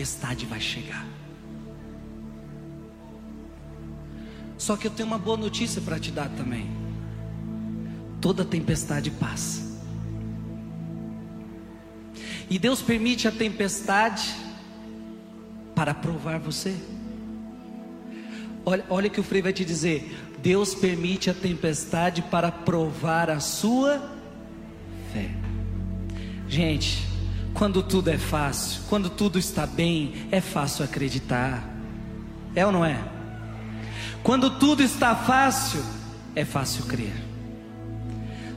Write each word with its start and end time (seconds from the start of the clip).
tempestade 0.00 0.46
vai 0.46 0.60
chegar. 0.60 1.06
Só 4.56 4.74
que 4.76 4.86
eu 4.86 4.90
tenho 4.90 5.06
uma 5.06 5.18
boa 5.18 5.36
notícia 5.36 5.80
para 5.82 5.98
te 5.98 6.10
dar 6.10 6.28
também. 6.30 6.66
Toda 8.18 8.42
tempestade 8.42 9.10
passa. 9.10 9.78
E 12.48 12.58
Deus 12.58 12.80
permite 12.80 13.28
a 13.28 13.30
tempestade 13.30 14.34
para 15.74 15.92
provar 15.92 16.38
você. 16.38 16.74
Olha, 18.64 18.84
olha 18.88 19.10
que 19.10 19.20
o 19.20 19.22
Frei 19.22 19.42
vai 19.42 19.52
te 19.52 19.66
dizer: 19.66 20.16
Deus 20.42 20.74
permite 20.74 21.28
a 21.28 21.34
tempestade 21.34 22.22
para 22.22 22.50
provar 22.50 23.28
a 23.28 23.38
sua 23.38 23.98
fé. 25.12 25.30
Gente, 26.48 27.09
quando 27.54 27.82
tudo 27.82 28.08
é 28.08 28.18
fácil, 28.18 28.82
quando 28.88 29.10
tudo 29.10 29.38
está 29.38 29.66
bem, 29.66 30.28
é 30.30 30.40
fácil 30.40 30.84
acreditar. 30.84 31.68
É 32.54 32.64
ou 32.64 32.72
não 32.72 32.84
é? 32.84 32.98
Quando 34.22 34.50
tudo 34.58 34.82
está 34.82 35.14
fácil, 35.14 35.82
é 36.34 36.44
fácil 36.44 36.84
crer. 36.84 37.14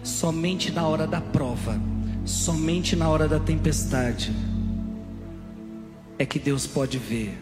Somente 0.03 0.71
na 0.71 0.85
hora 0.85 1.07
da 1.07 1.21
prova, 1.21 1.79
somente 2.25 2.95
na 2.95 3.07
hora 3.07 3.27
da 3.27 3.39
tempestade, 3.39 4.33
é 6.19 6.25
que 6.25 6.39
Deus 6.39 6.67
pode 6.67 6.97
ver 6.97 7.38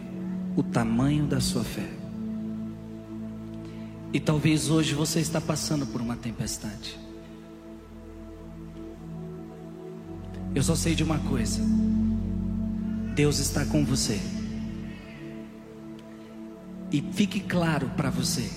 o 0.56 0.62
tamanho 0.62 1.26
da 1.26 1.40
sua 1.40 1.64
fé. 1.64 1.88
E 4.12 4.20
talvez 4.20 4.68
hoje 4.68 4.94
você 4.94 5.20
está 5.20 5.40
passando 5.40 5.86
por 5.86 6.00
uma 6.00 6.16
tempestade. 6.16 7.01
Eu 10.54 10.62
só 10.62 10.74
sei 10.74 10.94
de 10.94 11.02
uma 11.02 11.18
coisa: 11.18 11.60
Deus 13.14 13.38
está 13.38 13.64
com 13.64 13.84
você. 13.84 14.20
E 16.90 17.00
fique 17.12 17.40
claro 17.40 17.90
para 17.96 18.10
você 18.10 18.50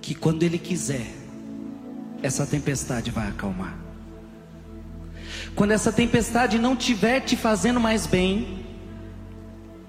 que 0.00 0.14
quando 0.14 0.44
Ele 0.44 0.58
quiser, 0.58 1.06
essa 2.22 2.46
tempestade 2.46 3.10
vai 3.10 3.28
acalmar. 3.28 3.76
Quando 5.54 5.72
essa 5.72 5.90
tempestade 5.90 6.58
não 6.58 6.74
estiver 6.74 7.20
te 7.20 7.36
fazendo 7.36 7.80
mais 7.80 8.06
bem, 8.06 8.64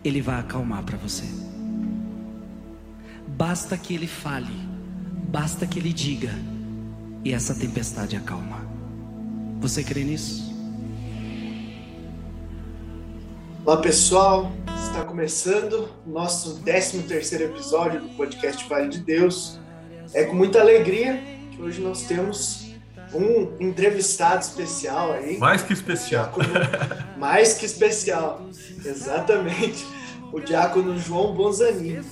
Ele 0.04 0.22
vai 0.22 0.40
acalmar 0.40 0.84
para 0.84 0.98
você. 0.98 1.26
Basta 3.28 3.78
que 3.78 3.94
Ele 3.94 4.08
fale, 4.08 4.52
basta 5.32 5.68
que 5.68 5.78
Ele 5.78 5.94
diga, 5.94 6.34
e 7.24 7.32
essa 7.32 7.54
tempestade 7.54 8.16
acalma. 8.16 8.68
Você 9.60 9.84
crê 9.84 10.04
nisso? 10.04 10.49
Olá 13.70 13.78
pessoal, 13.78 14.52
está 14.84 15.04
começando 15.04 15.90
o 16.04 16.10
nosso 16.10 16.56
13 16.64 17.04
terceiro 17.04 17.44
episódio 17.44 18.02
do 18.02 18.10
podcast 18.16 18.68
Vale 18.68 18.90
de 18.90 18.98
Deus. 18.98 19.60
É 20.12 20.24
com 20.24 20.34
muita 20.34 20.60
alegria 20.60 21.22
que 21.52 21.62
hoje 21.62 21.80
nós 21.80 22.02
temos 22.02 22.72
um 23.14 23.56
entrevistado 23.60 24.42
especial 24.42 25.12
aí. 25.12 25.38
Mais 25.38 25.62
que 25.62 25.74
especial. 25.74 26.34
Mais 27.16 27.60
que 27.60 27.66
especial, 27.68 28.42
exatamente. 28.84 29.86
O 30.34 30.40
diácono 30.40 30.98
João 30.98 31.36
Bonzanini. 31.36 32.04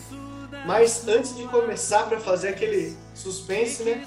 Mas 0.67 1.08
antes 1.08 1.36
de 1.36 1.44
começar 1.45 2.03
para 2.03 2.19
fazer 2.19 2.49
aquele 2.49 2.95
suspense, 3.16 3.81
né? 3.81 4.05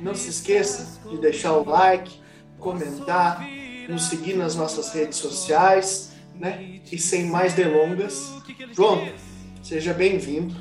Não 0.00 0.14
se 0.14 0.30
esqueça 0.30 1.02
de 1.10 1.18
deixar 1.18 1.52
o 1.52 1.68
like, 1.68 2.18
comentar, 2.58 3.46
nos 3.90 4.04
seguir 4.04 4.38
nas 4.38 4.54
nossas 4.54 4.90
redes 4.94 5.18
sociais 5.18 6.07
né? 6.38 6.80
E 6.90 6.98
sem 6.98 7.26
mais 7.26 7.54
delongas, 7.54 8.32
João, 8.72 9.08
seja 9.62 9.92
bem-vindo. 9.92 10.54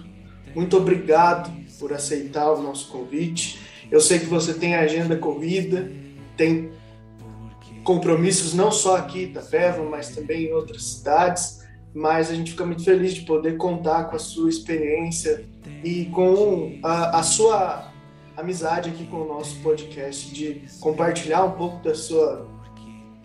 Muito 0.55 0.75
obrigado 0.77 1.51
por 1.79 1.93
aceitar 1.93 2.51
o 2.51 2.61
nosso 2.61 2.87
convite. 2.89 3.59
Eu 3.91 4.01
sei 4.01 4.19
que 4.19 4.25
você 4.25 4.53
tem 4.53 4.75
agenda 4.75 5.15
corrida, 5.15 5.91
tem 6.35 6.71
compromissos 7.83 8.53
não 8.53 8.71
só 8.71 8.97
aqui 8.97 9.19
em 9.19 9.23
Itapeva, 9.23 9.83
mas 9.83 10.09
também 10.09 10.47
em 10.47 10.53
outras 10.53 10.83
cidades. 10.83 11.65
Mas 11.93 12.29
a 12.29 12.35
gente 12.35 12.51
fica 12.51 12.65
muito 12.65 12.83
feliz 12.83 13.13
de 13.13 13.21
poder 13.21 13.57
contar 13.57 14.05
com 14.05 14.15
a 14.15 14.19
sua 14.19 14.49
experiência 14.49 15.45
e 15.83 16.05
com 16.05 16.79
a, 16.83 17.19
a 17.19 17.23
sua 17.23 17.91
amizade 18.35 18.89
aqui 18.89 19.05
com 19.05 19.21
o 19.21 19.27
nosso 19.27 19.55
podcast, 19.61 20.31
de 20.31 20.63
compartilhar 20.79 21.43
um 21.45 21.51
pouco 21.51 21.83
da 21.83 21.95
sua 21.95 22.47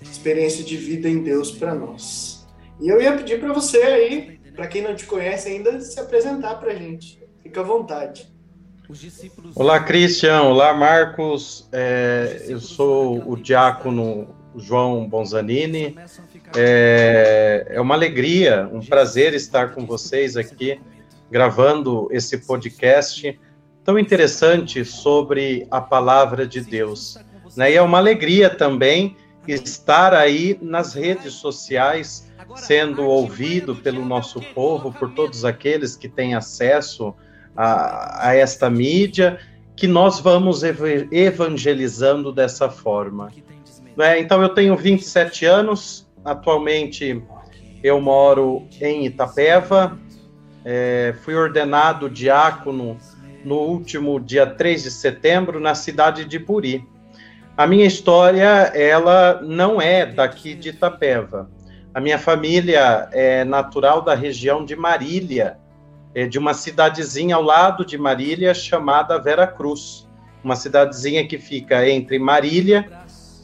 experiência 0.00 0.64
de 0.64 0.76
vida 0.76 1.08
em 1.08 1.22
Deus 1.22 1.50
para 1.50 1.74
nós. 1.74 2.41
E 2.82 2.88
eu 2.88 3.00
ia 3.00 3.16
pedir 3.16 3.38
para 3.38 3.52
você 3.52 3.78
aí, 3.78 4.40
para 4.56 4.66
quem 4.66 4.82
não 4.82 4.92
te 4.92 5.06
conhece 5.06 5.48
ainda, 5.48 5.80
se 5.80 6.00
apresentar 6.00 6.56
para 6.56 6.72
a 6.72 6.74
gente. 6.74 7.22
Fica 7.40 7.60
à 7.60 7.62
vontade. 7.62 8.26
Olá, 9.54 9.78
Christian. 9.78 10.42
Olá, 10.42 10.74
Marcos. 10.74 11.68
É, 11.70 12.44
eu 12.48 12.58
sou 12.58 13.22
o 13.30 13.36
diácono 13.36 14.34
João 14.56 15.08
Bonzanini. 15.08 15.96
É, 16.56 17.68
é 17.70 17.80
uma 17.80 17.94
alegria, 17.94 18.68
um 18.72 18.80
prazer 18.80 19.32
estar 19.32 19.72
com 19.72 19.86
vocês 19.86 20.36
aqui, 20.36 20.80
gravando 21.30 22.08
esse 22.10 22.38
podcast 22.38 23.38
tão 23.84 23.96
interessante 23.96 24.84
sobre 24.84 25.68
a 25.70 25.80
palavra 25.80 26.44
de 26.44 26.60
Deus. 26.60 27.16
Né? 27.56 27.70
E 27.70 27.74
é 27.76 27.82
uma 27.82 27.98
alegria 27.98 28.50
também 28.50 29.16
estar 29.46 30.14
aí 30.14 30.58
nas 30.60 30.94
redes 30.94 31.34
sociais 31.34 32.31
sendo 32.56 33.04
ouvido 33.04 33.74
pelo 33.74 34.04
nosso 34.04 34.40
povo, 34.54 34.92
por 34.92 35.12
todos 35.12 35.44
aqueles 35.44 35.96
que 35.96 36.08
têm 36.08 36.34
acesso 36.34 37.14
a, 37.56 38.28
a 38.28 38.34
esta 38.34 38.68
mídia, 38.70 39.38
que 39.76 39.86
nós 39.86 40.20
vamos 40.20 40.62
evangelizando 40.62 42.32
dessa 42.32 42.68
forma. 42.68 43.30
É, 43.98 44.18
então, 44.18 44.42
eu 44.42 44.48
tenho 44.48 44.76
27 44.76 45.44
anos, 45.44 46.08
atualmente 46.24 47.22
eu 47.82 48.00
moro 48.00 48.66
em 48.80 49.06
Itapeva, 49.06 49.98
é, 50.64 51.14
fui 51.22 51.34
ordenado 51.34 52.08
diácono 52.08 52.96
no 53.44 53.56
último 53.56 54.20
dia 54.20 54.46
3 54.46 54.84
de 54.84 54.90
setembro 54.90 55.58
na 55.58 55.74
cidade 55.74 56.24
de 56.24 56.38
Buri. 56.38 56.86
A 57.56 57.66
minha 57.66 57.84
história, 57.84 58.70
ela 58.74 59.40
não 59.42 59.80
é 59.80 60.06
daqui 60.06 60.54
de 60.54 60.70
Itapeva. 60.70 61.50
A 61.94 62.00
minha 62.00 62.18
família 62.18 63.06
é 63.12 63.44
natural 63.44 64.00
da 64.00 64.14
região 64.14 64.64
de 64.64 64.74
Marília, 64.74 65.58
é 66.14 66.26
de 66.26 66.38
uma 66.38 66.54
cidadezinha 66.54 67.36
ao 67.36 67.42
lado 67.42 67.84
de 67.84 67.98
Marília 67.98 68.54
chamada 68.54 69.18
Vera 69.18 69.46
Cruz, 69.46 70.08
uma 70.42 70.56
cidadezinha 70.56 71.26
que 71.26 71.36
fica 71.36 71.86
entre 71.86 72.18
Marília 72.18 72.90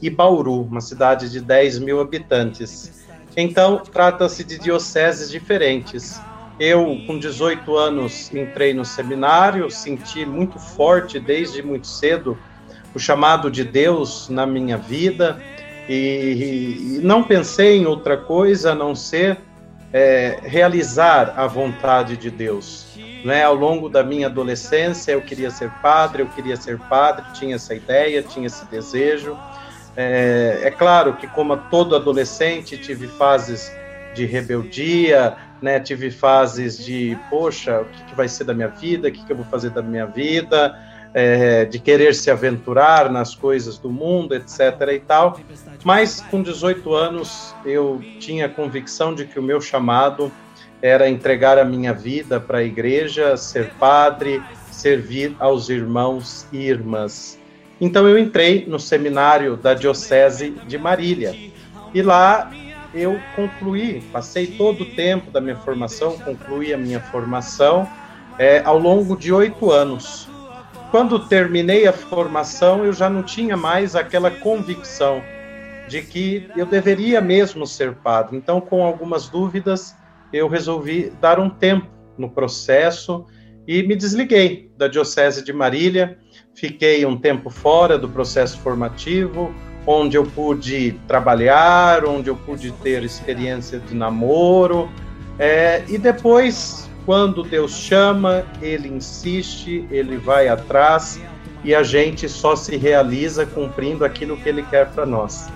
e 0.00 0.08
Bauru, 0.08 0.62
uma 0.62 0.80
cidade 0.80 1.30
de 1.30 1.42
10 1.42 1.80
mil 1.80 2.00
habitantes. 2.00 3.06
Então, 3.36 3.82
trata-se 3.82 4.42
de 4.42 4.58
dioceses 4.58 5.30
diferentes. 5.30 6.18
Eu, 6.58 7.02
com 7.06 7.18
18 7.18 7.76
anos, 7.76 8.32
entrei 8.34 8.72
no 8.72 8.84
seminário, 8.84 9.70
senti 9.70 10.24
muito 10.24 10.58
forte 10.58 11.20
desde 11.20 11.62
muito 11.62 11.86
cedo 11.86 12.36
o 12.94 12.98
chamado 12.98 13.50
de 13.50 13.62
Deus 13.62 14.30
na 14.30 14.46
minha 14.46 14.78
vida 14.78 15.38
e, 15.88 16.96
e 16.96 17.00
não 17.02 17.22
pensei 17.22 17.78
em 17.78 17.86
outra 17.86 18.16
coisa 18.16 18.72
a 18.72 18.74
não 18.74 18.94
ser 18.94 19.38
é, 19.92 20.38
realizar 20.42 21.34
a 21.36 21.46
vontade 21.46 22.16
de 22.16 22.30
Deus. 22.30 22.86
Né? 23.24 23.42
Ao 23.42 23.54
longo 23.54 23.88
da 23.88 24.02
minha 24.02 24.26
adolescência, 24.26 25.12
eu 25.12 25.22
queria 25.22 25.50
ser 25.50 25.70
padre, 25.82 26.22
eu 26.22 26.28
queria 26.28 26.56
ser 26.56 26.78
padre, 26.78 27.24
tinha 27.32 27.56
essa 27.56 27.74
ideia, 27.74 28.22
tinha 28.22 28.46
esse 28.46 28.64
desejo. 28.66 29.36
É, 29.96 30.60
é 30.64 30.70
claro 30.70 31.16
que, 31.16 31.26
como 31.26 31.56
todo 31.56 31.96
adolescente, 31.96 32.76
tive 32.76 33.08
fases 33.08 33.72
de 34.14 34.24
rebeldia, 34.24 35.36
né? 35.60 35.80
tive 35.80 36.10
fases 36.10 36.78
de, 36.78 37.18
poxa, 37.28 37.80
o 37.80 37.84
que, 37.86 38.04
que 38.04 38.14
vai 38.14 38.28
ser 38.28 38.44
da 38.44 38.54
minha 38.54 38.68
vida, 38.68 39.08
o 39.08 39.12
que, 39.12 39.24
que 39.24 39.32
eu 39.32 39.36
vou 39.36 39.46
fazer 39.46 39.70
da 39.70 39.82
minha 39.82 40.06
vida, 40.06 40.78
é, 41.14 41.64
de 41.64 41.78
querer 41.78 42.14
se 42.14 42.30
aventurar 42.30 43.10
nas 43.10 43.34
coisas 43.34 43.78
do 43.78 43.90
mundo, 43.90 44.34
etc. 44.34 44.60
e 44.94 45.00
tal. 45.00 45.40
Mas 45.84 46.20
com 46.20 46.42
18 46.42 46.94
anos 46.94 47.54
eu 47.64 48.00
tinha 48.18 48.46
a 48.46 48.48
convicção 48.48 49.14
de 49.14 49.24
que 49.24 49.38
o 49.38 49.42
meu 49.42 49.60
chamado 49.60 50.30
era 50.80 51.08
entregar 51.08 51.58
a 51.58 51.64
minha 51.64 51.92
vida 51.92 52.38
para 52.38 52.58
a 52.58 52.62
igreja, 52.62 53.36
ser 53.36 53.70
padre, 53.74 54.42
servir 54.70 55.34
aos 55.38 55.68
irmãos 55.68 56.46
e 56.52 56.58
irmãs. 56.58 57.38
Então 57.80 58.08
eu 58.08 58.18
entrei 58.18 58.64
no 58.66 58.78
seminário 58.78 59.56
da 59.56 59.74
Diocese 59.74 60.50
de 60.66 60.78
Marília. 60.78 61.34
E 61.94 62.02
lá 62.02 62.50
eu 62.94 63.18
concluí, 63.34 64.00
passei 64.12 64.46
todo 64.46 64.82
o 64.82 64.86
tempo 64.94 65.30
da 65.30 65.40
minha 65.40 65.56
formação, 65.56 66.18
concluí 66.18 66.72
a 66.72 66.78
minha 66.78 67.00
formação 67.00 67.88
é, 68.38 68.62
ao 68.64 68.78
longo 68.78 69.16
de 69.16 69.32
oito 69.32 69.70
anos. 69.70 70.28
Quando 70.90 71.18
terminei 71.28 71.86
a 71.86 71.92
formação, 71.92 72.84
eu 72.84 72.92
já 72.92 73.10
não 73.10 73.22
tinha 73.22 73.56
mais 73.56 73.94
aquela 73.94 74.30
convicção 74.30 75.22
de 75.86 76.02
que 76.02 76.48
eu 76.56 76.64
deveria 76.64 77.20
mesmo 77.20 77.66
ser 77.66 77.94
padre. 77.94 78.36
Então, 78.36 78.60
com 78.60 78.82
algumas 78.82 79.28
dúvidas, 79.28 79.94
eu 80.32 80.48
resolvi 80.48 81.12
dar 81.20 81.38
um 81.38 81.50
tempo 81.50 81.86
no 82.16 82.30
processo 82.30 83.26
e 83.66 83.82
me 83.82 83.94
desliguei 83.94 84.70
da 84.78 84.88
Diocese 84.88 85.44
de 85.44 85.52
Marília. 85.52 86.18
Fiquei 86.54 87.04
um 87.04 87.18
tempo 87.18 87.50
fora 87.50 87.98
do 87.98 88.08
processo 88.08 88.58
formativo, 88.60 89.54
onde 89.86 90.16
eu 90.16 90.24
pude 90.24 90.92
trabalhar, 91.06 92.06
onde 92.06 92.30
eu 92.30 92.36
pude 92.36 92.72
ter 92.72 93.02
experiência 93.04 93.78
de 93.78 93.94
namoro. 93.94 94.90
É, 95.38 95.84
e 95.86 95.98
depois, 95.98 96.87
quando 97.08 97.42
Deus 97.42 97.72
chama, 97.72 98.44
Ele 98.60 98.86
insiste, 98.86 99.88
Ele 99.90 100.18
vai 100.18 100.46
atrás 100.46 101.18
e 101.64 101.74
a 101.74 101.82
gente 101.82 102.28
só 102.28 102.54
se 102.54 102.76
realiza 102.76 103.46
cumprindo 103.46 104.04
aquilo 104.04 104.36
que 104.36 104.46
Ele 104.46 104.62
quer 104.64 104.90
para 104.90 105.06
nós. 105.06 105.48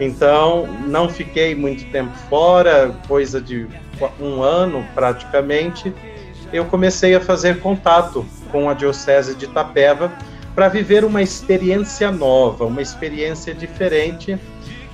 Então, 0.00 0.66
não 0.86 1.06
fiquei 1.06 1.54
muito 1.54 1.84
tempo 1.92 2.16
fora, 2.30 2.98
coisa 3.06 3.38
de 3.38 3.68
um 4.18 4.42
ano 4.42 4.82
praticamente, 4.94 5.92
eu 6.50 6.64
comecei 6.64 7.14
a 7.14 7.20
fazer 7.20 7.60
contato 7.60 8.24
com 8.50 8.70
a 8.70 8.72
Diocese 8.72 9.34
de 9.34 9.44
Itapeva 9.44 10.10
para 10.54 10.68
viver 10.68 11.04
uma 11.04 11.20
experiência 11.20 12.10
nova, 12.10 12.64
uma 12.64 12.80
experiência 12.80 13.52
diferente. 13.52 14.38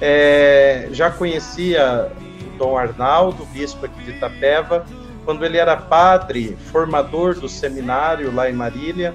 É, 0.00 0.88
já 0.90 1.08
conhecia 1.08 2.10
o 2.52 2.58
Dom 2.58 2.76
Arnaldo, 2.76 3.44
bispo 3.52 3.86
aqui 3.86 4.02
de 4.02 4.10
Itapeva, 4.10 4.84
quando 5.24 5.44
ele 5.44 5.58
era 5.58 5.76
padre, 5.76 6.56
formador 6.72 7.38
do 7.38 7.48
seminário 7.48 8.34
lá 8.34 8.48
em 8.48 8.52
Marília. 8.52 9.14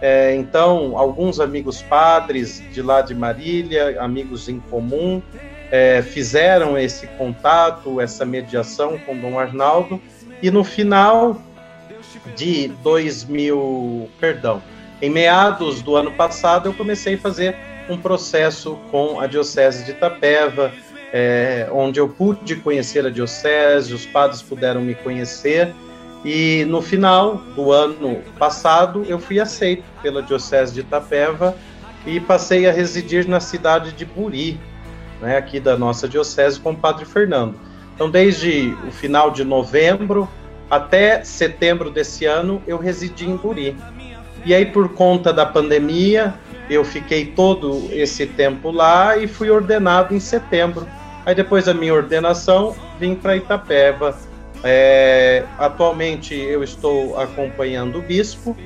É, 0.00 0.34
então, 0.34 0.98
alguns 0.98 1.40
amigos 1.40 1.80
padres 1.82 2.62
de 2.72 2.82
lá 2.82 3.00
de 3.00 3.14
Marília, 3.14 4.00
amigos 4.00 4.48
em 4.48 4.60
comum, 4.60 5.22
é, 5.70 6.02
fizeram 6.02 6.76
esse 6.76 7.06
contato, 7.06 8.00
essa 8.00 8.24
mediação 8.24 8.98
com 8.98 9.16
Dom 9.16 9.38
Arnaldo, 9.38 10.00
e 10.42 10.50
no 10.50 10.62
final 10.62 11.40
de 12.36 12.68
2000, 12.82 14.10
perdão, 14.20 14.62
em 15.00 15.10
meados 15.10 15.82
do 15.82 15.96
ano 15.96 16.12
passado, 16.12 16.68
eu 16.68 16.74
comecei 16.74 17.14
a 17.14 17.18
fazer 17.18 17.56
um 17.88 17.98
processo 17.98 18.78
com 18.90 19.20
a 19.20 19.26
Diocese 19.26 19.84
de 19.84 19.90
Itapeva, 19.90 20.72
é, 21.16 21.68
onde 21.70 22.00
eu 22.00 22.08
pude 22.08 22.56
conhecer 22.56 23.06
a 23.06 23.08
Diocese, 23.08 23.94
os 23.94 24.04
padres 24.04 24.42
puderam 24.42 24.80
me 24.80 24.96
conhecer, 24.96 25.72
e 26.24 26.64
no 26.64 26.82
final 26.82 27.36
do 27.54 27.70
ano 27.70 28.20
passado, 28.36 29.04
eu 29.06 29.20
fui 29.20 29.38
aceito 29.38 29.84
pela 30.02 30.20
Diocese 30.20 30.74
de 30.74 30.80
Itapeva 30.80 31.54
e 32.04 32.18
passei 32.18 32.66
a 32.66 32.72
residir 32.72 33.28
na 33.28 33.38
cidade 33.38 33.92
de 33.92 34.04
Buri, 34.04 34.58
né, 35.20 35.36
aqui 35.36 35.60
da 35.60 35.78
nossa 35.78 36.08
Diocese, 36.08 36.58
com 36.58 36.72
o 36.72 36.76
Padre 36.76 37.04
Fernando. 37.04 37.54
Então, 37.94 38.10
desde 38.10 38.76
o 38.84 38.90
final 38.90 39.30
de 39.30 39.44
novembro 39.44 40.28
até 40.68 41.22
setembro 41.22 41.92
desse 41.92 42.24
ano, 42.24 42.60
eu 42.66 42.76
residi 42.76 43.24
em 43.24 43.36
Buri. 43.36 43.76
E 44.44 44.52
aí, 44.52 44.66
por 44.66 44.88
conta 44.88 45.32
da 45.32 45.46
pandemia, 45.46 46.34
eu 46.68 46.84
fiquei 46.84 47.26
todo 47.26 47.88
esse 47.92 48.26
tempo 48.26 48.72
lá 48.72 49.16
e 49.16 49.28
fui 49.28 49.48
ordenado 49.48 50.12
em 50.12 50.18
setembro. 50.18 50.88
Aí, 51.26 51.34
depois 51.34 51.64
da 51.64 51.74
minha 51.74 51.94
ordenação, 51.94 52.76
vim 52.98 53.14
para 53.14 53.36
Itapeva 53.36 54.14
é, 54.66 55.44
atualmente 55.58 56.34
eu 56.34 56.64
estou 56.64 57.20
acompanhando 57.20 57.98
o 57.98 58.02
bispo 58.02 58.56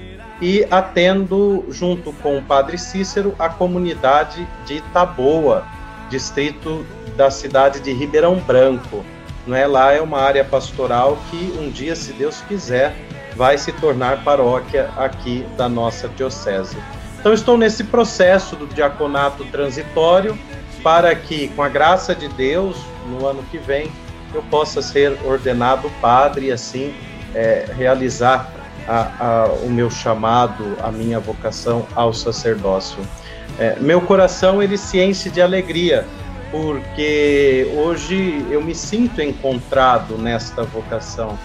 e 0.41 0.65
atendo, 0.71 1.67
junto 1.71 2.13
com 2.13 2.39
o 2.39 2.43
padre 2.43 2.79
Cícero, 2.79 3.35
a 3.37 3.49
comunidade 3.49 4.47
de 4.65 4.75
Itaboa, 4.75 5.67
distrito 6.09 6.87
da 7.17 7.33
cidade 7.33 7.81
de 7.81 7.93
Ribeirão 7.93 8.37
Branco. 8.37 9.05
Não 9.45 9.57
é? 9.57 9.67
Lá 9.67 9.93
é 9.93 10.01
uma 10.01 10.21
área 10.21 10.45
pastoral 10.45 11.19
que 11.29 11.53
um 11.59 11.69
dia, 11.69 11.97
se 11.97 12.13
Deus 12.13 12.41
quiser, 12.43 12.95
vai 13.35 13.59
se 13.59 13.73
tornar 13.73 14.23
paróquia 14.23 14.91
aqui 14.97 15.45
da 15.57 15.69
nossa 15.69 16.07
diocese. 16.09 16.77
Então 17.19 17.33
estou 17.33 17.59
nesse 17.59 17.83
processo 17.83 18.55
do 18.55 18.69
diaconato 18.69 19.45
transitório 19.47 20.39
para 20.83 21.15
que, 21.15 21.49
com 21.49 21.63
a 21.63 21.69
graça 21.69 22.15
de 22.15 22.29
Deus, 22.29 22.77
no 23.09 23.27
ano 23.27 23.43
que 23.51 23.59
vem, 23.59 23.91
eu 24.35 24.43
possa 24.45 24.83
ser 24.83 25.19
ordenado 25.25 25.91
padre 26.01 26.47
e 26.47 26.53
assim 26.53 26.95
é, 27.35 27.67
realizar 27.77 28.53
a, 28.87 29.11
a, 29.21 29.47
o 29.63 29.71
meu 29.71 29.91
chamado, 29.91 30.77
a 30.83 30.91
minha 30.91 31.19
vocação 31.19 31.87
ao 31.95 32.13
sacerdócio. 32.13 32.99
É, 33.59 33.77
meu 33.81 34.01
coração 34.01 34.63
ele 34.63 34.77
se 34.77 35.01
enche 35.01 35.31
de 35.31 35.43
alegria 35.43 36.07
porque 36.51 37.71
hoje 37.77 38.45
eu 38.51 38.63
me 38.63 38.75
sinto 38.75 39.21
encontrado 39.21 40.17
nesta 40.17 40.63
vocação, 40.63 41.39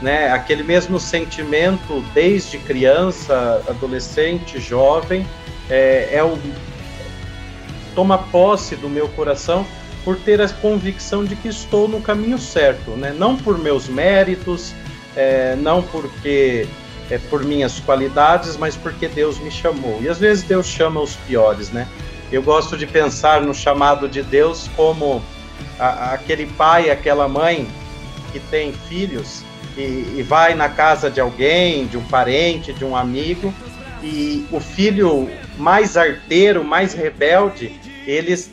né? 0.00 0.32
Aquele 0.32 0.62
mesmo 0.62 0.98
sentimento 0.98 2.02
desde 2.14 2.58
criança, 2.58 3.62
adolescente, 3.68 4.58
jovem, 4.58 5.26
é, 5.68 6.08
é 6.12 6.24
o 6.24 6.38
toma 7.96 8.18
posse 8.18 8.76
do 8.76 8.88
meu 8.88 9.08
coração 9.08 9.66
por 10.04 10.16
ter 10.16 10.40
a 10.40 10.48
convicção 10.48 11.24
de 11.24 11.34
que 11.34 11.48
estou 11.48 11.88
no 11.88 12.00
caminho 12.00 12.38
certo, 12.38 12.92
né? 12.92 13.12
não 13.18 13.36
por 13.36 13.58
meus 13.58 13.88
méritos, 13.88 14.72
é, 15.16 15.56
não 15.56 15.82
porque 15.82 16.68
é 17.10 17.18
por 17.18 17.42
minhas 17.42 17.80
qualidades, 17.80 18.56
mas 18.56 18.76
porque 18.76 19.08
Deus 19.08 19.38
me 19.38 19.50
chamou. 19.50 20.00
E 20.00 20.08
às 20.08 20.18
vezes 20.18 20.44
Deus 20.44 20.66
chama 20.66 21.00
os 21.00 21.16
piores, 21.16 21.70
né? 21.70 21.88
Eu 22.30 22.42
gosto 22.42 22.76
de 22.76 22.86
pensar 22.86 23.40
no 23.40 23.54
chamado 23.54 24.08
de 24.08 24.22
Deus 24.22 24.68
como 24.76 25.22
a, 25.78 26.12
aquele 26.12 26.46
pai, 26.46 26.90
aquela 26.90 27.28
mãe 27.28 27.68
que 28.32 28.40
tem 28.40 28.72
filhos 28.72 29.42
e, 29.76 30.16
e 30.16 30.24
vai 30.26 30.54
na 30.54 30.68
casa 30.68 31.10
de 31.10 31.20
alguém, 31.20 31.86
de 31.86 31.96
um 31.96 32.04
parente, 32.04 32.72
de 32.72 32.84
um 32.84 32.96
amigo, 32.96 33.54
e 34.02 34.46
o 34.50 34.60
filho 34.60 35.30
mais 35.56 35.96
arteiro, 35.96 36.64
mais 36.64 36.92
rebelde, 36.92 37.72
eles 38.06 38.50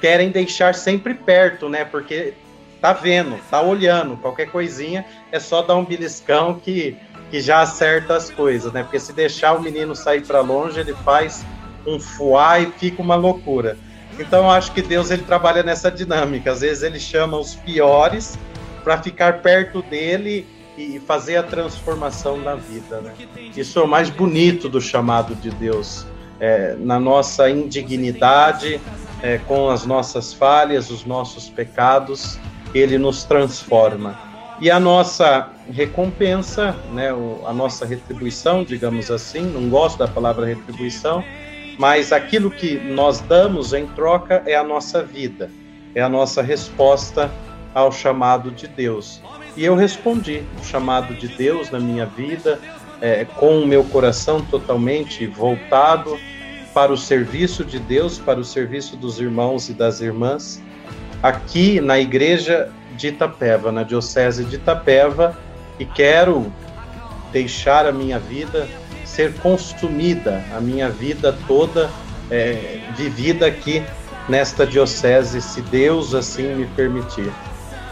querem 0.00 0.30
deixar 0.30 0.74
sempre 0.74 1.14
perto, 1.14 1.68
né? 1.68 1.84
Porque 1.84 2.34
tá 2.80 2.92
vendo, 2.92 3.38
tá 3.48 3.62
olhando, 3.62 4.16
qualquer 4.16 4.50
coisinha 4.50 5.04
é 5.30 5.38
só 5.38 5.62
dar 5.62 5.76
um 5.76 5.84
beliscão 5.84 6.58
que, 6.58 6.96
que 7.30 7.40
já 7.40 7.60
acerta 7.60 8.16
as 8.16 8.28
coisas, 8.28 8.72
né? 8.72 8.82
Porque 8.82 8.98
se 8.98 9.12
deixar 9.12 9.52
o 9.52 9.62
menino 9.62 9.94
sair 9.94 10.26
para 10.26 10.40
longe, 10.40 10.80
ele 10.80 10.94
faz 11.04 11.44
um 11.86 12.00
fuá 12.00 12.58
e 12.58 12.66
fica 12.66 13.00
uma 13.00 13.14
loucura. 13.14 13.78
Então 14.18 14.44
eu 14.44 14.50
acho 14.50 14.72
que 14.72 14.82
Deus 14.82 15.10
ele 15.10 15.22
trabalha 15.22 15.62
nessa 15.62 15.90
dinâmica. 15.90 16.52
Às 16.52 16.60
vezes 16.60 16.82
ele 16.82 16.98
chama 16.98 17.38
os 17.38 17.54
piores 17.54 18.38
para 18.82 19.00
ficar 19.00 19.40
perto 19.40 19.82
dele 19.82 20.46
e 20.76 21.00
fazer 21.00 21.36
a 21.36 21.42
transformação 21.42 22.36
na 22.38 22.54
vida. 22.54 23.00
Né? 23.00 23.14
Isso 23.56 23.78
é 23.78 23.82
o 23.82 23.88
mais 23.88 24.10
bonito 24.10 24.68
do 24.68 24.80
chamado 24.80 25.34
de 25.34 25.50
Deus. 25.50 26.06
É, 26.44 26.74
na 26.76 26.98
nossa 26.98 27.48
indignidade, 27.48 28.80
é, 29.22 29.38
com 29.38 29.70
as 29.70 29.86
nossas 29.86 30.32
falhas, 30.32 30.90
os 30.90 31.04
nossos 31.04 31.48
pecados, 31.48 32.36
ele 32.74 32.98
nos 32.98 33.22
transforma. 33.22 34.18
E 34.60 34.68
a 34.68 34.80
nossa 34.80 35.50
recompensa, 35.70 36.74
né, 36.92 37.10
a 37.46 37.52
nossa 37.52 37.86
retribuição, 37.86 38.64
digamos 38.64 39.08
assim, 39.08 39.42
não 39.42 39.68
gosto 39.68 39.98
da 39.98 40.08
palavra 40.08 40.44
retribuição, 40.44 41.22
mas 41.78 42.12
aquilo 42.12 42.50
que 42.50 42.74
nós 42.74 43.20
damos 43.20 43.72
em 43.72 43.86
troca 43.86 44.42
é 44.44 44.56
a 44.56 44.64
nossa 44.64 45.00
vida, 45.00 45.48
é 45.94 46.02
a 46.02 46.08
nossa 46.08 46.42
resposta 46.42 47.30
ao 47.72 47.92
chamado 47.92 48.50
de 48.50 48.66
Deus. 48.66 49.22
E 49.56 49.64
eu 49.64 49.76
respondi 49.76 50.42
o 50.60 50.64
chamado 50.64 51.14
de 51.14 51.28
Deus 51.28 51.70
na 51.70 51.78
minha 51.78 52.04
vida, 52.04 52.58
é, 53.00 53.24
com 53.24 53.60
o 53.60 53.66
meu 53.66 53.84
coração 53.84 54.40
totalmente 54.40 55.24
voltado 55.26 56.18
para 56.74 56.92
o 56.92 56.96
serviço 56.96 57.64
de 57.64 57.78
Deus, 57.78 58.18
para 58.18 58.40
o 58.40 58.44
serviço 58.44 58.96
dos 58.96 59.20
irmãos 59.20 59.68
e 59.68 59.72
das 59.72 60.00
irmãs, 60.00 60.62
aqui 61.22 61.80
na 61.80 61.98
igreja 61.98 62.70
de 62.96 63.08
Itapeva, 63.08 63.70
na 63.70 63.82
diocese 63.82 64.44
de 64.44 64.56
Itapeva, 64.56 65.36
e 65.78 65.84
quero 65.84 66.52
deixar 67.32 67.86
a 67.86 67.92
minha 67.92 68.18
vida 68.18 68.68
ser 69.04 69.34
consumida, 69.34 70.42
a 70.54 70.60
minha 70.60 70.88
vida 70.88 71.36
toda 71.46 71.90
é, 72.30 72.80
vivida 72.96 73.46
aqui 73.46 73.82
nesta 74.28 74.66
diocese, 74.66 75.40
se 75.42 75.60
Deus 75.62 76.14
assim 76.14 76.54
me 76.54 76.66
permitir. 76.66 77.30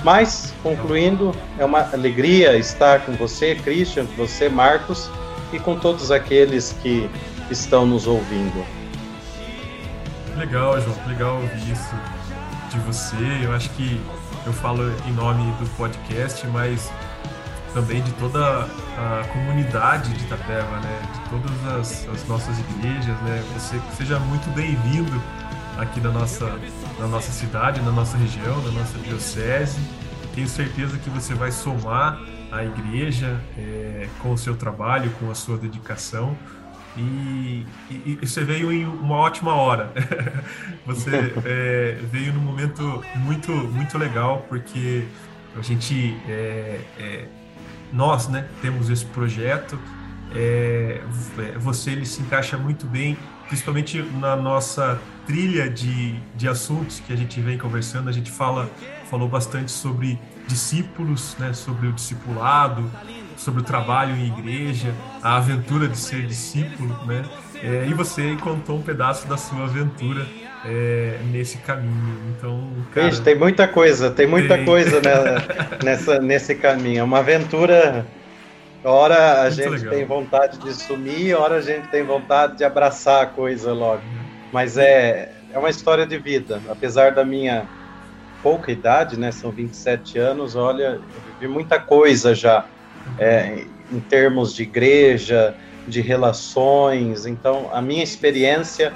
Mas, 0.03 0.55
concluindo, 0.63 1.35
é 1.59 1.65
uma 1.65 1.81
alegria 1.93 2.57
estar 2.57 3.05
com 3.05 3.13
você, 3.13 3.55
Christian, 3.55 4.07
com 4.07 4.15
você, 4.15 4.49
Marcos, 4.49 5.11
e 5.53 5.59
com 5.59 5.77
todos 5.77 6.11
aqueles 6.11 6.75
que 6.83 7.11
estão 7.50 7.87
nos 7.87 8.07
ouvindo. 8.07 8.64
Legal, 10.37 10.80
João, 10.80 10.97
legal 11.07 11.35
ouvir 11.35 11.73
isso 11.73 11.95
de 12.71 12.78
você. 12.80 13.16
Eu 13.42 13.52
acho 13.52 13.69
que 13.71 14.00
eu 14.47 14.52
falo 14.52 14.90
em 15.07 15.12
nome 15.12 15.52
do 15.59 15.69
podcast, 15.76 16.47
mas 16.47 16.90
também 17.75 18.02
de 18.02 18.12
toda 18.12 18.66
a 18.97 19.25
comunidade 19.33 20.12
de 20.14 20.25
Itapeva, 20.25 20.80
né? 20.80 21.02
De 21.12 21.30
todas 21.30 21.66
as, 21.75 22.09
as 22.09 22.28
nossas 22.28 22.59
igrejas, 22.59 23.16
né? 23.23 23.45
Você 23.54 23.80
seja 23.97 24.19
muito 24.19 24.49
bem-vindo 24.54 25.21
aqui 25.78 26.00
na 26.00 26.11
nossa, 26.11 26.59
na 26.99 27.07
nossa 27.07 27.30
cidade, 27.33 27.80
na 27.80 27.92
nossa 27.92 28.16
região, 28.16 28.61
na 28.62 28.71
nossa 28.73 28.99
diocese. 28.99 29.80
tenho 30.35 30.49
certeza 30.49 30.99
que 30.99 31.11
você 31.11 31.35
vai 31.35 31.50
somar 31.50 32.21
a 32.50 32.64
igreja 32.64 33.40
é, 33.57 34.09
com 34.21 34.33
o 34.33 34.38
seu 34.38 34.57
trabalho, 34.57 35.11
com 35.19 35.30
a 35.30 35.35
sua 35.35 35.57
dedicação. 35.57 36.37
E, 36.97 37.66
e, 37.90 38.18
e, 38.20 38.26
você 38.26 38.44
veio 38.44 38.73
em 38.73 38.85
uma 38.85 39.16
ótima 39.16 39.54
hora. 39.54 39.92
você 40.85 41.32
é, 41.44 41.99
veio 42.11 42.32
num 42.32 42.40
momento 42.40 43.04
muito 43.16 43.52
muito 43.52 43.97
legal 43.97 44.44
porque 44.49 45.04
a 45.56 45.62
gente 45.62 46.16
é, 46.28 46.80
é, 46.99 47.28
nós 47.92 48.28
né 48.28 48.47
temos 48.61 48.90
esse 48.90 49.06
projeto. 49.06 49.78
É, 50.35 51.00
é, 51.38 51.59
você 51.59 51.90
ele 51.90 52.06
se 52.06 52.23
encaixa 52.23 52.56
muito 52.56 52.87
bem, 52.87 53.16
principalmente 53.49 54.00
na 54.02 54.37
nossa 54.37 55.00
trilha 55.26 55.68
de, 55.68 56.14
de 56.37 56.49
assuntos 56.49 57.00
que 57.00 57.12
a 57.12 57.16
gente 57.16 57.40
vem 57.40 57.59
conversando. 57.59 58.09
A 58.09 58.12
gente 58.12 58.30
fala 58.30 58.70
falou 59.11 59.28
bastante 59.28 59.73
sobre 59.73 60.18
discípulos, 60.47 61.37
né, 61.37 61.52
sobre 61.52 61.88
o 61.88 61.92
discipulado, 61.92 62.88
sobre 63.40 63.62
o 63.62 63.64
trabalho 63.64 64.14
em 64.14 64.26
igreja, 64.26 64.94
a 65.23 65.38
aventura 65.38 65.88
de 65.88 65.97
ser 65.97 66.26
discípulo, 66.26 66.94
né? 67.06 67.25
É, 67.62 67.87
e 67.88 67.94
você 67.94 68.37
contou 68.37 68.76
um 68.76 68.82
pedaço 68.82 69.26
da 69.26 69.37
sua 69.38 69.64
aventura 69.64 70.26
é, 70.64 71.18
nesse 71.30 71.56
caminho. 71.59 72.18
Então, 72.37 72.70
cara, 72.92 73.11
tem 73.20 73.35
muita 73.35 73.66
coisa, 73.66 74.11
tem 74.11 74.26
muita 74.26 74.56
tem... 74.56 74.64
coisa 74.66 75.00
nessa, 75.82 76.20
nesse 76.20 76.54
caminho. 76.54 77.00
É 77.00 77.02
uma 77.02 77.18
aventura. 77.18 78.06
Hora 78.85 79.40
a 79.40 79.42
Muito 79.44 79.56
gente 79.56 79.68
legal. 79.68 79.94
tem 79.94 80.04
vontade 80.06 80.59
de 80.59 80.73
sumir, 80.73 81.35
hora 81.35 81.56
a 81.56 81.61
gente 81.61 81.88
tem 81.88 82.02
vontade 82.02 82.56
de 82.56 82.64
abraçar 82.64 83.23
a 83.23 83.26
coisa 83.26 83.73
logo. 83.73 84.02
Mas 84.52 84.78
é, 84.78 85.32
é 85.52 85.59
uma 85.59 85.68
história 85.68 86.06
de 86.06 86.18
vida. 86.18 86.61
Apesar 86.68 87.12
da 87.12 87.25
minha 87.25 87.66
pouca 88.42 88.70
idade, 88.73 89.18
né? 89.18 89.32
São 89.32 89.50
27 89.50 90.18
anos, 90.18 90.56
olha, 90.56 90.99
eu 90.99 91.02
vivi 91.38 91.52
muita 91.52 91.78
coisa 91.78 92.35
já 92.35 92.64
é, 93.19 93.64
em 93.92 94.00
termos 94.00 94.54
de 94.54 94.62
igreja, 94.62 95.54
de 95.87 96.00
relações. 96.00 97.26
Então, 97.26 97.69
a 97.73 97.83
minha 97.83 98.02
experiência 98.02 98.92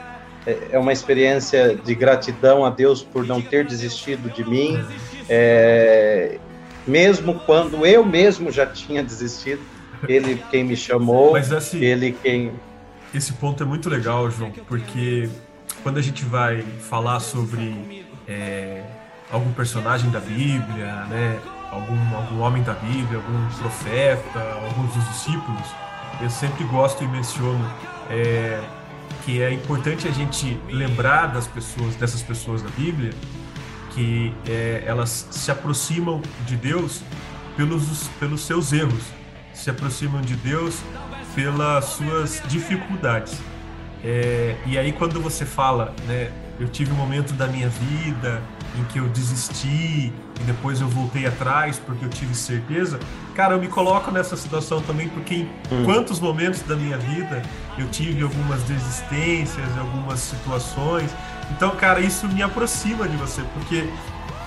é, 0.46 0.68
é 0.72 0.78
uma 0.78 0.92
experiência 0.92 1.74
de 1.76 1.94
gratidão 1.94 2.64
a 2.64 2.70
Deus 2.70 3.02
por 3.02 3.26
não 3.26 3.40
ter 3.40 3.66
desistido 3.66 4.30
de 4.30 4.44
mim, 4.48 4.84
é, 5.28 6.38
mesmo 6.86 7.40
quando 7.40 7.86
eu 7.86 8.04
mesmo 8.04 8.50
já 8.50 8.66
tinha 8.66 9.02
desistido. 9.02 9.60
Ele 10.06 10.42
quem 10.50 10.64
me 10.64 10.76
chamou, 10.76 11.32
Mas, 11.32 11.50
assim, 11.50 11.82
ele 11.82 12.14
quem. 12.22 12.52
Esse 13.14 13.32
ponto 13.32 13.62
é 13.62 13.66
muito 13.66 13.88
legal, 13.88 14.30
João, 14.30 14.52
porque 14.68 15.30
quando 15.82 15.96
a 15.96 16.02
gente 16.02 16.26
vai 16.26 16.60
falar 16.60 17.20
sobre 17.20 18.04
é, 18.28 18.82
algum 19.30 19.50
personagem 19.52 20.10
da 20.10 20.20
Bíblia, 20.20 21.06
né? 21.08 21.38
Algum, 21.74 22.16
algum 22.16 22.40
homem 22.40 22.62
da 22.62 22.74
Bíblia, 22.74 23.18
algum 23.18 23.48
profeta, 23.58 24.38
alguns 24.62 24.94
dos 24.94 25.04
discípulos, 25.08 25.66
eu 26.20 26.30
sempre 26.30 26.62
gosto 26.64 27.02
e 27.02 27.08
menciono 27.08 27.68
é, 28.08 28.62
que 29.24 29.42
é 29.42 29.52
importante 29.52 30.06
a 30.06 30.12
gente 30.12 30.58
lembrar 30.68 31.26
das 31.26 31.48
pessoas, 31.48 31.96
dessas 31.96 32.22
pessoas 32.22 32.62
da 32.62 32.70
Bíblia, 32.70 33.12
que 33.90 34.32
é, 34.46 34.84
elas 34.86 35.28
se 35.30 35.50
aproximam 35.50 36.22
de 36.46 36.56
Deus 36.56 37.02
pelos, 37.56 38.08
pelos 38.20 38.42
seus 38.42 38.72
erros, 38.72 39.04
se 39.52 39.68
aproximam 39.68 40.20
de 40.20 40.36
Deus 40.36 40.80
pelas 41.34 41.84
suas 41.86 42.40
dificuldades. 42.46 43.40
É, 44.04 44.56
e 44.66 44.78
aí 44.78 44.92
quando 44.92 45.20
você 45.20 45.44
fala, 45.44 45.94
né, 46.06 46.30
eu 46.60 46.68
tive 46.68 46.92
um 46.92 46.96
momento 46.96 47.32
da 47.32 47.46
minha 47.46 47.68
vida 47.68 48.42
em 48.78 48.84
que 48.84 48.98
eu 48.98 49.08
desisti 49.08 50.12
e 50.40 50.44
depois 50.44 50.80
eu 50.80 50.88
voltei 50.88 51.26
atrás 51.26 51.78
porque 51.78 52.04
eu 52.04 52.08
tive 52.08 52.34
certeza, 52.34 52.98
cara, 53.34 53.54
eu 53.54 53.60
me 53.60 53.68
coloco 53.68 54.10
nessa 54.10 54.36
situação 54.36 54.80
também 54.80 55.08
porque 55.08 55.34
em 55.34 55.48
hum. 55.70 55.84
quantos 55.84 56.20
momentos 56.20 56.60
da 56.62 56.76
minha 56.76 56.98
vida 56.98 57.42
eu 57.78 57.88
tive 57.88 58.22
algumas 58.22 58.62
desistências, 58.62 59.66
algumas 59.78 60.20
situações. 60.20 61.10
Então, 61.50 61.70
cara, 61.76 62.00
isso 62.00 62.28
me 62.28 62.42
aproxima 62.42 63.08
de 63.08 63.16
você, 63.16 63.42
porque 63.54 63.88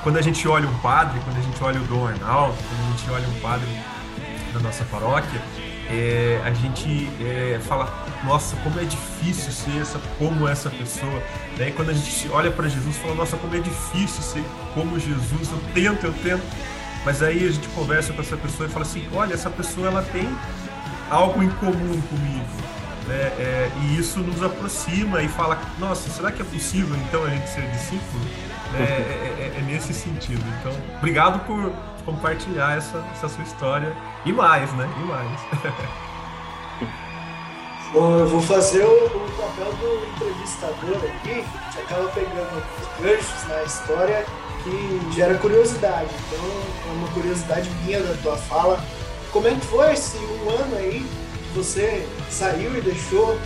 quando 0.04 0.18
a 0.18 0.22
gente 0.22 0.48
olha 0.48 0.68
um 0.68 0.78
padre, 0.80 1.20
quando 1.24 1.38
a 1.38 1.42
gente 1.42 1.64
olha 1.64 1.80
o 1.82 1.84
Dom 1.86 2.08
Arnaldo, 2.08 2.56
quando 2.56 2.88
a 2.88 2.98
gente 2.98 3.12
olha 3.12 3.28
um 3.28 3.40
padre 3.42 3.68
da 4.54 4.60
nossa 4.60 4.84
paróquia, 4.86 5.42
é, 5.90 6.42
a 6.44 6.52
gente 6.52 7.10
é, 7.22 7.60
fala, 7.62 7.86
nossa, 8.24 8.56
como 8.58 8.80
é 8.80 8.84
difícil 8.84 9.52
ser 9.52 9.82
essa, 9.82 10.00
como 10.18 10.48
essa 10.48 10.70
pessoa. 10.70 11.22
Né? 11.58 11.70
E 11.70 11.72
quando 11.72 11.90
a 11.90 11.94
gente 11.94 12.30
olha 12.30 12.52
para 12.52 12.68
Jesus, 12.68 12.98
fala, 12.98 13.16
nossa, 13.16 13.38
como 13.38 13.56
é 13.56 13.60
difícil 13.60 14.22
ser 14.22 14.44
como 14.74 15.00
Jesus. 15.00 15.52
Eu 15.52 15.60
tento, 15.74 16.06
eu 16.06 16.14
tento. 16.14 16.44
Mas 17.06 17.22
aí 17.22 17.48
a 17.48 17.52
gente 17.52 17.68
conversa 17.70 18.12
com 18.14 18.22
essa 18.22 18.36
pessoa 18.36 18.68
e 18.68 18.72
fala 18.72 18.86
assim, 18.86 19.08
olha, 19.14 19.34
essa 19.34 19.50
pessoa 19.50 19.88
ela 19.88 20.02
tem 20.02 20.28
algo 21.10 21.42
em 21.42 21.50
comum 21.52 22.02
comigo. 22.02 22.46
Né? 23.08 23.16
É, 23.40 23.72
e 23.82 23.98
isso 23.98 24.20
nos 24.20 24.44
aproxima 24.44 25.22
e 25.22 25.28
fala, 25.30 25.58
nossa, 25.80 26.10
será 26.10 26.32
que 26.32 26.42
é 26.42 26.46
possível 26.46 26.96
então 27.08 27.24
a 27.24 27.30
gente 27.30 27.50
ser 27.50 27.70
discípulo? 27.72 28.26
É, 28.76 28.82
é, 28.82 29.54
é, 29.56 29.60
é 29.60 29.62
nesse 29.62 29.94
sentido. 29.94 30.44
Então, 30.60 30.74
obrigado 30.98 31.40
por 31.46 31.72
compartilhar 32.04 32.78
essa, 32.78 33.04
essa 33.12 33.30
sua 33.30 33.44
história 33.44 33.96
e 34.26 34.34
mais, 34.34 34.72
né? 34.74 34.90
E 34.98 35.04
mais. 35.06 35.40
Bom, 37.94 38.20
eu 38.20 38.28
vou 38.28 38.42
fazer 38.42 38.84
o, 38.84 39.06
o, 39.06 39.32
papel 39.38 39.72
do 39.74 40.06
entrevistador 40.12 40.98
aqui, 40.98 41.42
que 41.72 41.80
acaba 41.80 42.10
pegando 42.10 42.62
os 42.82 43.02
ganchos 43.02 43.48
na 43.48 43.64
história 43.64 44.26
que 44.62 45.16
gera 45.16 45.36
curiosidade. 45.36 46.10
Então, 46.28 46.46
é 46.86 46.94
uma 46.98 47.08
curiosidade 47.14 47.70
minha 47.86 48.02
da 48.02 48.14
tua 48.22 48.36
fala. 48.36 48.84
Como 49.32 49.48
é 49.48 49.52
que 49.52 49.66
foi 49.68 49.94
esse 49.94 50.18
um 50.18 50.50
ano 50.50 50.76
aí 50.76 51.00
que 51.00 51.58
você 51.58 52.06
saiu 52.30 52.78
e 52.78 52.82
deixou 52.82 53.38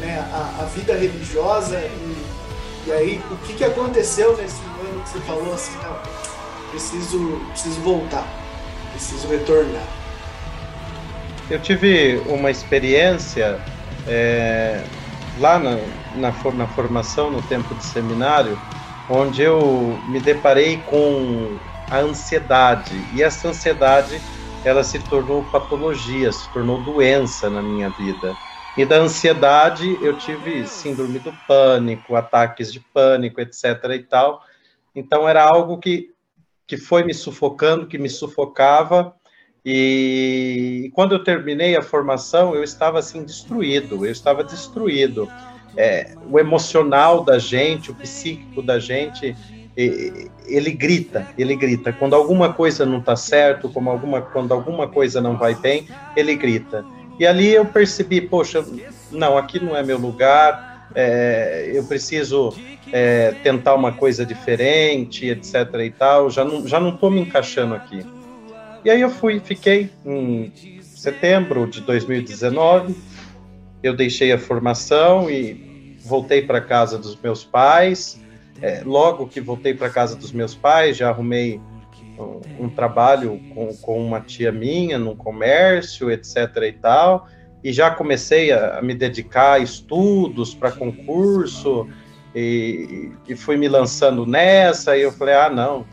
né, 0.00 0.18
a, 0.32 0.62
a 0.62 0.64
vida 0.64 0.94
religiosa 0.94 1.78
e, 1.78 2.26
e 2.88 2.92
aí 2.92 3.22
o 3.30 3.36
que, 3.46 3.54
que 3.54 3.64
aconteceu 3.64 4.36
nesse 4.36 4.60
um 4.60 4.88
ano 4.88 5.02
que 5.04 5.10
você 5.10 5.20
falou 5.20 5.54
assim, 5.54 5.76
não, 5.84 5.96
preciso, 6.70 7.40
preciso 7.52 7.80
voltar, 7.82 8.26
preciso 8.90 9.28
retornar? 9.28 9.86
Eu 11.48 11.60
tive 11.60 12.16
uma 12.26 12.50
experiência 12.50 13.60
é, 14.06 14.88
lá 15.34 15.58
na, 15.58 15.76
na, 16.10 16.34
na 16.54 16.68
formação, 16.68 17.30
no 17.30 17.42
tempo 17.42 17.74
de 17.74 17.84
seminário, 17.84 18.60
onde 19.08 19.42
eu 19.42 20.02
me 20.04 20.20
deparei 20.20 20.82
com 20.82 21.60
a 21.88 21.98
ansiedade. 22.00 23.08
E 23.12 23.22
essa 23.22 23.48
ansiedade, 23.48 24.22
ela 24.62 24.82
se 24.82 25.00
tornou 25.00 25.44
patologia, 25.44 26.32
se 26.32 26.50
tornou 26.50 26.82
doença 26.82 27.50
na 27.50 27.62
minha 27.62 27.90
vida. 27.90 28.38
E 28.76 28.84
da 28.84 28.96
ansiedade 28.96 29.98
eu 30.00 30.16
tive 30.16 30.66
síndrome 30.66 31.18
do 31.18 31.32
pânico, 31.46 32.16
ataques 32.16 32.72
de 32.72 32.80
pânico, 32.80 33.40
etc. 33.40 33.64
e 33.94 34.02
tal. 34.02 34.42
Então 34.94 35.28
era 35.28 35.44
algo 35.44 35.78
que, 35.78 36.12
que 36.66 36.76
foi 36.76 37.04
me 37.04 37.14
sufocando, 37.14 37.86
que 37.86 37.98
me 37.98 38.08
sufocava, 38.08 39.14
e 39.64 40.90
quando 40.94 41.14
eu 41.14 41.24
terminei 41.24 41.76
a 41.76 41.82
formação, 41.82 42.54
eu 42.54 42.62
estava 42.62 42.98
assim 42.98 43.24
destruído, 43.24 44.04
eu 44.04 44.12
estava 44.12 44.44
destruído. 44.44 45.28
É, 45.76 46.14
o 46.30 46.38
emocional 46.38 47.24
da 47.24 47.38
gente, 47.38 47.90
o 47.90 47.94
psíquico 47.94 48.62
da 48.62 48.78
gente, 48.78 49.34
ele 50.46 50.70
grita, 50.70 51.26
ele 51.36 51.56
grita. 51.56 51.92
Quando 51.92 52.14
alguma 52.14 52.52
coisa 52.52 52.86
não 52.86 52.98
está 52.98 53.16
certo, 53.16 53.68
como 53.68 53.90
alguma, 53.90 54.20
quando 54.20 54.52
alguma 54.52 54.86
coisa 54.86 55.20
não 55.20 55.36
vai 55.36 55.54
bem, 55.54 55.88
ele 56.16 56.36
grita. 56.36 56.84
E 57.18 57.26
ali 57.26 57.52
eu 57.52 57.64
percebi, 57.64 58.20
poxa, 58.20 58.64
não, 59.10 59.36
aqui 59.36 59.62
não 59.62 59.76
é 59.76 59.82
meu 59.82 59.98
lugar, 59.98 60.88
é, 60.94 61.70
eu 61.72 61.84
preciso 61.84 62.54
é, 62.92 63.32
tentar 63.42 63.74
uma 63.74 63.92
coisa 63.92 64.24
diferente, 64.24 65.26
etc. 65.26 65.54
e 65.84 65.90
tal. 65.90 66.30
Já 66.30 66.44
não, 66.44 66.66
já 66.66 66.78
não 66.78 66.90
estou 66.90 67.10
me 67.10 67.20
encaixando 67.20 67.74
aqui. 67.74 68.04
E 68.84 68.90
aí 68.90 69.00
eu 69.00 69.08
fui, 69.08 69.40
fiquei 69.40 69.90
em 70.04 70.52
setembro 70.82 71.66
de 71.66 71.80
2019, 71.80 72.94
eu 73.82 73.96
deixei 73.96 74.30
a 74.30 74.38
formação 74.38 75.30
e 75.30 75.98
voltei 76.04 76.42
para 76.42 76.60
casa 76.60 76.98
dos 76.98 77.16
meus 77.16 77.42
pais. 77.42 78.20
É, 78.60 78.82
logo 78.84 79.26
que 79.26 79.40
voltei 79.40 79.72
para 79.72 79.88
casa 79.88 80.14
dos 80.14 80.32
meus 80.32 80.54
pais, 80.54 80.98
já 80.98 81.08
arrumei 81.08 81.60
um, 82.18 82.64
um 82.64 82.68
trabalho 82.68 83.40
com, 83.54 83.74
com, 83.76 84.06
uma 84.06 84.20
tia 84.20 84.52
minha 84.52 84.98
num 84.98 85.16
comércio, 85.16 86.10
etc. 86.10 86.36
e 86.62 86.72
tal, 86.72 87.26
e 87.62 87.72
já 87.72 87.90
comecei 87.90 88.52
a, 88.52 88.78
a 88.78 88.82
me 88.82 88.94
dedicar 88.94 89.54
a 89.54 89.58
estudos 89.58 90.54
para 90.54 90.70
concurso 90.70 91.88
e, 92.34 93.10
e 93.26 93.34
fui 93.34 93.56
me 93.56 93.68
lançando 93.68 94.26
nessa. 94.26 94.96
E 94.96 95.02
eu 95.02 95.10
falei: 95.12 95.34
ah, 95.34 95.48
não. 95.48 95.86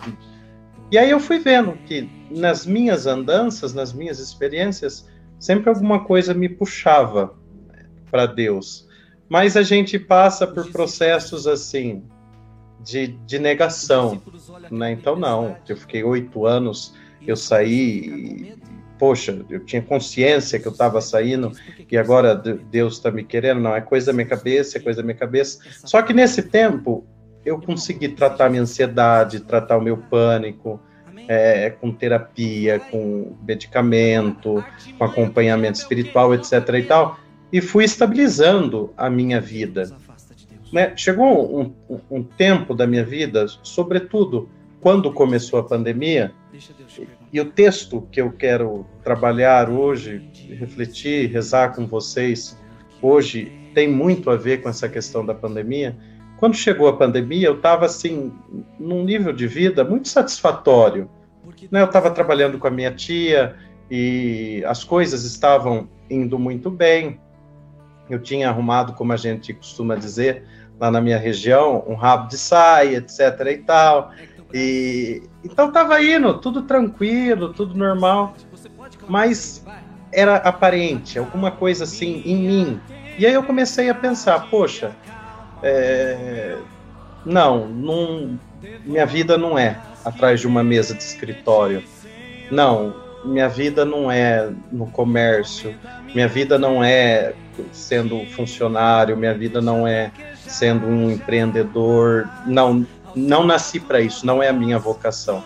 E 0.91 0.97
aí 0.97 1.09
eu 1.09 1.19
fui 1.21 1.39
vendo 1.39 1.71
que 1.85 2.09
nas 2.29 2.65
minhas 2.65 3.07
andanças, 3.07 3.73
nas 3.73 3.93
minhas 3.93 4.19
experiências, 4.19 5.07
sempre 5.39 5.69
alguma 5.69 6.03
coisa 6.03 6.33
me 6.33 6.49
puxava 6.49 7.33
para 8.09 8.25
Deus. 8.25 8.87
Mas 9.29 9.55
a 9.55 9.63
gente 9.63 9.97
passa 9.97 10.45
por 10.45 10.69
processos 10.69 11.47
assim 11.47 12.03
de, 12.83 13.07
de 13.07 13.39
negação, 13.39 14.21
né? 14.69 14.91
Então 14.91 15.15
não, 15.15 15.55
eu 15.67 15.77
fiquei 15.77 16.03
oito 16.03 16.45
anos, 16.45 16.93
eu 17.25 17.37
saí, 17.37 18.53
poxa, 18.99 19.45
eu 19.49 19.63
tinha 19.63 19.81
consciência 19.81 20.59
que 20.59 20.67
eu 20.67 20.71
estava 20.73 20.99
saindo 20.99 21.53
e 21.89 21.97
agora 21.97 22.35
Deus 22.35 22.95
está 22.95 23.09
me 23.09 23.23
querendo, 23.23 23.61
não, 23.61 23.73
é 23.73 23.79
coisa 23.79 24.07
da 24.07 24.13
minha 24.13 24.27
cabeça, 24.27 24.77
é 24.77 24.81
coisa 24.81 25.01
da 25.01 25.05
minha 25.05 25.17
cabeça. 25.17 25.59
Só 25.85 26.01
que 26.01 26.13
nesse 26.13 26.43
tempo 26.43 27.05
eu 27.45 27.59
consegui 27.59 28.09
tratar 28.09 28.49
minha 28.49 28.61
ansiedade, 28.61 29.39
tratar 29.39 29.77
o 29.77 29.81
meu 29.81 29.97
pânico, 29.97 30.79
é, 31.27 31.69
com 31.69 31.91
terapia, 31.91 32.79
com 32.79 33.35
medicamento, 33.47 34.63
com 34.97 35.03
acompanhamento 35.03 35.79
espiritual, 35.79 36.33
etc. 36.33 36.53
e 36.77 36.83
tal, 36.83 37.19
e 37.51 37.61
fui 37.61 37.83
estabilizando 37.83 38.93
a 38.97 39.09
minha 39.09 39.39
vida. 39.39 39.95
Né? 40.71 40.93
Chegou 40.95 41.59
um, 41.59 41.73
um, 42.09 42.23
tempo 42.23 42.73
da 42.73 42.87
minha 42.87 43.03
vida, 43.03 43.45
sobretudo 43.61 44.49
quando 44.79 45.11
começou 45.11 45.59
a 45.59 45.63
pandemia, 45.63 46.31
e 47.31 47.39
o 47.39 47.45
texto 47.45 48.07
que 48.11 48.21
eu 48.21 48.31
quero 48.31 48.85
trabalhar 49.03 49.69
hoje, 49.69 50.29
refletir, 50.49 51.29
rezar 51.31 51.75
com 51.75 51.87
vocês 51.87 52.57
hoje, 53.01 53.51
tem 53.73 53.87
muito 53.87 54.29
a 54.29 54.35
ver 54.35 54.61
com 54.61 54.69
essa 54.69 54.89
questão 54.89 55.25
da 55.25 55.33
pandemia. 55.33 55.95
Quando 56.41 56.55
chegou 56.55 56.87
a 56.87 56.97
pandemia, 56.97 57.49
eu 57.49 57.57
estava 57.57 57.85
assim, 57.85 58.33
num 58.79 59.03
nível 59.03 59.31
de 59.31 59.45
vida 59.45 59.83
muito 59.83 60.07
satisfatório. 60.07 61.07
Né? 61.69 61.79
Eu 61.79 61.85
estava 61.85 62.09
trabalhando 62.09 62.57
com 62.57 62.65
a 62.65 62.71
minha 62.71 62.89
tia 62.91 63.55
e 63.91 64.63
as 64.65 64.83
coisas 64.83 65.23
estavam 65.23 65.87
indo 66.09 66.39
muito 66.39 66.71
bem. 66.71 67.19
Eu 68.09 68.19
tinha 68.19 68.49
arrumado, 68.49 68.93
como 68.93 69.13
a 69.13 69.17
gente 69.17 69.53
costuma 69.53 69.95
dizer, 69.95 70.43
lá 70.79 70.89
na 70.89 70.99
minha 70.99 71.19
região, 71.19 71.85
um 71.87 71.93
rabo 71.93 72.27
de 72.27 72.39
saia, 72.39 72.97
etc. 72.97 73.19
e 73.45 73.57
tal. 73.57 74.11
E 74.51 75.21
então 75.43 75.67
estava 75.67 76.01
indo, 76.01 76.39
tudo 76.39 76.63
tranquilo, 76.63 77.53
tudo 77.53 77.77
normal, 77.77 78.33
mas 79.07 79.63
era 80.11 80.37
aparente, 80.37 81.19
alguma 81.19 81.51
coisa 81.51 81.83
assim 81.83 82.23
em 82.25 82.35
mim. 82.35 82.81
E 83.19 83.27
aí 83.27 83.33
eu 83.33 83.43
comecei 83.43 83.91
a 83.91 83.93
pensar, 83.93 84.49
poxa, 84.49 84.95
é, 85.63 86.57
não, 87.25 87.67
não, 87.67 88.39
minha 88.83 89.05
vida 89.05 89.37
não 89.37 89.57
é 89.57 89.77
atrás 90.03 90.39
de 90.39 90.47
uma 90.47 90.63
mesa 90.63 90.93
de 90.93 91.03
escritório. 91.03 91.83
Não, 92.49 92.95
minha 93.23 93.47
vida 93.47 93.85
não 93.85 94.11
é 94.11 94.49
no 94.71 94.87
comércio, 94.87 95.75
minha 96.13 96.27
vida 96.27 96.57
não 96.57 96.83
é 96.83 97.33
sendo 97.71 98.25
funcionário, 98.31 99.15
minha 99.15 99.33
vida 99.33 99.61
não 99.61 99.87
é 99.87 100.11
sendo 100.47 100.87
um 100.87 101.11
empreendedor. 101.11 102.27
Não, 102.45 102.85
não 103.15 103.45
nasci 103.45 103.79
para 103.79 104.01
isso, 104.01 104.25
não 104.25 104.41
é 104.41 104.49
a 104.49 104.53
minha 104.53 104.79
vocação. 104.79 105.43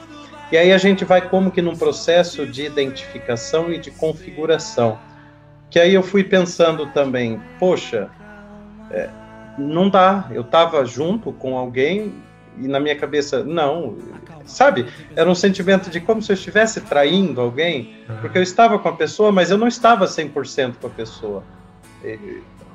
E 0.52 0.58
aí 0.58 0.72
a 0.72 0.78
gente 0.78 1.04
vai 1.04 1.28
como 1.28 1.52
que 1.52 1.62
num 1.62 1.76
processo 1.76 2.46
de 2.46 2.66
identificação 2.66 3.72
e 3.72 3.78
de 3.78 3.92
configuração. 3.92 4.98
Que 5.70 5.80
aí 5.80 5.94
eu 5.94 6.04
fui 6.04 6.24
pensando 6.24 6.86
também, 6.88 7.42
poxa, 7.60 8.10
é, 8.92 9.10
não 9.58 9.90
dá. 9.90 10.28
Eu 10.32 10.42
estava 10.42 10.84
junto 10.86 11.32
com 11.32 11.58
alguém 11.58 12.14
e 12.58 12.68
na 12.68 12.80
minha 12.80 12.96
cabeça, 12.96 13.44
não, 13.44 13.98
sabe? 14.46 14.86
Era 15.16 15.30
um 15.30 15.36
sentimento 15.36 15.90
de 15.90 16.00
como 16.00 16.22
se 16.22 16.32
eu 16.32 16.36
estivesse 16.36 16.82
traindo 16.82 17.42
alguém, 17.42 17.96
porque 18.22 18.38
eu 18.38 18.44
estava 18.44 18.80
com 18.80 18.88
a 18.88 18.94
pessoa, 18.94 19.32
mas 19.32 19.52
eu 19.52 19.58
não 19.58 19.68
estava 19.68 20.06
100% 20.06 20.76
com 20.80 20.88
a 20.88 20.90
pessoa. 20.90 21.44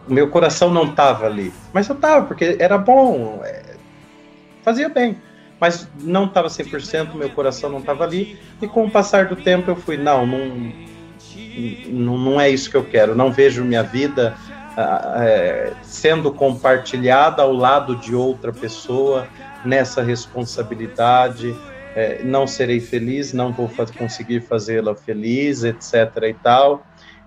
O 0.06 0.12
meu 0.12 0.28
coração 0.28 0.70
não 0.70 0.84
estava 0.84 1.26
ali, 1.26 1.52
mas 1.72 1.88
eu 1.88 1.94
estava, 1.94 2.26
porque 2.26 2.56
era 2.58 2.76
bom, 2.76 3.40
é, 3.44 3.76
fazia 4.62 4.88
bem, 4.88 5.16
mas 5.60 5.88
não 6.00 6.24
estava 6.24 6.48
100%, 6.48 7.14
meu 7.14 7.30
coração 7.30 7.70
não 7.70 7.78
estava 7.78 8.04
ali, 8.04 8.38
e 8.60 8.66
com 8.66 8.84
o 8.84 8.90
passar 8.90 9.26
do 9.26 9.36
tempo 9.36 9.70
eu 9.70 9.76
fui, 9.76 9.96
não, 9.96 10.26
não, 10.26 10.72
não, 11.88 12.18
não 12.18 12.40
é 12.40 12.50
isso 12.50 12.70
que 12.70 12.76
eu 12.76 12.84
quero, 12.84 13.14
não 13.14 13.30
vejo 13.30 13.62
minha 13.62 13.82
vida 13.82 14.36
é, 14.76 15.72
sendo 15.82 16.32
compartilhada 16.32 17.42
ao 17.42 17.52
lado 17.52 17.96
de 17.96 18.14
outra 18.14 18.52
pessoa 18.52 19.26
nessa 19.64 20.02
responsabilidade. 20.02 21.54
É, 21.94 22.22
não 22.22 22.46
serei 22.46 22.80
feliz, 22.80 23.32
não 23.32 23.52
vou 23.52 23.68
conseguir 23.98 24.40
fazê-la 24.42 24.94
feliz, 24.94 25.64
etc. 25.64 25.94
e 26.28 26.34
tal. 26.34 26.86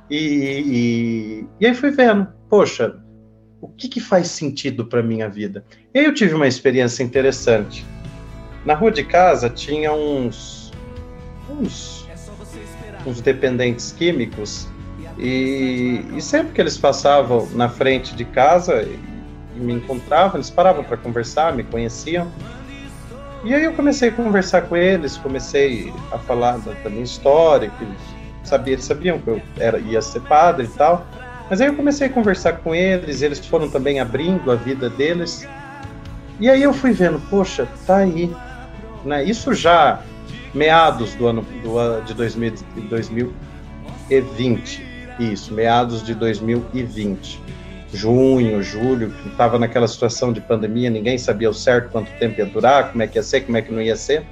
E, 0.10 0.18
e, 0.18 1.48
e, 1.60 1.68
aí 1.68 1.74
fui 1.74 1.92
vendo, 1.92 2.28
poxa, 2.50 2.96
o 3.62 3.68
que, 3.68 3.88
que 3.88 4.00
faz 4.00 4.28
sentido 4.28 4.86
para 4.86 5.02
minha 5.02 5.30
vida? 5.30 5.66
E 5.94 6.00
aí 6.00 6.06
eu 6.06 6.14
tive 6.14 6.34
uma 6.34 6.48
experiência 6.48 7.04
interessante. 7.04 7.86
Na 8.66 8.74
rua 8.74 8.92
de 8.92 9.04
casa 9.04 9.50
tinha 9.50 9.92
uns, 9.92 10.72
uns, 11.50 12.08
uns 13.06 13.22
dependentes 13.22 13.92
químicos 13.92 14.68
e, 15.18 16.06
e, 16.16 16.22
sempre 16.22 16.54
que 16.54 16.62
eles 16.62 16.78
passavam 16.78 17.48
na 17.54 17.70
frente 17.70 18.16
de 18.16 18.26
casa 18.26 18.84
e, 18.84 19.00
e 19.56 19.60
me 19.60 19.74
encontravam, 19.74 20.36
eles 20.36 20.50
paravam 20.50 20.84
para 20.84 20.98
conversar, 20.98 21.54
me 21.54 21.64
conheciam. 21.64 22.28
E 23.44 23.54
aí 23.54 23.64
eu 23.64 23.74
comecei 23.74 24.10
a 24.10 24.12
conversar 24.12 24.64
com 24.64 24.78
eles, 24.78 25.18
comecei 25.18 25.94
a 26.12 26.18
falar 26.18 26.58
da, 26.60 26.72
da 26.84 26.90
minha 26.90 27.04
história, 27.04 27.70
que 27.70 27.88
sabia, 28.44 28.74
eles 28.74 28.86
sabiam 28.86 29.20
que 29.20 29.28
eu 29.28 29.42
era, 29.58 29.80
ia 29.80 30.02
ser 30.02 30.22
padre 30.22 30.66
e 30.66 30.70
tal. 30.70 31.06
Mas 31.50 31.60
aí 31.60 31.68
eu 31.68 31.76
comecei 31.76 32.08
a 32.08 32.10
conversar 32.10 32.54
com 32.54 32.74
eles, 32.74 33.22
eles 33.22 33.46
foram 33.46 33.70
também 33.70 34.00
abrindo 34.00 34.52
a 34.52 34.56
vida 34.56 34.90
deles. 34.90 35.48
E 36.40 36.50
aí 36.50 36.64
eu 36.64 36.74
fui 36.74 36.94
vendo, 36.94 37.20
poxa, 37.30 37.68
tá 37.86 37.98
aí. 37.98 38.34
Né? 39.04 39.26
Isso 39.26 39.54
já 39.54 40.02
meados 40.54 41.14
do 41.16 41.28
ano 41.28 41.46
do, 41.62 42.02
de 42.02 42.14
2000, 42.14 42.54
2020. 42.90 44.93
Isso, 45.20 45.54
meados 45.54 46.04
de 46.04 46.14
2020. 46.16 47.42
Junho, 47.94 48.64
julho, 48.64 49.14
estava 49.28 49.60
naquela 49.60 49.88
situação 49.88 50.34
de 50.34 50.42
pandemia, 50.42 50.90
ninguém 50.90 51.18
sabia 51.18 51.50
o 51.50 51.54
certo 51.54 51.92
quanto 51.92 52.12
tempo 52.18 52.40
ia 52.40 52.46
durar, 52.46 52.92
como 52.92 53.04
é 53.04 53.08
que 53.08 53.20
ia 53.20 53.24
ser, 53.24 53.42
como 53.42 53.56
é 53.56 53.62
que 53.62 53.72
não 53.72 53.82
ia 53.82 53.96
ser. 53.96 54.26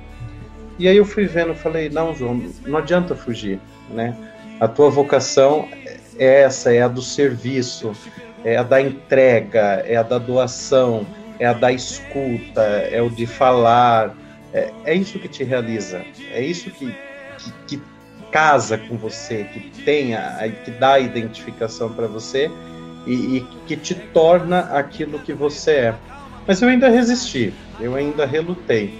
E 0.79 0.87
aí 0.87 0.97
eu 0.97 1.05
fui 1.05 1.27
vendo, 1.27 1.53
falei, 1.53 1.89
não, 1.89 2.15
João, 2.15 2.41
não 2.65 2.79
adianta 2.79 3.15
fugir, 3.15 3.59
né? 3.91 4.15
A 4.59 4.67
tua 4.67 4.89
vocação 4.89 5.67
é 6.17 6.41
essa, 6.41 6.73
é 6.73 6.81
a 6.81 6.87
do 6.87 7.01
serviço, 7.01 7.91
é 8.43 8.57
a 8.57 8.63
da 8.63 8.81
entrega, 8.81 9.83
é 9.85 9.95
a 9.95 10.03
da 10.03 10.17
doação, 10.17 11.05
é 11.39 11.45
a 11.45 11.53
da 11.53 11.71
escuta, 11.71 12.61
é 12.61 13.01
o 13.01 13.09
de 13.09 13.27
falar, 13.27 14.15
é, 14.53 14.71
é 14.85 14.95
isso 14.95 15.19
que 15.19 15.27
te 15.27 15.43
realiza, 15.43 16.03
é 16.31 16.41
isso 16.41 16.69
que, 16.71 16.95
que, 17.37 17.51
que 17.67 17.81
casa 18.31 18.77
com 18.77 18.97
você, 18.97 19.43
que 19.43 19.59
tenha, 19.83 20.37
que 20.63 20.71
dá 20.71 20.99
identificação 20.99 21.89
para 21.89 22.07
você 22.07 22.49
e, 23.05 23.37
e, 23.37 23.47
que 23.67 23.75
te 23.75 23.93
torna 23.93 24.59
aquilo 24.59 25.19
que 25.19 25.33
você 25.33 25.71
é. 25.71 25.95
Mas 26.47 26.61
eu 26.61 26.69
ainda 26.69 26.89
resisti, 26.89 27.53
eu 27.79 27.95
ainda 27.95 28.25
relutei, 28.25 28.93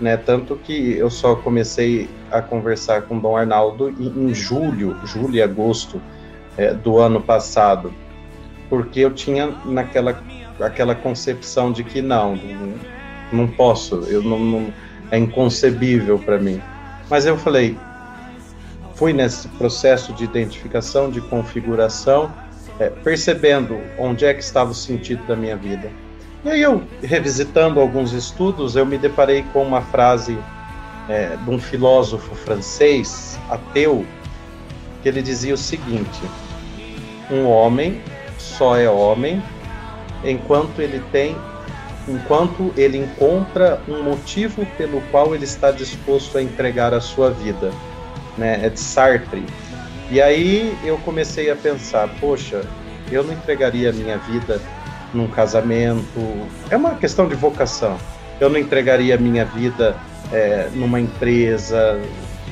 né? 0.00 0.16
Tanto 0.16 0.56
que 0.56 0.96
eu 0.96 1.10
só 1.10 1.34
comecei 1.34 2.08
a 2.30 2.40
conversar 2.40 3.02
com 3.02 3.18
Dom 3.18 3.36
Arnaldo 3.36 3.90
em, 3.90 4.30
em 4.30 4.34
julho, 4.34 4.96
julho 5.04 5.34
e 5.34 5.42
agosto 5.42 6.00
é, 6.56 6.72
do 6.72 6.98
ano 6.98 7.20
passado, 7.20 7.92
porque 8.68 9.00
eu 9.00 9.12
tinha 9.12 9.52
naquela 9.64 10.22
aquela 10.60 10.94
concepção 10.94 11.72
de 11.72 11.82
que 11.82 12.02
não, 12.02 12.36
não, 12.36 12.74
não 13.32 13.48
posso, 13.48 13.96
eu 14.08 14.22
não, 14.22 14.38
não 14.38 14.72
é 15.10 15.18
inconcebível 15.18 16.18
para 16.18 16.38
mim. 16.38 16.60
Mas 17.08 17.26
eu 17.26 17.36
falei, 17.36 17.76
fui 19.00 19.14
nesse 19.14 19.48
processo 19.48 20.12
de 20.12 20.24
identificação, 20.24 21.10
de 21.10 21.22
configuração, 21.22 22.30
é, 22.78 22.90
percebendo 22.90 23.80
onde 23.98 24.26
é 24.26 24.34
que 24.34 24.42
estava 24.42 24.72
o 24.72 24.74
sentido 24.74 25.26
da 25.26 25.34
minha 25.34 25.56
vida. 25.56 25.90
E 26.44 26.50
aí 26.50 26.60
eu, 26.60 26.82
revisitando 27.02 27.80
alguns 27.80 28.12
estudos, 28.12 28.76
eu 28.76 28.84
me 28.84 28.98
deparei 28.98 29.42
com 29.54 29.62
uma 29.62 29.80
frase 29.80 30.38
é, 31.08 31.34
de 31.34 31.50
um 31.50 31.58
filósofo 31.58 32.34
francês, 32.34 33.40
ateu, 33.48 34.04
que 35.02 35.08
ele 35.08 35.22
dizia 35.22 35.54
o 35.54 35.58
seguinte: 35.58 36.20
um 37.30 37.46
homem 37.46 38.02
só 38.36 38.76
é 38.76 38.88
homem 38.90 39.42
enquanto 40.22 40.78
ele 40.78 41.02
tem 41.10 41.34
enquanto 42.08 42.72
ele 42.76 42.98
encontra 42.98 43.80
um 43.86 44.02
motivo 44.02 44.66
pelo 44.76 45.00
qual 45.10 45.34
ele 45.34 45.44
está 45.44 45.70
disposto 45.70 46.36
a 46.36 46.42
entregar 46.42 46.92
a 46.92 47.00
sua 47.00 47.30
vida 47.30 47.70
né? 48.36 48.60
É 48.64 48.68
de 48.68 48.80
Sartre. 48.80 49.44
E 50.10 50.20
aí 50.20 50.76
eu 50.84 50.98
comecei 50.98 51.50
a 51.50 51.56
pensar, 51.56 52.08
poxa, 52.20 52.62
eu 53.10 53.22
não 53.22 53.32
entregaria 53.32 53.90
a 53.90 53.92
minha 53.92 54.18
vida 54.18 54.60
num 55.14 55.28
casamento. 55.28 56.48
É 56.68 56.76
uma 56.76 56.94
questão 56.94 57.28
de 57.28 57.34
vocação. 57.34 57.96
Eu 58.40 58.48
não 58.48 58.58
entregaria 58.58 59.14
a 59.14 59.18
minha 59.18 59.44
vida 59.44 59.96
é, 60.32 60.68
numa 60.74 61.00
empresa. 61.00 62.00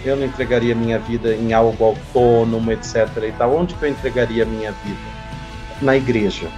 Eu 0.05 0.17
não 0.17 0.25
entregaria 0.25 0.75
minha 0.75 0.99
vida 0.99 1.35
em 1.35 1.53
algo 1.53 1.85
autônomo, 1.85 2.71
etc. 2.71 3.09
E 3.29 3.33
tal. 3.33 3.57
Onde 3.57 3.75
que 3.75 3.85
eu 3.85 3.89
entregaria 3.89 4.43
a 4.45 4.47
minha 4.47 4.73
vida? 4.73 5.01
Na 5.81 5.97
igreja, 5.97 6.49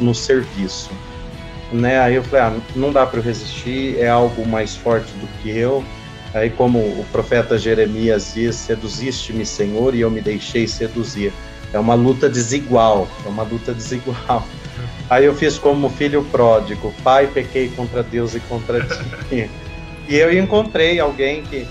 no 0.00 0.14
serviço. 0.14 0.90
né? 1.72 2.00
Aí 2.00 2.14
eu 2.14 2.24
falei, 2.24 2.44
ah, 2.44 2.60
não 2.76 2.92
dá 2.92 3.06
para 3.06 3.18
eu 3.18 3.22
resistir, 3.22 3.98
é 3.98 4.08
algo 4.08 4.46
mais 4.46 4.76
forte 4.76 5.12
do 5.14 5.26
que 5.40 5.50
eu. 5.50 5.84
Aí, 6.34 6.50
como 6.50 6.80
o 6.80 7.06
profeta 7.12 7.56
Jeremias 7.56 8.32
diz, 8.34 8.56
seduziste-me, 8.56 9.46
Senhor, 9.46 9.94
e 9.94 10.00
eu 10.00 10.10
me 10.10 10.20
deixei 10.20 10.66
seduzir. 10.66 11.32
É 11.72 11.78
uma 11.78 11.94
luta 11.94 12.28
desigual, 12.28 13.08
é 13.24 13.28
uma 13.28 13.44
luta 13.44 13.72
desigual. 13.72 14.44
Aí 15.08 15.24
eu 15.24 15.34
fiz 15.34 15.58
como 15.58 15.88
filho 15.88 16.24
pródigo, 16.24 16.92
pai, 17.04 17.28
pequei 17.28 17.68
contra 17.68 18.02
Deus 18.02 18.34
e 18.34 18.40
contra 18.40 18.80
ti. 18.80 19.48
E 20.08 20.16
eu 20.16 20.36
encontrei 20.36 20.98
alguém 20.98 21.42
que, 21.42 21.66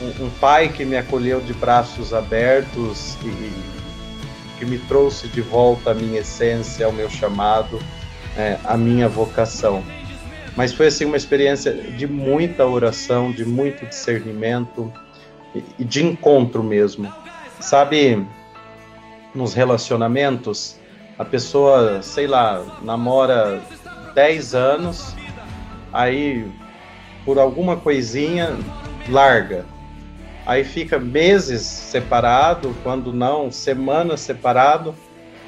um, 0.00 0.24
um 0.24 0.30
pai 0.40 0.70
que 0.70 0.84
me 0.84 0.96
acolheu 0.96 1.40
de 1.40 1.52
braços 1.52 2.14
abertos 2.14 3.16
e 3.22 3.52
que 4.58 4.64
me 4.64 4.78
trouxe 4.78 5.28
de 5.28 5.40
volta 5.40 5.90
a 5.90 5.94
minha 5.94 6.20
essência, 6.20 6.86
ao 6.86 6.92
meu 6.92 7.10
chamado, 7.10 7.78
é, 8.36 8.56
a 8.64 8.76
minha 8.76 9.08
vocação. 9.08 9.84
Mas 10.56 10.72
foi 10.72 10.86
assim 10.86 11.04
uma 11.04 11.18
experiência 11.18 11.72
de 11.72 12.06
muita 12.06 12.66
oração, 12.66 13.30
de 13.30 13.44
muito 13.44 13.84
discernimento 13.86 14.90
e 15.78 15.84
de 15.84 16.04
encontro 16.04 16.62
mesmo. 16.62 17.12
Sabe, 17.60 18.26
nos 19.34 19.52
relacionamentos, 19.52 20.76
a 21.18 21.24
pessoa, 21.24 22.00
sei 22.02 22.26
lá, 22.26 22.64
namora 22.82 23.60
10 24.14 24.54
anos, 24.54 25.14
aí 25.92 26.50
por 27.24 27.38
alguma 27.38 27.76
coisinha 27.76 28.56
larga. 29.08 29.66
Aí 30.46 30.64
fica 30.64 30.98
meses 30.98 31.62
separado, 31.62 32.74
quando 32.82 33.12
não, 33.12 33.50
semanas 33.50 34.20
separado. 34.20 34.94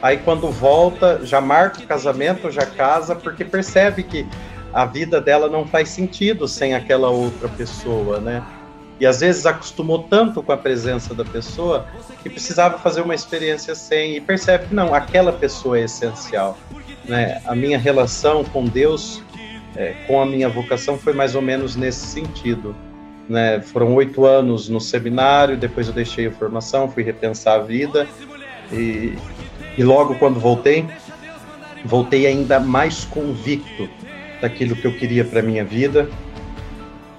Aí 0.02 0.18
quando 0.18 0.50
volta, 0.50 1.24
já 1.24 1.40
marca 1.40 1.80
o 1.80 1.86
casamento, 1.86 2.50
já 2.50 2.66
casa, 2.66 3.14
porque 3.14 3.44
percebe 3.44 4.02
que 4.02 4.26
a 4.78 4.84
vida 4.84 5.20
dela 5.20 5.48
não 5.48 5.66
faz 5.66 5.88
sentido 5.88 6.46
sem 6.46 6.72
aquela 6.72 7.10
outra 7.10 7.48
pessoa, 7.48 8.20
né? 8.20 8.44
E 9.00 9.06
às 9.06 9.18
vezes 9.18 9.44
acostumou 9.44 10.04
tanto 10.04 10.40
com 10.40 10.52
a 10.52 10.56
presença 10.56 11.12
da 11.12 11.24
pessoa 11.24 11.88
que 12.22 12.30
precisava 12.30 12.78
fazer 12.78 13.00
uma 13.00 13.14
experiência 13.14 13.74
sem 13.74 14.16
e 14.16 14.20
percebe 14.20 14.66
que 14.68 14.74
não, 14.74 14.94
aquela 14.94 15.32
pessoa 15.32 15.80
é 15.80 15.82
essencial, 15.82 16.56
né? 17.04 17.42
A 17.44 17.56
minha 17.56 17.76
relação 17.76 18.44
com 18.44 18.66
Deus, 18.66 19.20
é, 19.74 19.94
com 20.06 20.22
a 20.22 20.26
minha 20.26 20.48
vocação 20.48 20.96
foi 20.96 21.12
mais 21.12 21.34
ou 21.34 21.42
menos 21.42 21.74
nesse 21.74 22.06
sentido, 22.06 22.72
né? 23.28 23.60
Foram 23.60 23.92
oito 23.96 24.24
anos 24.24 24.68
no 24.68 24.80
seminário, 24.80 25.56
depois 25.56 25.88
eu 25.88 25.92
deixei 25.92 26.28
a 26.28 26.30
formação, 26.30 26.88
fui 26.88 27.02
repensar 27.02 27.54
a 27.54 27.62
vida 27.64 28.06
e, 28.70 29.18
e 29.76 29.82
logo 29.82 30.14
quando 30.20 30.38
voltei, 30.38 30.86
voltei 31.84 32.28
ainda 32.28 32.60
mais 32.60 33.04
convicto 33.06 33.88
daquilo 34.40 34.76
que 34.76 34.86
eu 34.86 34.96
queria 34.96 35.24
para 35.24 35.42
minha 35.42 35.64
vida, 35.64 36.08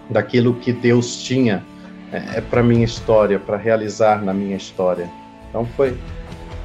daquilo 0.09 0.55
que 0.55 0.71
Deus 0.71 1.21
tinha 1.23 1.63
é, 2.11 2.37
é 2.37 2.41
para 2.41 2.63
minha 2.63 2.85
história, 2.85 3.39
para 3.39 3.57
realizar 3.57 4.23
na 4.23 4.33
minha 4.33 4.57
história. 4.57 5.09
Então 5.49 5.65
foi 5.75 5.97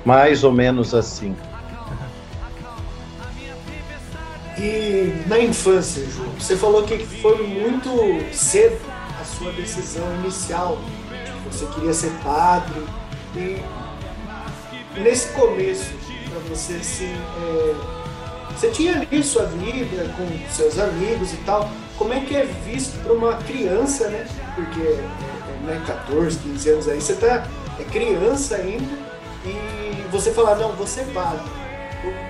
mais 0.04 0.44
ou 0.44 0.52
menos 0.52 0.94
assim. 0.94 1.34
E 4.58 5.12
na 5.26 5.38
infância, 5.38 6.06
João, 6.10 6.30
você 6.38 6.56
falou 6.56 6.84
que 6.84 6.98
foi 6.98 7.46
muito 7.46 7.90
cedo 8.32 8.78
a 9.20 9.24
sua 9.24 9.50
decisão 9.52 10.04
inicial, 10.20 10.78
que 11.08 11.54
você 11.54 11.66
queria 11.74 11.92
ser 11.92 12.12
padre. 12.22 12.80
E 13.36 13.60
nesse 15.00 15.32
começo, 15.32 15.92
para 16.30 16.38
você 16.48 16.74
assim, 16.74 17.12
é, 17.12 17.93
você 18.56 18.70
tinha 18.70 19.00
ali 19.00 19.22
sua 19.22 19.46
vida 19.46 20.08
com 20.16 20.26
seus 20.50 20.78
amigos 20.78 21.32
e 21.32 21.36
tal. 21.38 21.68
Como 21.98 22.12
é 22.12 22.20
que 22.20 22.34
é 22.36 22.44
visto 22.66 23.00
para 23.02 23.12
uma 23.12 23.34
criança, 23.38 24.08
né? 24.08 24.26
Porque 24.54 24.80
é, 24.80 25.00
é, 25.00 25.66
né, 25.66 25.82
14, 25.86 26.38
15 26.38 26.70
anos 26.70 26.88
aí, 26.88 27.00
você 27.00 27.14
tá 27.14 27.46
é 27.78 27.84
criança 27.84 28.56
ainda 28.56 28.86
e 29.44 30.06
você 30.10 30.30
falar, 30.32 30.56
não, 30.56 30.72
você 30.72 31.02
vale. 31.04 31.40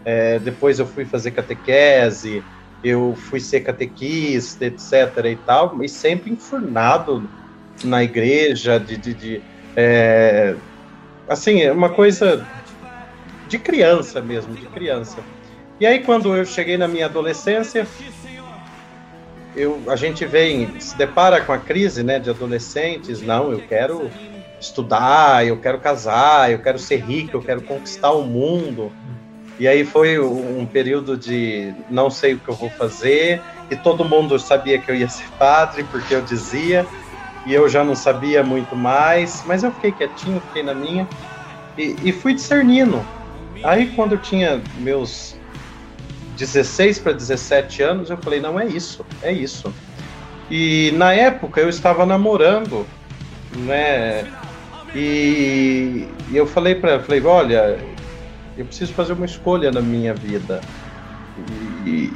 É, 0.05 0.39
depois 0.39 0.79
eu 0.79 0.85
fui 0.85 1.03
fazer 1.03 1.31
catequese, 1.31 2.41
eu 2.83 3.13
fui 3.29 3.39
ser 3.39 3.61
catequista, 3.61 4.65
etc. 4.65 5.25
e 5.25 5.35
tal, 5.35 5.83
e 5.83 5.89
sempre 5.89 6.31
enfurnado 6.31 7.27
na 7.83 8.03
igreja, 8.03 8.79
de, 8.79 8.97
de, 8.97 9.13
de 9.13 9.41
é, 9.75 10.55
assim, 11.27 11.61
é 11.61 11.71
uma 11.71 11.89
coisa 11.89 12.45
de 13.47 13.59
criança 13.59 14.21
mesmo, 14.21 14.53
de 14.55 14.65
criança. 14.67 15.17
E 15.79 15.85
aí 15.85 15.99
quando 15.99 16.35
eu 16.35 16.45
cheguei 16.45 16.77
na 16.77 16.87
minha 16.87 17.05
adolescência, 17.05 17.87
eu, 19.55 19.81
a 19.87 19.95
gente 19.95 20.25
vem, 20.25 20.79
se 20.79 20.97
depara 20.97 21.41
com 21.41 21.51
a 21.51 21.57
crise, 21.57 22.03
né, 22.03 22.19
de 22.19 22.29
adolescentes, 22.29 23.21
não, 23.21 23.51
eu 23.51 23.61
quero 23.67 24.09
estudar, 24.59 25.45
eu 25.45 25.57
quero 25.57 25.79
casar, 25.79 26.51
eu 26.51 26.59
quero 26.59 26.79
ser 26.79 26.97
rico, 26.97 27.37
eu 27.37 27.41
quero 27.41 27.61
conquistar 27.61 28.11
o 28.11 28.23
mundo. 28.23 28.91
E 29.59 29.67
aí 29.67 29.83
foi 29.83 30.19
um 30.19 30.65
período 30.65 31.17
de 31.17 31.73
não 31.89 32.09
sei 32.11 32.33
o 32.33 32.39
que 32.39 32.49
eu 32.49 32.53
vou 32.53 32.69
fazer, 32.69 33.41
e 33.71 33.75
todo 33.75 34.05
mundo 34.05 34.37
sabia 34.37 34.77
que 34.77 34.89
eu 34.89 34.95
ia 34.95 35.09
ser 35.09 35.27
padre, 35.39 35.83
porque 35.85 36.13
eu 36.13 36.21
dizia, 36.21 36.85
e 37.47 37.53
eu 37.53 37.69
já 37.69 37.81
não 37.81 37.95
sabia 37.95 38.43
muito 38.43 38.75
mais, 38.75 39.41
mas 39.45 39.63
eu 39.63 39.71
fiquei 39.71 39.93
quietinho, 39.93 40.41
fiquei 40.41 40.63
na 40.63 40.75
minha 40.75 41.07
e, 41.77 41.95
e 42.03 42.11
fui 42.11 42.33
discernindo. 42.33 43.01
Aí 43.63 43.87
quando 43.95 44.11
eu 44.11 44.17
tinha 44.17 44.61
meus 44.79 45.33
16 46.35 46.99
para 46.99 47.13
17 47.13 47.81
anos, 47.83 48.09
eu 48.09 48.17
falei, 48.17 48.41
não 48.41 48.59
é 48.59 48.65
isso, 48.65 49.05
é 49.21 49.31
isso. 49.31 49.73
E 50.51 50.91
na 50.97 51.13
época 51.13 51.61
eu 51.61 51.69
estava 51.69 52.05
namorando, 52.05 52.85
né? 53.55 54.27
E, 54.93 56.05
e 56.29 56.35
eu 56.35 56.45
falei 56.45 56.75
para 56.75 56.99
falei, 56.99 57.21
olha, 57.21 57.79
eu 58.57 58.65
preciso 58.65 58.93
fazer 58.93 59.13
uma 59.13 59.25
escolha 59.25 59.71
na 59.71 59.81
minha 59.81 60.13
vida. 60.13 60.61
E, 61.85 62.11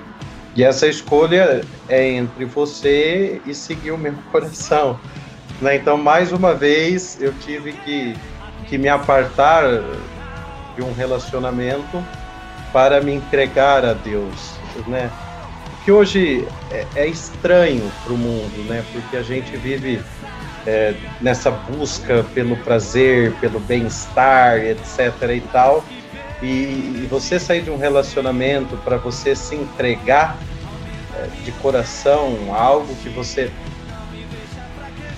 e 0.57 0.61
essa 0.61 0.87
escolha 0.87 1.61
é 1.87 2.09
entre 2.09 2.43
você 2.43 3.41
e 3.45 3.53
seguir 3.53 3.91
o 3.91 3.97
meu 3.97 4.13
coração. 4.29 4.99
Né? 5.61 5.75
Então, 5.75 5.95
mais 5.95 6.31
uma 6.31 6.55
vez, 6.55 7.21
eu 7.21 7.33
tive 7.33 7.73
que, 7.73 8.15
que 8.67 8.77
me 8.77 8.89
apartar 8.89 9.63
de 10.75 10.81
um 10.81 10.91
relacionamento 10.91 12.03
para 12.73 12.99
me 13.01 13.13
entregar 13.13 13.85
a 13.85 13.93
Deus, 13.93 14.53
né? 14.87 15.11
Que 15.83 15.91
hoje 15.91 16.47
é, 16.71 16.85
é 16.95 17.07
estranho 17.07 17.91
para 18.03 18.13
o 18.13 18.17
mundo, 18.17 18.65
né? 18.67 18.83
Porque 18.91 19.17
a 19.17 19.23
gente 19.23 19.55
vive 19.57 20.01
é, 20.65 20.95
nessa 21.19 21.51
busca 21.51 22.23
pelo 22.33 22.55
prazer, 22.57 23.33
pelo 23.41 23.59
bem-estar, 23.59 24.59
etc. 24.59 25.11
e 25.35 25.41
tal. 25.51 25.83
E, 26.41 26.45
e, 26.45 27.07
você 27.09 27.39
sair 27.39 27.61
de 27.61 27.69
um 27.69 27.77
relacionamento 27.77 28.75
para 28.77 28.97
você 28.97 29.35
se 29.35 29.55
entregar 29.55 30.37
é, 31.15 31.27
de 31.43 31.51
coração 31.53 32.35
a 32.51 32.59
algo 32.59 32.95
que 32.95 33.09
você 33.09 33.51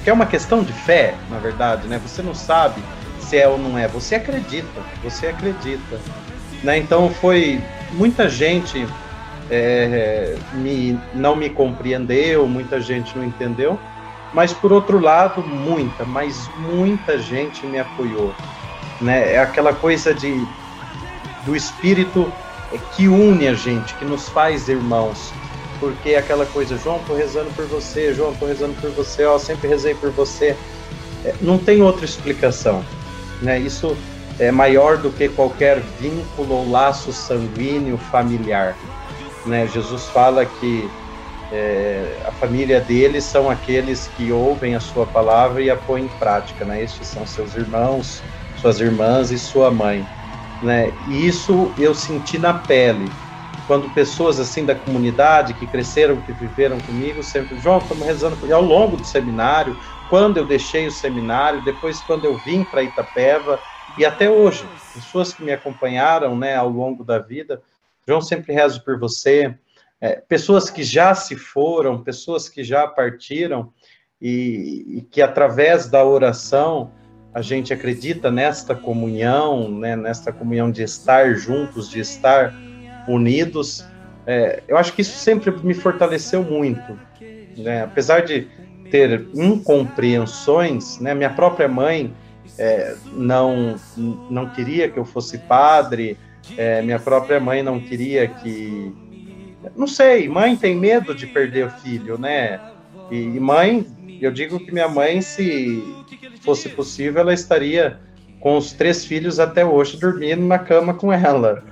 que 0.04 0.10
é 0.10 0.14
uma 0.14 0.26
questão 0.26 0.64
de 0.64 0.74
fé, 0.74 1.16
na 1.30 1.38
verdade, 1.38 1.88
né? 1.88 2.00
Você 2.06 2.22
não 2.22 2.36
sabe 2.36 2.82
se 3.20 3.38
é 3.38 3.48
ou 3.48 3.58
não 3.58 3.78
é, 3.78 3.88
você 3.88 4.16
acredita, 4.16 4.82
você 5.02 5.28
acredita. 5.28 6.00
Né? 6.62 6.78
Então 6.78 7.10
foi 7.10 7.62
muita 7.94 8.28
gente 8.28 8.86
é, 9.50 10.36
me, 10.54 11.00
não 11.14 11.36
me 11.36 11.50
compreendeu, 11.50 12.48
muita 12.48 12.82
gente 12.82 13.18
não 13.18 13.24
entendeu, 13.24 13.80
mas 14.34 14.52
por 14.52 14.74
outro 14.74 15.00
lado, 15.00 15.42
muita, 15.42 16.04
mas 16.04 16.50
muita 16.58 17.18
gente 17.18 17.66
me 17.66 17.80
apoiou. 17.80 18.34
Né? 19.00 19.34
É 19.34 19.40
aquela 19.40 19.74
coisa 19.74 20.14
de 20.14 20.46
do 21.46 21.56
espírito 21.56 22.32
que 22.96 23.08
une 23.08 23.48
a 23.48 23.54
gente, 23.54 23.94
que 23.96 24.06
nos 24.06 24.30
faz 24.30 24.68
irmãos. 24.68 25.34
Porque 25.84 26.16
aquela 26.16 26.46
coisa, 26.46 26.78
João, 26.78 26.98
tô 27.06 27.14
rezando 27.14 27.52
por 27.58 27.66
você, 27.66 28.14
João, 28.14 28.34
tô 28.36 28.46
rezando 28.46 28.74
por 28.80 28.90
você, 28.92 29.26
ó, 29.26 29.38
sempre 29.38 29.68
rezei 29.68 29.94
por 29.94 30.12
você. 30.12 30.56
É, 31.26 31.36
não 31.42 31.58
tem 31.58 31.82
outra 31.82 32.06
explicação. 32.06 32.86
Né? 33.42 33.60
Isso 33.60 33.98
é 34.40 34.50
maior 34.50 34.98
do 34.98 35.12
que 35.12 35.28
qualquer 35.28 35.82
vínculo 36.00 36.56
ou 36.56 36.72
laço 36.72 37.12
sanguíneo 37.12 37.98
familiar. 37.98 38.78
Né? 39.46 39.68
Jesus 39.68 40.06
fala 40.06 40.46
que 40.46 40.90
é, 41.52 42.18
a 42.26 42.32
família 42.32 42.80
dele 42.80 43.20
são 43.20 43.50
aqueles 43.50 44.10
que 44.16 44.32
ouvem 44.32 44.76
a 44.76 44.80
sua 44.80 45.06
palavra 45.06 45.62
e 45.62 45.70
a 45.70 45.76
põem 45.76 46.06
em 46.06 46.08
prática. 46.18 46.64
Né? 46.64 46.82
Estes 46.82 47.08
são 47.08 47.28
seus 47.28 47.56
irmãos, 47.56 48.24
suas 48.62 48.80
irmãs 48.80 49.32
e 49.32 49.38
sua 49.38 49.70
mãe. 49.70 50.08
Né? 50.62 50.94
E 51.10 51.28
isso 51.28 51.70
eu 51.78 51.94
senti 51.94 52.38
na 52.38 52.54
pele. 52.54 53.12
Quando 53.66 53.90
pessoas 53.90 54.40
assim 54.40 54.66
da 54.66 54.76
comunidade 54.76 55.54
que 55.54 55.66
cresceram, 55.66 56.22
que 56.22 56.34
viveram 56.34 56.80
comigo, 56.80 57.24
sempre, 57.24 57.58
João, 57.58 57.78
estamos 57.78 58.06
rezando. 58.06 58.46
E 58.46 58.52
ao 58.52 58.62
longo 58.62 58.98
do 58.98 59.06
seminário, 59.06 59.78
quando 60.10 60.38
eu 60.38 60.46
deixei 60.46 60.86
o 60.86 60.92
seminário, 60.92 61.64
depois 61.64 62.02
quando 62.02 62.26
eu 62.26 62.38
vim 62.38 62.64
para 62.64 62.84
Itapeva, 62.84 63.62
e 63.98 64.06
até 64.06 64.30
hoje, 64.30 64.66
pessoas 64.94 65.34
que 65.34 65.44
me 65.44 65.52
acompanharam 65.52 66.38
né, 66.38 66.56
ao 66.56 66.70
longo 66.70 67.04
da 67.04 67.20
vida, 67.20 67.62
João, 68.08 68.22
sempre 68.22 68.54
rezo 68.54 68.84
por 68.84 69.00
você. 69.00 69.56
É, 70.02 70.16
pessoas 70.16 70.70
que 70.70 70.84
já 70.84 71.16
se 71.16 71.36
foram, 71.36 72.04
pessoas 72.04 72.50
que 72.50 72.64
já 72.64 72.86
partiram, 72.86 73.72
e, 74.22 74.98
e, 74.98 75.02
que 75.02 75.22
através 75.22 75.90
da 75.90 76.04
oração 76.06 76.92
a 77.34 77.42
gente 77.42 77.74
acredita 77.74 78.32
nesta 78.32 78.74
comunhão, 78.74 79.70
né, 79.70 79.96
nesta 79.96 80.32
comunhão 80.32 80.72
de 80.72 80.84
estar 80.84 81.36
juntos, 81.36 81.90
de 81.90 82.00
estar 82.00 82.54
unidos. 83.08 83.86
É, 84.26 84.64
eu 84.68 84.78
acho 84.78 84.94
que 84.94 85.02
isso 85.02 85.18
sempre 85.18 85.52
me 85.64 85.74
fortaleceu 85.74 86.44
muito. 86.44 86.98
Né? 87.58 87.84
Apesar 87.84 88.22
de 88.22 88.48
ter 88.90 89.28
incompreensões, 89.34 91.00
né, 91.00 91.14
minha 91.14 91.30
própria 91.30 91.68
mãe 91.68 92.14
é, 92.58 92.96
não, 93.14 93.76
não 94.30 94.50
queria 94.50 94.90
que 94.90 94.98
eu 94.98 95.06
fosse 95.06 95.38
padre, 95.40 96.18
é, 96.58 96.82
minha 96.82 97.00
própria 97.00 97.40
mãe 97.40 97.64
não 97.64 97.80
queria 97.80 98.28
que. 98.28 98.94
Não 99.76 99.88
sei, 99.88 100.28
mãe 100.28 100.56
tem 100.56 100.76
medo 100.76 101.16
de 101.16 101.26
perder 101.26 101.68
o 101.68 101.70
filho, 101.70 102.18
né? 102.18 102.60
E, 103.10 103.16
e 103.16 103.40
mãe, 103.40 103.88
eu 104.22 104.32
digo 104.32 104.60
que 104.60 104.72
minha 104.72 104.88
mãe, 104.88 105.22
se 105.22 105.82
fosse 106.42 106.70
possível, 106.70 107.22
ela 107.22 107.34
estaria 107.34 108.00
com 108.40 108.58
os 108.58 108.74
três 108.74 109.06
filhos 109.06 109.40
até 109.40 109.66
hoje 109.66 109.98
dormindo 109.98 110.44
na 110.44 110.60
cama 110.60 110.94
com 110.94 111.12
ela. 111.14 111.64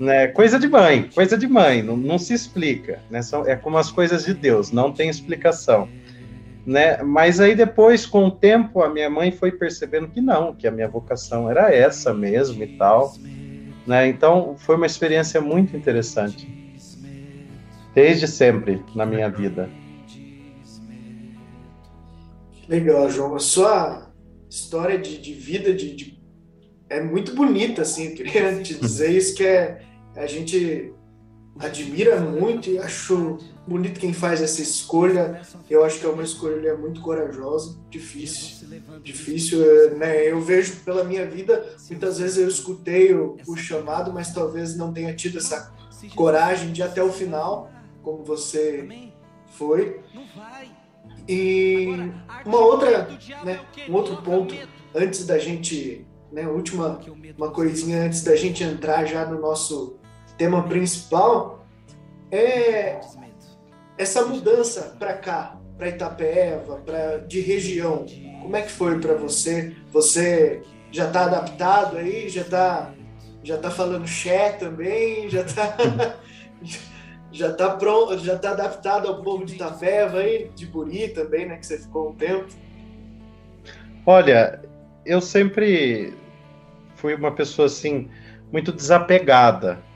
Né? 0.00 0.26
Coisa 0.28 0.58
de 0.58 0.66
mãe, 0.66 1.10
coisa 1.14 1.36
de 1.36 1.46
mãe, 1.46 1.82
não, 1.82 1.96
não 1.96 2.18
se 2.18 2.34
explica. 2.34 3.00
Né? 3.08 3.22
São, 3.22 3.46
é 3.46 3.54
como 3.54 3.76
as 3.76 3.92
coisas 3.92 4.24
de 4.24 4.34
Deus, 4.34 4.72
não 4.72 4.90
tem 4.90 5.08
explicação 5.08 5.88
né? 6.70 7.02
Mas 7.02 7.40
aí 7.40 7.54
depois, 7.54 8.06
com 8.06 8.26
o 8.26 8.30
tempo, 8.30 8.82
a 8.82 8.88
minha 8.88 9.10
mãe 9.10 9.32
foi 9.32 9.52
percebendo 9.52 10.08
que 10.08 10.20
não, 10.20 10.54
que 10.54 10.66
a 10.66 10.70
minha 10.70 10.88
vocação 10.88 11.50
era 11.50 11.74
essa 11.74 12.12
mesmo 12.12 12.62
e 12.62 12.76
tal, 12.76 13.14
né? 13.86 14.08
Então 14.08 14.54
foi 14.58 14.76
uma 14.76 14.86
experiência 14.86 15.40
muito 15.40 15.76
interessante, 15.76 16.48
desde 17.94 18.28
sempre 18.28 18.82
na 18.94 19.06
minha 19.06 19.28
vida. 19.28 19.68
Legal, 22.68 23.10
João. 23.10 23.34
A 23.34 23.40
sua 23.40 24.12
história 24.48 24.96
de, 24.96 25.18
de 25.18 25.32
vida 25.32 25.74
de, 25.74 25.96
de, 25.96 26.22
é 26.88 27.00
muito 27.00 27.34
bonita, 27.34 27.82
assim. 27.82 28.10
Eu 28.10 28.14
queria 28.14 28.62
te 28.62 28.74
dizer 28.74 29.10
isso 29.10 29.34
que 29.34 29.44
é 29.44 29.80
a 30.20 30.26
gente 30.26 30.92
admira 31.58 32.20
muito 32.20 32.70
e 32.70 32.78
acho 32.78 33.38
bonito 33.66 34.00
quem 34.00 34.12
faz 34.12 34.40
essa 34.40 34.60
escolha. 34.60 35.40
Eu 35.68 35.84
acho 35.84 35.98
que 35.98 36.06
é 36.06 36.08
uma 36.08 36.22
escolha 36.22 36.76
muito 36.76 37.00
corajosa, 37.00 37.78
difícil, 37.88 38.68
difícil, 39.02 39.58
né? 39.96 40.30
Eu 40.30 40.40
vejo 40.40 40.76
pela 40.84 41.04
minha 41.04 41.26
vida, 41.26 41.74
muitas 41.88 42.18
vezes 42.18 42.38
eu 42.38 42.48
escutei 42.48 43.14
o, 43.14 43.36
o 43.46 43.56
chamado, 43.56 44.12
mas 44.12 44.32
talvez 44.32 44.76
não 44.76 44.92
tenha 44.92 45.14
tido 45.14 45.38
essa 45.38 45.74
coragem 46.14 46.72
de 46.72 46.80
ir 46.80 46.84
até 46.84 47.02
o 47.02 47.12
final, 47.12 47.70
como 48.02 48.24
você 48.24 48.86
foi. 49.52 50.00
E 51.28 51.86
uma 52.44 52.58
outra, 52.58 53.08
né, 53.44 53.60
um 53.88 53.94
outro 53.94 54.16
ponto 54.22 54.54
antes 54.94 55.24
da 55.26 55.38
gente, 55.38 56.06
né, 56.32 56.46
última 56.46 57.00
uma 57.36 57.50
coisinha 57.50 58.04
antes 58.04 58.22
da 58.22 58.34
gente 58.34 58.64
entrar 58.64 59.04
já 59.04 59.24
no 59.26 59.40
nosso 59.40 59.99
tema 60.40 60.62
principal 60.62 61.66
é 62.32 62.98
essa 63.98 64.24
mudança 64.24 64.96
para 64.98 65.12
cá, 65.12 65.60
para 65.76 65.90
Itapeva, 65.90 66.76
para 66.76 67.18
de 67.18 67.42
região. 67.42 68.06
Como 68.40 68.56
é 68.56 68.62
que 68.62 68.70
foi 68.70 68.98
para 68.98 69.12
você? 69.16 69.76
Você 69.92 70.62
já 70.90 71.08
está 71.08 71.26
adaptado 71.26 71.98
aí? 71.98 72.30
Já 72.30 72.40
está 72.40 72.90
já 73.42 73.58
tá 73.58 73.70
falando 73.70 74.08
xé 74.08 74.52
também? 74.52 75.28
Já 75.28 75.42
está 75.42 75.76
já 77.30 77.52
tá 77.52 77.76
pronto, 77.76 78.18
já 78.20 78.38
tá 78.38 78.52
adaptado 78.52 79.08
ao 79.08 79.22
povo 79.22 79.44
de 79.44 79.56
Itapeva 79.56 80.20
aí, 80.20 80.50
de 80.54 80.64
Buri 80.64 81.08
também, 81.08 81.46
né, 81.46 81.58
que 81.58 81.66
você 81.66 81.76
ficou 81.76 82.08
um 82.08 82.14
tempo? 82.14 82.48
Olha, 84.06 84.62
eu 85.04 85.20
sempre 85.20 86.14
fui 86.94 87.14
uma 87.14 87.30
pessoa 87.30 87.66
assim 87.66 88.08
muito 88.50 88.72
desapegada. 88.72 89.89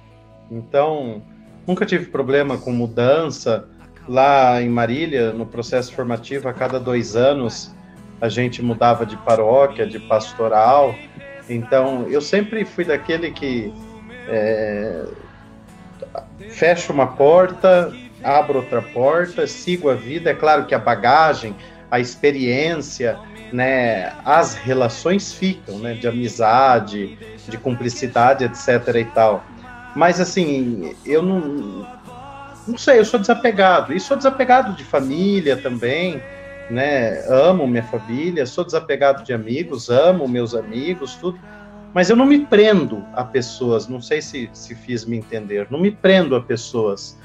Então, 0.51 1.23
nunca 1.67 1.85
tive 1.87 2.07
problema 2.07 2.59
com 2.59 2.71
mudança. 2.73 3.69
Lá 4.07 4.61
em 4.61 4.69
Marília, 4.69 5.33
no 5.33 5.47
processo 5.47 5.93
formativo, 5.95 6.49
a 6.49 6.53
cada 6.53 6.79
dois 6.79 7.17
anos, 7.17 7.75
a 8.21 8.29
gente 8.29 8.63
mudava 8.63 9.07
de 9.07 9.17
paróquia, 9.17 9.87
de 9.87 9.99
pastoral. 9.99 10.95
Então, 11.49 12.07
eu 12.09 12.21
sempre 12.21 12.65
fui 12.65 12.85
daquele 12.85 13.31
que 13.31 13.73
é, 14.29 15.05
fecha 16.51 16.93
uma 16.93 17.07
porta, 17.07 17.93
abro 18.23 18.59
outra 18.59 18.83
porta, 18.83 19.47
sigo 19.47 19.91
a 19.91 19.95
vida. 19.95 20.31
É 20.31 20.35
claro 20.35 20.67
que 20.67 20.75
a 20.75 20.79
bagagem, 20.79 21.55
a 21.91 22.01
experiência, 22.01 23.19
né, 23.53 24.13
as 24.25 24.55
relações 24.55 25.33
ficam, 25.33 25.79
né, 25.79 25.95
de 25.95 26.09
amizade, 26.09 27.19
de 27.49 27.59
cumplicidade, 27.59 28.45
etc. 28.45 28.97
e 28.97 29.05
tal. 29.05 29.45
Mas 29.95 30.21
assim, 30.21 30.95
eu 31.05 31.23
não. 31.23 31.87
Não 32.67 32.79
sei, 32.79 32.99
eu 32.99 33.05
sou 33.05 33.21
desapegado. 33.21 33.93
E 33.93 34.01
sou 34.01 34.17
desapegado 34.17 34.75
de 34.75 34.85
família 34.85 35.57
também, 35.57 36.23
né? 36.71 37.25
Amo 37.29 37.67
minha 37.67 37.83
família, 37.83 38.47
sou 38.47 38.65
desapegado 38.65 39.23
de 39.23 39.33
amigos, 39.33 39.91
amo 39.91 40.27
meus 40.27 40.55
amigos, 40.55 41.15
tudo. 41.17 41.39
Mas 41.93 42.11
eu 42.11 42.17
não 42.17 42.27
me 42.27 42.45
prendo 42.45 43.05
a 43.13 43.23
pessoas, 43.23 43.87
não 43.87 44.01
sei 44.01 44.21
se, 44.21 44.51
se 44.53 44.75
fiz 44.75 45.05
me 45.05 45.17
entender, 45.17 45.69
não 45.71 45.79
me 45.79 45.93
prendo 45.93 46.35
a 46.35 46.41
pessoas. 46.41 47.17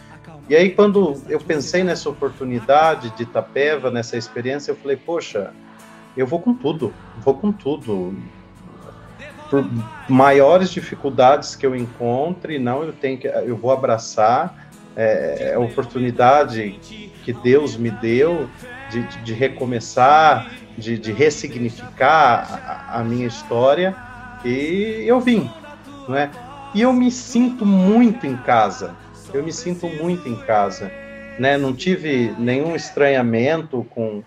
E 0.47 0.55
aí, 0.55 0.71
quando 0.71 1.19
eu 1.27 1.39
pensei 1.39 1.83
nessa 1.83 2.09
oportunidade 2.09 3.09
de 3.15 3.23
Itapeva, 3.23 3.89
nessa 3.89 4.17
experiência, 4.17 4.71
eu 4.71 4.75
falei, 4.75 4.97
poxa, 4.97 5.53
eu 6.17 6.27
vou 6.27 6.39
com 6.39 6.53
tudo, 6.53 6.93
vou 7.19 7.35
com 7.35 7.51
tudo 7.51 8.15
por 9.49 9.67
maiores 10.07 10.69
dificuldades 10.69 11.55
que 11.55 11.65
eu 11.65 11.75
encontre, 11.75 12.59
não, 12.59 12.83
eu 12.83 12.93
tenho 12.93 13.17
que, 13.17 13.27
eu 13.27 13.57
vou 13.57 13.71
abraçar 13.71 14.69
é, 14.95 15.53
a 15.55 15.59
oportunidade 15.59 16.79
que 17.23 17.33
Deus 17.33 17.77
me 17.77 17.91
deu 17.91 18.49
de, 18.89 19.03
de 19.23 19.33
recomeçar, 19.33 20.51
de, 20.77 20.97
de 20.97 21.11
ressignificar 21.11 22.87
a, 22.89 22.99
a, 22.99 23.03
minha 23.03 23.27
história 23.27 23.95
e 24.43 25.03
eu 25.05 25.19
vim, 25.19 25.49
não 26.07 26.15
é? 26.15 26.29
E 26.73 26.81
eu 26.81 26.93
me 26.93 27.11
sinto 27.11 27.65
muito 27.65 28.25
em 28.25 28.35
casa, 28.37 28.95
eu 29.33 29.43
me 29.43 29.51
sinto 29.51 29.87
muito 29.87 30.27
em 30.27 30.35
casa, 30.35 30.91
né? 31.37 31.57
Não 31.57 31.73
tive 31.73 32.33
nenhum 32.37 32.75
estranhamento 32.75 33.85
com 33.89 34.23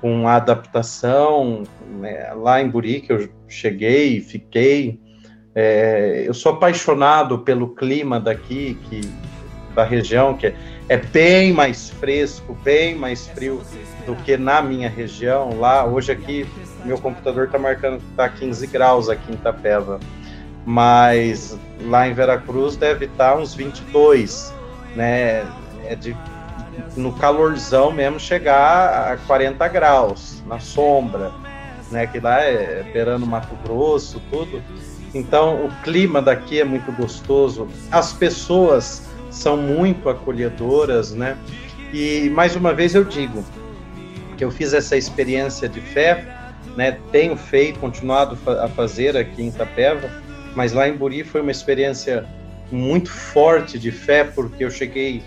com 0.00 0.28
a 0.28 0.36
adaptação 0.36 1.64
né, 1.98 2.32
lá 2.34 2.60
em 2.60 2.68
Buri, 2.68 3.00
que 3.00 3.12
eu 3.12 3.28
cheguei, 3.48 4.20
fiquei. 4.20 5.00
É, 5.54 6.22
eu 6.26 6.34
sou 6.34 6.52
apaixonado 6.52 7.40
pelo 7.40 7.74
clima 7.74 8.20
daqui, 8.20 8.78
que, 8.88 9.00
da 9.74 9.84
região, 9.84 10.36
que 10.36 10.46
é, 10.46 10.54
é 10.88 10.96
bem 10.96 11.52
mais 11.52 11.90
fresco, 11.90 12.56
bem 12.62 12.94
mais 12.94 13.26
frio 13.28 13.60
do 14.06 14.14
que 14.16 14.36
na 14.36 14.62
minha 14.62 14.88
região. 14.88 15.58
Lá, 15.58 15.84
hoje 15.84 16.12
aqui, 16.12 16.46
meu 16.84 16.98
computador 16.98 17.46
está 17.46 17.58
marcando 17.58 17.98
que 17.98 18.10
está 18.10 18.28
15 18.28 18.66
graus 18.68 19.08
aqui 19.08 19.32
em 19.32 19.34
Itapeva, 19.34 19.98
mas 20.64 21.58
lá 21.82 22.08
em 22.08 22.12
Veracruz 22.12 22.76
deve 22.76 23.06
estar 23.06 23.32
tá 23.32 23.36
uns 23.36 23.54
22, 23.54 24.54
né? 24.94 25.44
É 25.86 25.94
de, 25.94 26.16
no 26.96 27.12
calorzão 27.12 27.92
mesmo 27.92 28.18
chegar 28.18 29.12
a 29.12 29.16
40 29.16 29.66
graus, 29.68 30.42
na 30.46 30.58
sombra, 30.58 31.32
né? 31.90 32.06
Que 32.06 32.20
lá 32.20 32.40
é 32.40 32.82
beirando 32.92 33.26
Mato 33.26 33.54
Grosso, 33.64 34.20
tudo. 34.30 34.62
Então, 35.14 35.64
o 35.64 35.70
clima 35.82 36.20
daqui 36.20 36.60
é 36.60 36.64
muito 36.64 36.92
gostoso. 36.92 37.68
As 37.90 38.12
pessoas 38.12 39.08
são 39.30 39.56
muito 39.56 40.08
acolhedoras, 40.08 41.12
né? 41.12 41.36
E 41.92 42.28
mais 42.30 42.54
uma 42.54 42.74
vez 42.74 42.94
eu 42.94 43.04
digo 43.04 43.44
que 44.36 44.44
eu 44.44 44.50
fiz 44.50 44.72
essa 44.72 44.96
experiência 44.96 45.68
de 45.68 45.80
fé, 45.80 46.24
né? 46.76 46.98
Tenho 47.10 47.36
feito, 47.36 47.78
continuado 47.78 48.38
a 48.60 48.68
fazer 48.68 49.16
aqui 49.16 49.42
em 49.42 49.48
Itapeva, 49.48 50.10
mas 50.54 50.72
lá 50.72 50.88
em 50.88 50.96
Buri 50.96 51.24
foi 51.24 51.40
uma 51.40 51.50
experiência 51.50 52.26
muito 52.70 53.10
forte 53.10 53.78
de 53.78 53.90
fé, 53.90 54.24
porque 54.24 54.64
eu 54.64 54.70
cheguei 54.70 55.22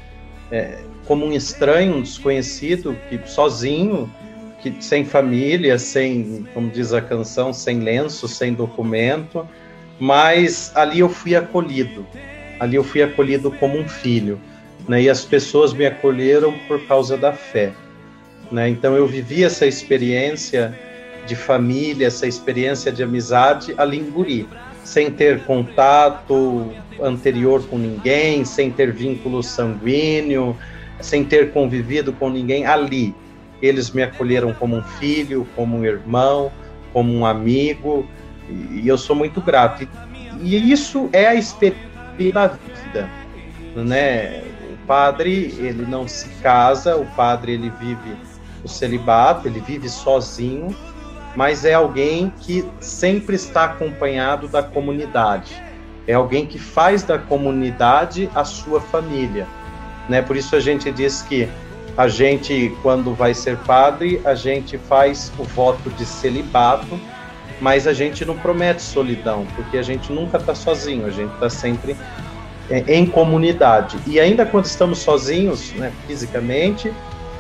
é, 0.52 0.80
como 1.12 1.26
um 1.26 1.34
estranho, 1.34 1.98
um 1.98 2.02
desconhecido, 2.02 2.98
que 3.10 3.20
sozinho, 3.30 4.10
que 4.62 4.74
sem 4.80 5.04
família, 5.04 5.78
sem, 5.78 6.48
como 6.54 6.70
diz 6.70 6.94
a 6.94 7.02
canção, 7.02 7.52
sem 7.52 7.82
lenço, 7.82 8.30
sem 8.30 8.54
documento, 8.54 9.46
mas 10.00 10.72
ali 10.74 11.00
eu 11.00 11.10
fui 11.10 11.36
acolhido 11.36 12.08
ali 12.62 12.76
eu 12.76 12.84
fui 12.84 13.02
acolhido 13.02 13.50
como 13.50 13.76
um 13.80 13.88
filho, 13.88 14.40
né? 14.88 15.02
E 15.02 15.10
as 15.10 15.26
pessoas 15.26 15.74
me 15.74 15.84
acolheram 15.84 16.54
por 16.68 16.80
causa 16.86 17.18
da 17.18 17.34
fé, 17.34 17.74
né? 18.52 18.70
Então 18.70 18.96
eu 18.96 19.08
vivi 19.08 19.44
essa 19.44 19.66
experiência 19.66 20.80
de 21.26 21.36
família, 21.36 22.06
essa 22.06 22.28
experiência 22.28 22.92
de 22.92 23.02
amizade 23.02 23.74
ali 23.80 23.98
em 23.98 24.12
Guri, 24.12 24.48
sem 24.84 25.10
ter 25.10 25.44
contato 25.44 26.72
anterior 27.02 27.64
com 27.68 27.80
ninguém, 27.80 28.46
sem 28.46 28.70
ter 28.70 28.94
vínculo 28.94 29.42
sanguíneo, 29.42 30.56
sem 31.02 31.24
ter 31.24 31.52
convivido 31.52 32.14
com 32.14 32.30
ninguém 32.30 32.66
ali. 32.66 33.16
Eles 33.62 33.92
me 33.92 34.04
acolheram 34.04 34.54
como 34.54 34.76
um 34.76 34.84
filho, 34.84 35.48
como 35.56 35.78
um 35.78 35.86
irmão, 35.86 36.52
como 36.94 37.14
um 37.14 37.26
amigo, 37.26 38.08
e 38.50 38.88
eu 38.88 38.98
sou 38.98 39.16
muito 39.16 39.40
grato. 39.40 39.88
E 40.42 40.72
isso 40.72 41.10
é 41.14 41.28
a 41.28 41.36
experiência 41.36 41.92
pela 42.18 42.48
vida, 42.48 43.10
né? 43.76 44.44
O 44.74 44.88
padre, 44.88 45.56
ele 45.60 45.86
não 45.86 46.08
se 46.08 46.30
casa, 46.42 46.96
o 46.96 47.06
padre 47.16 47.54
ele 47.54 47.72
vive 47.80 48.16
o 48.64 48.68
celibato, 48.68 49.48
ele 49.48 49.60
vive 49.60 49.90
sozinho, 49.90 50.76
mas 51.36 51.66
é 51.66 51.74
alguém 51.74 52.32
que 52.42 52.66
sempre 52.80 53.36
está 53.36 53.66
acompanhado 53.66 54.48
da 54.48 54.62
comunidade. 54.62 55.62
É 56.08 56.14
alguém 56.14 56.46
que 56.46 56.60
faz 56.60 57.04
da 57.04 57.18
comunidade 57.18 58.30
a 58.36 58.44
sua 58.44 58.82
família, 58.82 59.48
né? 60.10 60.22
Por 60.22 60.36
isso 60.36 60.56
a 60.56 60.60
gente 60.60 60.92
diz 60.92 61.22
que 61.22 61.48
a 61.98 62.08
gente, 62.08 62.76
quando 62.82 63.14
vai 63.14 63.34
ser 63.34 63.58
padre, 63.58 64.22
a 64.24 64.34
gente 64.34 64.78
faz 64.78 65.32
o 65.38 65.44
voto 65.44 65.90
de 65.92 66.06
celibato, 66.06 67.00
mas 67.60 67.86
a 67.86 67.94
gente 67.94 68.26
não 68.26 68.38
promete 68.38 68.82
solidão, 68.82 69.46
porque 69.56 69.78
a 69.78 69.84
gente 69.84 70.12
nunca 70.12 70.38
está 70.38 70.56
sozinho, 70.56 71.06
a 71.06 71.12
gente 71.12 71.34
está 71.34 71.50
sempre 71.50 71.96
é, 72.70 72.80
em 72.88 73.06
comunidade. 73.06 73.98
E 74.08 74.20
ainda 74.20 74.46
quando 74.46 74.66
estamos 74.66 75.00
sozinhos, 75.00 75.72
né, 75.74 75.92
fisicamente, 76.08 76.92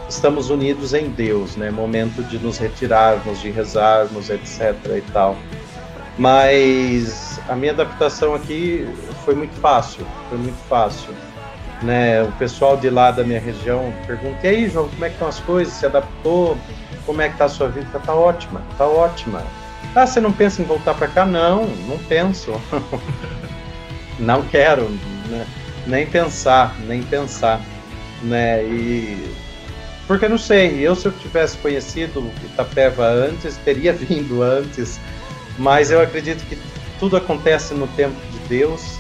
estamos 0.10 0.50
unidos 0.50 0.93
em 0.93 1.10
Deus, 1.10 1.56
né? 1.56 1.71
Momento 1.71 2.21
de 2.24 2.38
nos 2.38 2.58
retirarmos, 2.58 3.41
de 3.41 3.50
rezarmos, 3.50 4.30
etc. 4.30 4.76
e 4.97 5.02
tal. 5.13 5.38
Mas 6.17 7.39
a 7.47 7.56
minha 7.56 7.71
adaptação 7.71 8.36
aqui 8.36 8.88
foi 9.24 9.34
muito 9.34 9.56
fácil, 9.60 10.06
foi 10.30 10.38
muito 10.38 10.58
fácil. 10.67 11.13
Né, 11.82 12.22
o 12.22 12.32
pessoal 12.34 12.78
de 12.78 12.91
lá 12.91 13.10
da 13.10 13.24
minha 13.24 13.39
região 13.39 13.91
pergunta: 14.06 14.38
e 14.46 14.50
aí, 14.50 14.70
João, 14.70 14.88
como 14.88 15.04
é 15.04 15.08
que 15.08 15.15
estão 15.15 15.28
as 15.28 15.39
coisas? 15.39 15.74
Se 15.74 15.86
adaptou? 15.86 16.58
Como 17.06 17.22
é 17.22 17.28
que 17.28 17.34
está 17.34 17.46
a 17.46 17.50
sua 17.50 17.70
vida? 17.70 17.88
Tá 18.00 18.13
ótima, 18.13 18.62
tá 18.78 18.86
ótima. 18.86 19.41
Ah, 19.96 20.06
você 20.06 20.22
não 20.22 20.32
pensa 20.32 20.62
em 20.62 20.65
voltar 20.65 20.94
para 20.94 21.08
cá? 21.08 21.26
Não, 21.26 21.65
não 21.88 21.98
penso. 21.98 22.52
não 24.20 24.44
quero, 24.44 24.89
né? 25.28 25.46
nem 25.86 26.06
pensar, 26.06 26.76
nem 26.82 27.02
pensar, 27.04 27.62
né? 28.24 28.63
E 28.63 29.34
porque 30.08 30.28
não 30.28 30.38
sei, 30.38 30.80
eu 30.86 30.96
se 30.96 31.08
eu 31.08 31.12
tivesse 31.13 31.58
conhecido 31.58 32.32
Itapeva 32.44 33.08
antes, 33.08 33.56
teria 33.58 33.94
vindo 33.94 34.41
antes, 34.41 35.00
mas 35.58 35.91
eu 35.91 36.02
acredito 36.02 36.46
que 36.48 36.58
tudo 37.00 37.17
acontece 37.17 37.74
no 37.74 37.88
tempo 37.88 38.15
de 38.32 38.39
Deus 38.48 39.00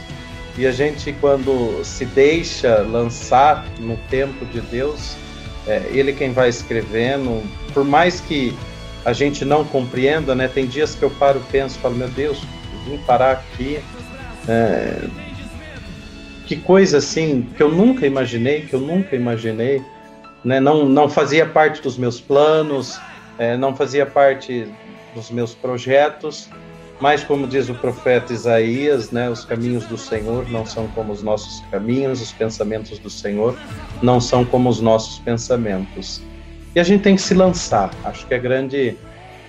e 0.57 0.67
a 0.67 0.71
gente 0.71 1.13
quando 1.13 1.83
se 1.83 2.05
deixa 2.05 2.79
lançar 2.79 3.65
no 3.79 3.97
tempo 4.09 4.45
de 4.45 4.61
Deus, 4.61 5.15
é 5.67 5.83
Ele 5.91 6.13
quem 6.13 6.33
vai 6.33 6.49
escrevendo, 6.49 7.41
por 7.73 7.83
mais 7.83 8.19
que 8.19 8.55
a 9.05 9.13
gente 9.13 9.43
não 9.43 9.63
compreenda, 9.65 10.35
né? 10.35 10.47
Tem 10.47 10.67
dias 10.67 10.93
que 10.95 11.03
eu 11.03 11.09
paro, 11.09 11.41
penso, 11.51 11.79
falo, 11.79 11.95
meu 11.95 12.09
Deus, 12.09 12.41
vim 12.85 12.97
parar 12.99 13.31
aqui. 13.31 13.79
É, 14.47 15.07
que 16.45 16.55
coisa 16.57 16.97
assim 16.97 17.47
que 17.55 17.63
eu 17.63 17.71
nunca 17.71 18.05
imaginei, 18.05 18.61
que 18.61 18.73
eu 18.73 18.79
nunca 18.79 19.15
imaginei, 19.15 19.81
né? 20.43 20.59
Não, 20.59 20.85
não 20.85 21.09
fazia 21.09 21.45
parte 21.45 21.81
dos 21.81 21.97
meus 21.97 22.19
planos, 22.19 22.99
é, 23.39 23.55
não 23.57 23.75
fazia 23.75 24.05
parte 24.05 24.67
dos 25.15 25.31
meus 25.31 25.53
projetos, 25.53 26.49
mas 27.01 27.23
como 27.23 27.47
diz 27.47 27.67
o 27.67 27.73
profeta 27.73 28.31
Isaías, 28.31 29.09
né? 29.09 29.27
Os 29.27 29.43
caminhos 29.43 29.85
do 29.87 29.97
Senhor 29.97 30.47
não 30.49 30.65
são 30.67 30.87
como 30.89 31.11
os 31.11 31.23
nossos 31.23 31.59
caminhos, 31.71 32.21
os 32.21 32.31
pensamentos 32.31 32.99
do 32.99 33.09
Senhor 33.09 33.57
não 34.03 34.21
são 34.21 34.45
como 34.45 34.69
os 34.69 34.79
nossos 34.79 35.17
pensamentos. 35.17 36.21
E 36.75 36.79
a 36.79 36.83
gente 36.83 37.01
tem 37.01 37.15
que 37.15 37.21
se 37.21 37.33
lançar. 37.33 37.89
Acho 38.03 38.27
que 38.27 38.35
a 38.35 38.37
grande, 38.37 38.95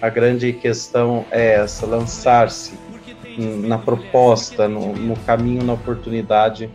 a 0.00 0.08
grande 0.08 0.54
questão 0.54 1.26
é 1.30 1.56
essa: 1.56 1.84
lançar-se 1.84 2.72
na 3.36 3.76
proposta, 3.76 4.66
no, 4.66 4.94
no 4.94 5.16
caminho, 5.18 5.62
na 5.62 5.74
oportunidade 5.74 6.70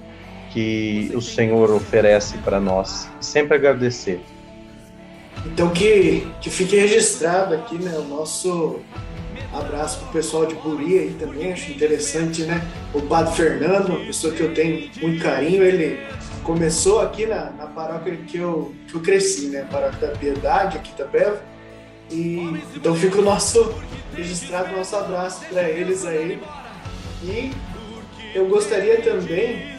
que 0.52 1.12
o 1.16 1.22
Senhor 1.22 1.72
oferece 1.72 2.38
para 2.40 2.60
nós. 2.60 3.10
Sempre 3.20 3.56
agradecer. 3.56 4.22
Então 5.44 5.70
que, 5.70 6.28
que 6.40 6.52
fique 6.52 6.76
registrado 6.76 7.56
aqui, 7.56 7.78
né, 7.78 7.98
o 7.98 8.04
nosso 8.04 8.80
abraço 9.54 10.00
para 10.00 10.10
o 10.10 10.12
pessoal 10.12 10.46
de 10.46 10.56
Buri 10.56 11.00
aí 11.00 11.16
também, 11.20 11.54
acho 11.54 11.72
interessante, 11.72 12.44
né? 12.44 12.62
O 12.94 13.02
Padre 13.02 13.36
Fernando, 13.36 13.90
uma 13.90 14.06
pessoa 14.06 14.34
que 14.34 14.42
eu 14.42 14.54
tenho 14.54 14.90
muito 15.02 15.24
carinho, 15.24 15.64
ele 15.64 16.00
começou 16.44 17.02
aqui 17.02 17.26
na, 17.26 17.52
na 17.52 17.68
paróquia 17.68 18.16
que 18.16 18.38
eu, 18.38 18.74
que 18.88 18.96
eu 18.96 19.02
cresci, 19.02 19.48
né? 19.48 19.68
Paróquia 19.72 20.08
da 20.08 20.18
Piedade, 20.18 20.78
aqui 20.78 20.94
também. 20.94 21.34
E 22.10 22.64
então 22.76 22.96
fica 22.96 23.20
o 23.20 23.22
nosso 23.22 23.74
registrado 24.16 24.76
nosso 24.76 24.96
abraço 24.96 25.46
para 25.46 25.64
eles 25.70 26.06
aí. 26.06 26.42
E 27.24 27.52
eu 28.34 28.48
gostaria 28.48 29.02
também, 29.02 29.74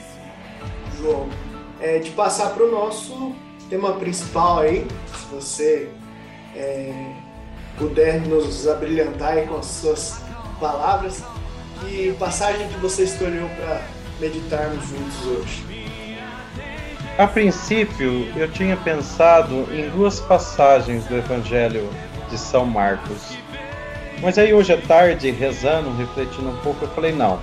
João, 0.99 1.29
é, 1.81 1.99
de 1.99 2.11
passar 2.11 2.51
para 2.51 2.65
o 2.65 2.71
nosso 2.71 3.35
tema 3.71 3.95
principal 3.95 4.61
aí, 4.61 4.87
se 5.07 5.35
você 5.35 5.89
é, 6.55 7.13
puder 7.79 8.21
nos 8.21 8.67
abrilhantar 8.67 9.47
com 9.47 9.57
as 9.57 9.67
suas 9.67 10.21
palavras. 10.61 11.23
Que 11.81 12.13
passagem 12.19 12.69
que 12.69 12.79
você 12.79 13.05
escolheu 13.05 13.49
para 13.57 13.83
meditarmos 14.21 14.85
juntos 14.89 15.27
hoje? 15.27 15.65
A 17.17 17.27
princípio, 17.27 18.29
eu 18.37 18.51
tinha 18.51 18.77
pensado 18.77 19.67
em 19.73 19.89
duas 19.91 20.21
passagens 20.21 21.05
do 21.07 21.17
Evangelho 21.17 21.89
de 22.31 22.39
São 22.39 22.65
Marcos. 22.65 23.37
Mas 24.21 24.39
aí 24.39 24.53
hoje 24.53 24.73
à 24.73 24.77
tarde, 24.77 25.31
rezando, 25.31 25.97
refletindo 25.97 26.49
um 26.49 26.57
pouco, 26.59 26.85
eu 26.85 26.89
falei, 26.91 27.13
não. 27.13 27.41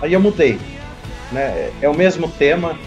Aí 0.00 0.12
eu 0.12 0.20
mudei. 0.20 0.58
Né? 1.30 1.70
É 1.80 1.88
o 1.88 1.94
mesmo 1.94 2.28
tema, 2.28 2.78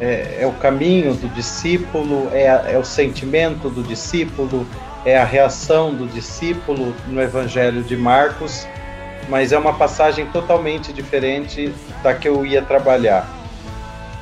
é, 0.00 0.38
é 0.40 0.46
o 0.46 0.52
caminho 0.52 1.14
do 1.14 1.28
discípulo, 1.28 2.28
é, 2.32 2.72
é 2.72 2.78
o 2.78 2.84
sentimento 2.84 3.68
do 3.68 3.82
discípulo, 3.82 4.66
é 5.04 5.18
a 5.18 5.24
reação 5.24 5.94
do 5.94 6.06
discípulo 6.06 6.94
no 7.06 7.20
Evangelho 7.20 7.82
de 7.82 7.96
Marcos, 7.96 8.66
mas 9.28 9.52
é 9.52 9.58
uma 9.58 9.74
passagem 9.74 10.26
totalmente 10.26 10.92
diferente 10.92 11.72
da 12.02 12.14
que 12.14 12.28
eu 12.28 12.44
ia 12.44 12.62
trabalhar. 12.62 13.28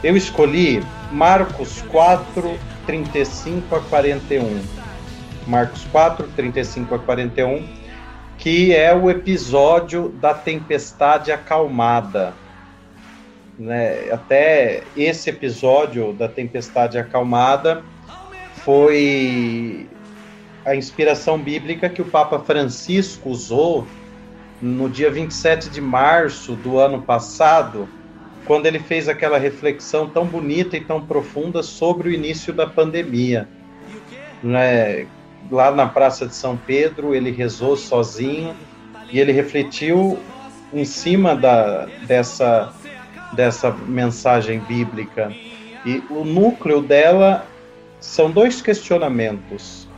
Eu 0.03 0.17
escolhi 0.17 0.83
Marcos 1.13 1.83
4, 1.83 2.59
35 2.87 3.77
a 3.77 3.81
41. 3.81 4.61
Marcos 5.47 5.85
4, 5.93 6.29
35 6.35 6.95
a 6.95 6.99
41, 6.99 7.67
que 8.39 8.75
é 8.75 8.95
o 8.95 9.09
episódio 9.11 10.09
da 10.09 10.35
tempestade 10.35 11.31
acalmada. 11.31 12.35
Né? 13.59 14.11
Até 14.11 14.83
esse 14.97 15.31
episódio 15.31 16.13
da 16.13 16.29
tempestade 16.29 16.99
acalmada 16.99 17.83
foi 18.65 19.89
a 20.65 20.77
inspiração 20.77 21.39
bíblica 21.39 21.89
que 21.89 22.01
o 22.01 22.05
Papa 22.05 22.39
Francisco 22.39 23.29
usou 23.31 23.87
no 24.61 24.89
dia 24.89 25.11
27 25.11 25.69
de 25.69 25.81
março 25.81 26.55
do 26.55 26.79
ano 26.79 27.03
passado, 27.03 27.89
quando 28.45 28.67
ele 28.67 28.79
fez 28.79 29.09
aquela 29.09 29.39
reflexão 29.39 30.09
tão 30.09 30.25
bonita 30.25 30.77
e 30.77 30.81
tão 30.81 31.05
profunda 31.05 31.63
sobre 31.63 32.09
o 32.09 32.13
início 32.13 32.53
da 32.53 32.67
pandemia. 32.67 33.49
Né? 34.43 35.07
Lá 35.51 35.71
na 35.73 35.87
Praça 35.87 36.27
de 36.27 36.35
São 36.35 36.57
Pedro, 36.57 37.15
ele 37.15 37.33
rezou 37.33 37.77
sozinho 37.77 38.55
e 39.11 39.19
ele 39.19 39.33
refletiu 39.33 40.19
em 40.73 40.85
cima 40.85 41.35
da, 41.35 41.87
dessa, 42.07 42.73
dessa 43.33 43.73
mensagem 43.73 44.61
bíblica. 44.61 45.33
E 45.85 46.03
o 46.09 46.25
núcleo 46.25 46.81
dela 46.81 47.45
são 48.01 48.31
dois 48.31 48.63
questionamentos. 48.63 49.89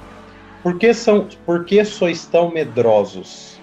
Por 0.65 0.79
que, 0.79 0.95
são, 0.95 1.29
por 1.45 1.67
que 1.67 1.85
sois 1.85 2.25
tão 2.25 2.51
medrosos? 2.51 3.61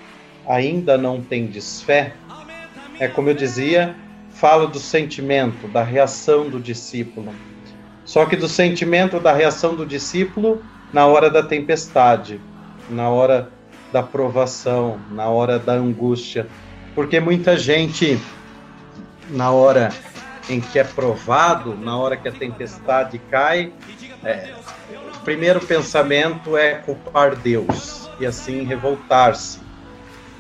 Ainda 0.48 1.00
não 1.00 1.20
tendes 1.20 1.82
fé? 1.82 2.14
É 3.00 3.08
como 3.08 3.28
eu 3.28 3.34
dizia, 3.34 3.96
fala 4.30 4.68
do 4.68 4.78
sentimento, 4.78 5.68
da 5.68 5.82
reação 5.82 6.48
do 6.48 6.60
discípulo. 6.60 7.34
Só 8.06 8.28
que 8.28 8.36
do 8.36 8.48
sentimento 8.48 9.20
da 9.20 9.34
reação 9.34 9.74
do 9.74 9.84
discípulo 9.84 10.62
na 10.94 11.08
hora 11.08 11.28
da 11.28 11.42
tempestade, 11.42 12.40
na 12.88 13.10
hora 13.10 13.50
da 13.92 14.04
provação, 14.04 15.00
na 15.10 15.28
hora 15.28 15.58
da 15.58 15.74
angústia. 15.74 16.46
Porque 16.94 17.20
muita 17.20 17.58
gente, 17.58 18.20
na 19.32 19.50
hora 19.50 19.90
em 20.48 20.62
que 20.62 20.78
é 20.78 20.84
provado, 20.84 21.76
na 21.76 21.98
hora 21.98 22.16
que 22.16 22.28
a 22.28 22.32
tempestade 22.32 23.20
cai, 23.32 23.74
é, 24.24 24.54
o 25.16 25.24
primeiro 25.24 25.60
pensamento 25.60 26.56
é 26.56 26.76
culpar 26.76 27.36
Deus 27.36 28.10
e 28.20 28.26
assim 28.26 28.64
revoltar-se 28.64 29.60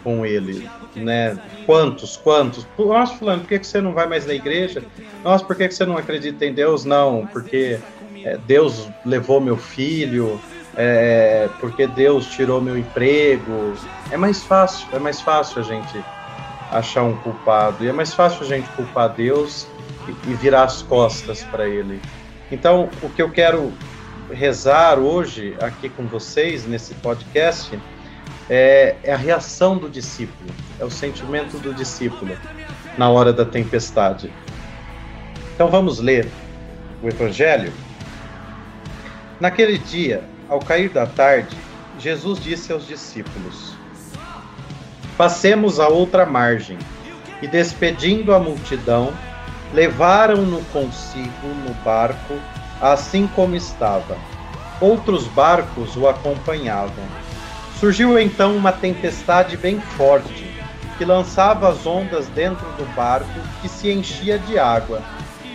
com 0.03 0.25
ele, 0.25 0.67
né? 0.95 1.37
Quantos, 1.65 2.17
quantos? 2.17 2.67
Nossa, 2.77 3.15
fulano, 3.15 3.41
por 3.41 3.49
que 3.49 3.63
você 3.63 3.81
não 3.81 3.93
vai 3.93 4.07
mais 4.07 4.25
na 4.25 4.33
igreja? 4.33 4.83
Nossa, 5.23 5.45
por 5.45 5.55
que 5.55 5.69
você 5.69 5.85
não 5.85 5.97
acredita 5.97 6.45
em 6.45 6.53
Deus? 6.53 6.85
Não, 6.85 7.25
porque 7.27 7.79
é, 8.23 8.37
Deus 8.37 8.89
levou 9.05 9.39
meu 9.39 9.57
filho, 9.57 10.39
é, 10.75 11.49
porque 11.59 11.85
Deus 11.87 12.27
tirou 12.27 12.61
meu 12.61 12.77
emprego. 12.77 13.73
É 14.09 14.17
mais 14.17 14.43
fácil, 14.43 14.87
é 14.91 14.99
mais 14.99 15.21
fácil 15.21 15.61
a 15.61 15.63
gente 15.63 16.03
achar 16.71 17.03
um 17.03 17.15
culpado. 17.17 17.83
E 17.83 17.87
é 17.87 17.93
mais 17.93 18.13
fácil 18.13 18.43
a 18.43 18.47
gente 18.47 18.69
culpar 18.69 19.09
Deus 19.09 19.67
e, 20.07 20.31
e 20.31 20.33
virar 20.33 20.63
as 20.63 20.81
costas 20.81 21.43
para 21.43 21.67
Ele. 21.67 22.01
Então, 22.51 22.89
o 23.01 23.09
que 23.09 23.21
eu 23.21 23.31
quero 23.31 23.71
rezar 24.31 24.99
hoje 24.99 25.55
aqui 25.61 25.89
com 25.89 26.05
vocês 26.05 26.65
nesse 26.65 26.93
podcast 26.95 27.79
é, 28.49 28.95
é 29.03 29.13
a 29.13 29.17
reação 29.17 29.77
do 29.77 29.89
discípulo, 29.89 30.49
é 30.79 30.83
o 30.83 30.91
sentimento 30.91 31.57
do 31.57 31.73
discípulo 31.73 32.37
na 32.97 33.09
hora 33.09 33.31
da 33.31 33.45
tempestade. 33.45 34.31
Então 35.53 35.69
vamos 35.69 35.99
ler 35.99 36.27
o 37.01 37.07
Evangelho. 37.07 37.71
Naquele 39.39 39.77
dia, 39.77 40.23
ao 40.49 40.59
cair 40.59 40.89
da 40.89 41.05
tarde, 41.05 41.55
Jesus 41.97 42.39
disse 42.39 42.73
aos 42.73 42.85
discípulos: 42.85 43.75
Passemos 45.17 45.79
a 45.79 45.87
outra 45.87 46.25
margem. 46.25 46.77
E 47.41 47.47
despedindo 47.47 48.35
a 48.35 48.39
multidão, 48.39 49.11
levaram-no 49.73 50.61
consigo 50.65 51.47
no 51.65 51.73
barco, 51.83 52.35
assim 52.81 53.27
como 53.27 53.55
estava. 53.55 54.17
Outros 54.79 55.27
barcos 55.27 55.95
o 55.95 56.07
acompanhavam. 56.07 57.05
Surgiu 57.79 58.19
então 58.19 58.55
uma 58.55 58.71
tempestade 58.71 59.57
bem 59.57 59.79
forte, 59.79 60.51
que 60.97 61.05
lançava 61.05 61.69
as 61.69 61.85
ondas 61.85 62.27
dentro 62.27 62.65
do 62.77 62.85
barco, 62.95 63.39
que 63.61 63.69
se 63.69 63.91
enchia 63.91 64.37
de 64.37 64.59
água. 64.59 65.01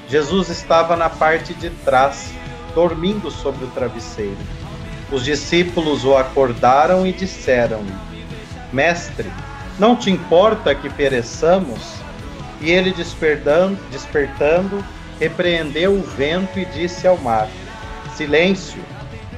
Jesus 0.08 0.48
estava 0.48 0.96
na 0.96 1.10
parte 1.10 1.54
de 1.54 1.70
trás, 1.70 2.32
dormindo 2.74 3.30
sobre 3.30 3.64
o 3.64 3.68
travesseiro. 3.68 4.38
Os 5.10 5.24
discípulos 5.24 6.04
o 6.04 6.16
acordaram 6.16 7.06
e 7.06 7.12
disseram-lhe: 7.12 7.94
Mestre, 8.72 9.30
não 9.78 9.94
te 9.94 10.10
importa 10.10 10.74
que 10.74 10.90
pereçamos? 10.90 11.95
E 12.66 12.70
ele, 12.72 12.90
despertando, 12.90 13.78
despertando, 13.92 14.84
repreendeu 15.20 15.92
o 15.92 16.02
vento 16.02 16.58
e 16.58 16.64
disse 16.64 17.06
ao 17.06 17.16
mar: 17.16 17.48
Silêncio, 18.16 18.82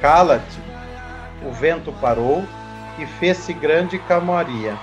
cala-te. 0.01 0.59
O 1.45 1.51
vento 1.51 1.93
parou 2.01 2.43
e 2.97 3.05
fez-se 3.05 3.53
grande 3.53 3.99
calmaria. 3.99 4.79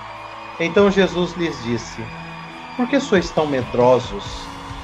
Então 0.61 0.89
Jesus 0.89 1.33
lhes 1.35 1.61
disse: 1.61 2.01
Por 2.77 2.87
que 2.87 3.01
sois 3.01 3.29
tão 3.29 3.45
medrosos? 3.45 4.23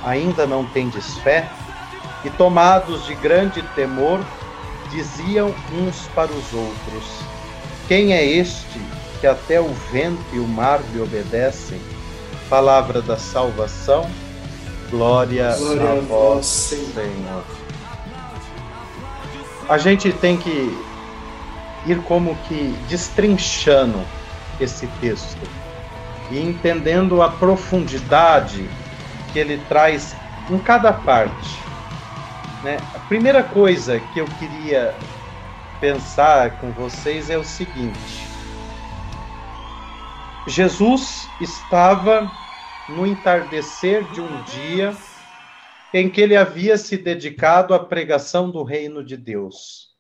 Ainda 0.04 0.46
não 0.46 0.66
tendes 0.66 1.18
fé? 1.20 1.50
E 2.26 2.30
tomados 2.32 3.06
de 3.06 3.16
grande 3.16 3.62
temor, 3.76 4.20
diziam 4.92 5.56
uns 5.72 6.06
para 6.14 6.34
os 6.34 6.54
outros: 6.54 7.06
Quem 7.88 8.12
é 8.12 8.26
este 8.26 8.82
que 9.22 9.28
até 9.28 9.62
o 9.62 9.70
vento 9.90 10.22
e 10.34 10.40
o 10.40 10.48
mar 10.50 10.82
lhe 10.92 11.00
obedecem. 11.00 11.93
Palavra 12.50 13.02
da 13.02 13.18
salvação, 13.18 14.10
glória, 14.90 15.56
glória 15.58 15.92
a 15.92 16.02
vós, 16.02 16.46
Senhor. 16.46 17.44
A 19.68 19.78
gente 19.78 20.12
tem 20.12 20.38
que 20.38 20.78
ir 21.86 22.02
como 22.04 22.36
que 22.48 22.76
destrinchando 22.88 24.02
esse 24.60 24.88
texto 25.02 25.42
e 26.32 26.40
entendendo 26.40 27.22
a 27.22 27.30
profundidade 27.30 28.70
que 29.32 29.40
ele 29.40 29.58
traz 29.68 30.16
em 30.50 30.58
cada 30.60 30.94
parte. 30.94 31.60
Né? 32.64 32.78
A 32.94 33.00
primeira 33.00 33.44
coisa 33.44 34.00
que 34.00 34.20
eu 34.20 34.26
queria 34.40 34.96
pensar 35.80 36.52
com 36.60 36.72
vocês 36.72 37.30
é 37.30 37.38
o 37.38 37.44
seguinte: 37.44 38.28
Jesus 40.46 41.30
estava 41.40 42.30
no 42.90 43.08
entardecer 43.08 44.04
de 44.12 44.20
um 44.20 44.44
dia 44.44 44.94
em 45.94 46.10
que 46.10 46.20
ele 46.20 46.36
havia 46.36 46.78
se 46.78 46.98
dedicado 46.98 47.74
à 47.74 47.80
pregação 47.80 48.52
do 48.52 48.62
reino 48.62 49.04
de 49.06 49.16
Deus. 49.16 49.94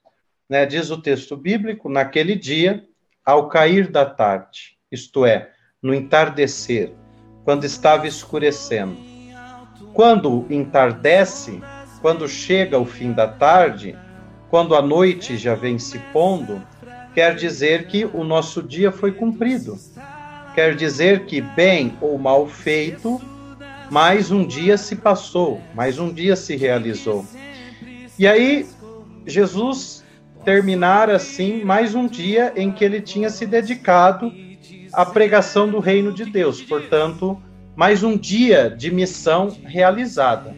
Né? 0.49 0.65
Diz 0.65 0.91
o 0.91 1.01
texto 1.01 1.37
bíblico: 1.37 1.87
naquele 1.87 2.35
dia, 2.35 2.83
ao 3.25 3.47
cair 3.47 3.89
da 3.89 4.05
tarde, 4.05 4.77
isto 4.91 5.25
é, 5.25 5.49
no 5.81 5.93
entardecer, 5.93 6.93
quando 7.45 7.63
estava 7.63 8.05
escurecendo. 8.05 8.97
Quando 9.93 10.45
entardece, 10.49 11.61
quando 12.01 12.27
chega 12.27 12.77
o 12.77 12.85
fim 12.85 13.13
da 13.13 13.27
tarde, 13.27 13.97
quando 14.49 14.75
a 14.75 14.81
noite 14.81 15.37
já 15.37 15.55
vem 15.55 15.79
se 15.79 15.99
pondo, 16.11 16.61
quer 17.13 17.33
dizer 17.35 17.87
que 17.87 18.03
o 18.03 18.25
nosso 18.25 18.61
dia 18.61 18.91
foi 18.91 19.13
cumprido 19.13 19.77
quer 20.53 20.75
dizer 20.75 21.25
que, 21.25 21.41
bem 21.41 21.97
ou 21.99 22.17
mal 22.17 22.47
feito, 22.47 23.21
mais 23.89 24.31
um 24.31 24.45
dia 24.45 24.77
se 24.77 24.95
passou, 24.95 25.61
mais 25.73 25.99
um 25.99 26.11
dia 26.11 26.35
se 26.35 26.55
realizou. 26.55 27.25
E 28.17 28.27
aí, 28.27 28.67
Jesus 29.25 30.03
terminar 30.43 31.09
assim 31.09 31.63
mais 31.63 31.95
um 31.95 32.05
dia 32.05 32.51
em 32.55 32.71
que 32.71 32.83
ele 32.83 33.01
tinha 33.01 33.29
se 33.29 33.45
dedicado 33.45 34.31
à 34.91 35.05
pregação 35.05 35.69
do 35.69 35.79
reino 35.79 36.11
de 36.11 36.25
Deus, 36.25 36.61
portanto, 36.61 37.41
mais 37.75 38.03
um 38.03 38.17
dia 38.17 38.69
de 38.69 38.91
missão 38.91 39.55
realizada. 39.63 40.55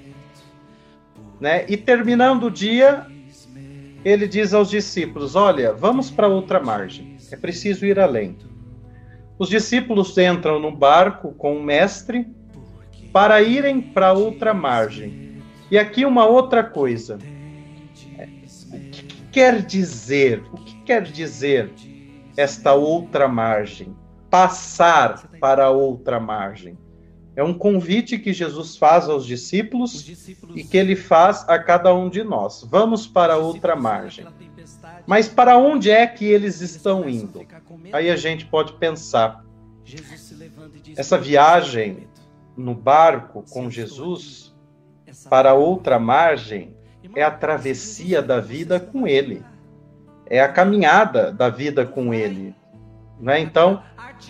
Né? 1.39 1.65
E 1.67 1.77
terminando 1.77 2.45
o 2.45 2.51
dia, 2.51 3.05
ele 4.03 4.27
diz 4.27 4.53
aos 4.53 4.69
discípulos: 4.69 5.35
Olha, 5.35 5.73
vamos 5.73 6.09
para 6.09 6.27
outra 6.27 6.59
margem, 6.59 7.15
é 7.31 7.35
preciso 7.35 7.85
ir 7.85 7.99
além. 7.99 8.37
Os 9.37 9.49
discípulos 9.49 10.17
entram 10.17 10.59
no 10.59 10.71
barco 10.71 11.33
com 11.33 11.57
o 11.57 11.63
mestre 11.63 12.27
para 13.11 13.41
irem 13.41 13.81
para 13.81 14.13
outra 14.13 14.53
margem. 14.53 15.41
E 15.69 15.77
aqui 15.77 16.05
uma 16.05 16.25
outra 16.25 16.63
coisa. 16.63 17.17
O 18.71 18.79
que 18.91 19.03
quer 19.31 19.61
dizer? 19.61 20.41
O 20.53 20.57
que 20.57 20.75
quer 20.83 21.03
dizer 21.03 21.71
esta 22.37 22.73
outra 22.73 23.27
margem? 23.27 23.93
Passar 24.29 25.29
para 25.39 25.69
outra 25.69 26.19
margem. 26.19 26.77
É 27.35 27.43
um 27.43 27.53
convite 27.53 28.17
que 28.17 28.31
Jesus 28.31 28.77
faz 28.77 29.09
aos 29.09 29.25
discípulos 29.25 30.25
e 30.55 30.63
que 30.63 30.77
ele 30.77 30.95
faz 30.95 31.43
a 31.49 31.59
cada 31.59 31.93
um 31.93 32.09
de 32.09 32.23
nós. 32.23 32.65
Vamos 32.69 33.05
para 33.05 33.35
outra 33.35 33.75
margem. 33.75 34.25
Mas 35.05 35.27
para 35.27 35.57
onde 35.57 35.89
é 35.91 36.05
que 36.07 36.25
eles 36.25 36.61
estão 36.61 37.07
indo? 37.07 37.45
Aí 37.93 38.09
a 38.09 38.15
gente 38.15 38.45
pode 38.45 38.73
pensar. 38.73 39.43
Essa 40.95 41.17
viagem 41.17 42.07
no 42.57 42.73
barco 42.73 43.43
com 43.49 43.69
Jesus 43.69 44.55
para 45.29 45.53
outra 45.53 45.99
margem 45.99 46.75
é 47.15 47.23
a 47.23 47.31
travessia 47.31 48.21
da 48.21 48.39
vida 48.39 48.79
com 48.79 49.07
Ele, 49.07 49.43
é 50.25 50.41
a 50.41 50.51
caminhada 50.51 51.31
da 51.31 51.49
vida 51.49 51.85
com 51.85 52.13
Ele. 52.13 52.55
Né? 53.19 53.39
Então, 53.39 53.83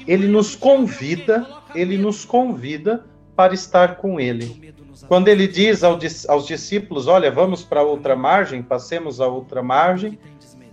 Ele 0.05 0.27
nos 0.27 0.55
convida, 0.55 1.47
Ele 1.73 1.97
nos 1.97 2.25
convida 2.25 3.05
para 3.35 3.53
estar 3.53 3.95
com 3.95 4.19
Ele. 4.19 4.73
Quando 5.07 5.27
Ele 5.27 5.47
diz 5.47 5.83
aos 5.83 6.47
discípulos: 6.47 7.07
Olha, 7.07 7.31
vamos 7.31 7.63
para 7.63 7.81
outra 7.81 8.15
margem, 8.15 8.61
passemos 8.61 9.19
a 9.19 9.27
outra 9.27 9.61
margem, 9.61 10.17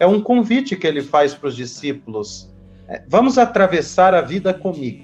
é 0.02 0.06
um 0.06 0.20
convite 0.20 0.74
que 0.74 0.84
Ele 0.84 1.00
faz 1.00 1.32
para 1.32 1.46
os 1.46 1.54
discípulos. 1.54 2.52
É, 2.88 3.04
vamos 3.08 3.38
atravessar 3.38 4.14
a 4.14 4.20
vida 4.20 4.52
comigo. 4.52 5.00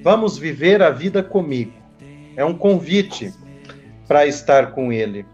Vamos 0.00 0.38
viver 0.38 0.80
a 0.80 0.90
vida 0.90 1.24
comigo. 1.24 1.72
É 2.36 2.44
um 2.44 2.54
convite 2.54 3.34
para 4.06 4.24
estar 4.24 4.70
com 4.70 4.92
Ele. 4.92 5.26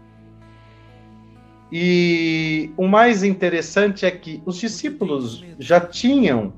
E 1.71 2.71
o 2.75 2.87
mais 2.87 3.23
interessante 3.23 4.07
é 4.07 4.09
que 4.09 4.41
os 4.43 4.57
discípulos 4.57 5.45
já 5.59 5.79
tinham 5.79 6.51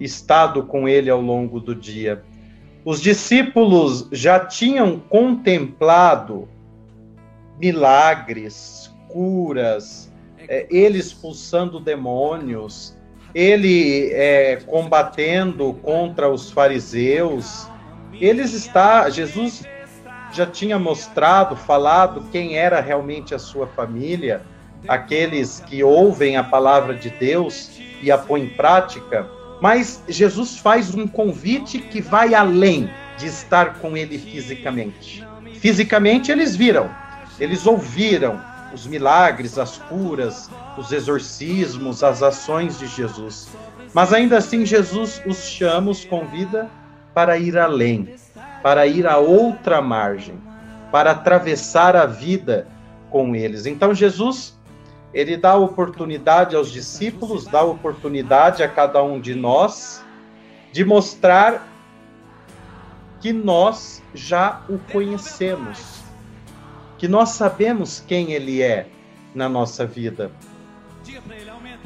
estado 0.00 0.62
com 0.62 0.88
ele 0.88 1.10
ao 1.10 1.20
longo 1.20 1.60
do 1.60 1.74
dia. 1.74 2.24
Os 2.82 2.98
discípulos 2.98 4.08
já 4.10 4.40
tinham 4.40 4.98
contemplado 4.98 6.48
milagres, 7.60 8.90
curas, 9.06 10.10
é, 10.48 10.66
ele 10.70 10.98
expulsando 10.98 11.80
demônios, 11.80 12.96
ele 13.34 14.10
é, 14.12 14.56
combatendo 14.66 15.74
contra 15.82 16.28
os 16.28 16.50
fariseus. 16.50 17.68
Eles 18.20 18.52
está, 18.52 19.08
Jesus 19.10 19.64
já 20.32 20.46
tinha 20.46 20.78
mostrado, 20.78 21.56
falado 21.56 22.24
quem 22.30 22.56
era 22.56 22.80
realmente 22.80 23.34
a 23.34 23.38
sua 23.38 23.66
família, 23.66 24.42
aqueles 24.86 25.60
que 25.60 25.82
ouvem 25.82 26.36
a 26.36 26.44
palavra 26.44 26.94
de 26.94 27.10
Deus 27.10 27.70
e 28.02 28.10
a 28.10 28.18
põem 28.18 28.44
em 28.44 28.48
prática. 28.50 29.26
Mas 29.60 30.02
Jesus 30.08 30.58
faz 30.58 30.94
um 30.94 31.06
convite 31.06 31.78
que 31.78 32.00
vai 32.00 32.34
além 32.34 32.90
de 33.16 33.26
estar 33.26 33.78
com 33.78 33.96
ele 33.96 34.18
fisicamente. 34.18 35.26
Fisicamente 35.54 36.30
eles 36.30 36.54
viram, 36.54 36.90
eles 37.40 37.66
ouviram, 37.66 38.40
os 38.72 38.86
milagres, 38.86 39.58
as 39.58 39.78
curas, 39.78 40.50
os 40.76 40.92
exorcismos, 40.92 42.02
as 42.02 42.22
ações 42.22 42.78
de 42.78 42.86
Jesus. 42.86 43.48
Mas 43.92 44.12
ainda 44.12 44.38
assim, 44.38 44.66
Jesus 44.66 45.22
os 45.26 45.44
chama, 45.44 45.90
os 45.90 46.04
convida 46.04 46.68
para 47.12 47.38
ir 47.38 47.56
além, 47.56 48.14
para 48.62 48.86
ir 48.86 49.06
a 49.06 49.18
outra 49.18 49.80
margem, 49.80 50.40
para 50.90 51.12
atravessar 51.12 51.94
a 51.94 52.06
vida 52.06 52.66
com 53.10 53.36
eles. 53.36 53.66
Então, 53.66 53.94
Jesus, 53.94 54.58
ele 55.12 55.36
dá 55.36 55.54
oportunidade 55.54 56.56
aos 56.56 56.72
discípulos, 56.72 57.46
dá 57.46 57.62
oportunidade 57.62 58.62
a 58.62 58.68
cada 58.68 59.02
um 59.02 59.20
de 59.20 59.34
nós 59.34 60.04
de 60.72 60.84
mostrar 60.84 61.68
que 63.20 63.32
nós 63.32 64.02
já 64.12 64.62
o 64.68 64.76
conhecemos 64.90 65.93
que 66.98 67.08
nós 67.08 67.30
sabemos 67.30 68.02
quem 68.06 68.32
Ele 68.32 68.62
é 68.62 68.86
na 69.34 69.48
nossa 69.48 69.86
vida, 69.86 70.30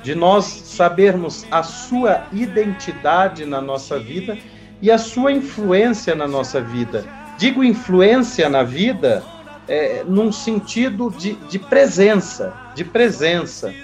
de 0.02 0.14
nós 0.14 0.44
sabermos 0.44 1.46
a 1.50 1.62
sua 1.62 2.26
identidade 2.32 3.44
na 3.44 3.60
nossa 3.60 3.98
vida 3.98 4.38
e 4.80 4.90
a 4.90 4.98
sua 4.98 5.32
influência 5.32 6.14
na 6.14 6.28
nossa 6.28 6.60
vida. 6.60 7.04
Digo 7.36 7.64
influência 7.64 8.48
na 8.48 8.62
vida 8.62 9.24
é, 9.66 10.02
num 10.04 10.32
sentido 10.32 11.10
de, 11.10 11.34
de 11.34 11.58
presença, 11.58 12.54
de 12.74 12.84
presença, 12.84 13.74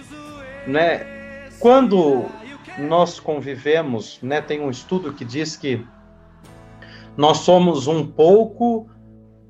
né? 0.67 1.49
Quando 1.59 2.27
nós 2.79 3.21
convivemos, 3.21 4.19
né? 4.23 4.41
Tem 4.41 4.61
um 4.61 4.71
estudo 4.71 5.13
que 5.13 5.25
diz 5.25 5.57
que 5.57 5.85
nós 7.17 7.39
somos 7.39 7.87
um 7.87 8.07
pouco 8.07 8.89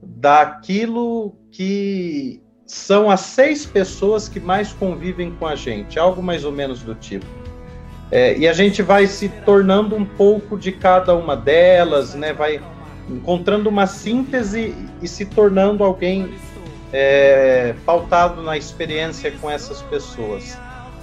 daquilo 0.07 1.35
que 1.51 2.43
são 2.67 3.11
as 3.11 3.21
seis 3.21 3.67
pessoas 3.67 4.29
que 4.29 4.41
mais 4.41 4.73
convivem 4.73 5.31
com 5.33 5.47
a 5.47 5.55
gente, 5.55 5.99
algo 5.99 6.23
mais 6.23 6.45
ou 6.45 6.53
menos 6.53 6.83
do 6.83 6.95
tipo. 6.95 7.27
É, 8.11 8.37
e 8.37 8.47
a 8.47 8.53
gente 8.53 8.83
vai 8.83 9.07
se 9.07 9.29
tornando 9.29 9.97
um 9.97 10.05
pouco 10.05 10.57
de 10.59 10.73
cada 10.73 11.15
uma 11.15 11.37
delas, 11.37 12.15
né? 12.15 12.33
Vai 12.33 12.61
encontrando 13.09 13.69
uma 13.69 13.87
síntese 13.87 14.75
e 15.03 15.09
se 15.09 15.25
tornando 15.25 15.85
alguém 15.85 16.33
é, 16.93 17.75
pautado 17.85 18.43
na 18.43 18.57
experiência 18.57 19.31
com 19.41 19.51
essas 19.51 19.83
pessoas. 19.83 20.57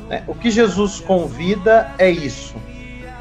Né? 0.07 0.23
O 0.27 0.33
que 0.33 0.49
Jesus 0.49 0.99
convida 0.99 1.93
é 1.97 2.09
isso. 2.09 2.55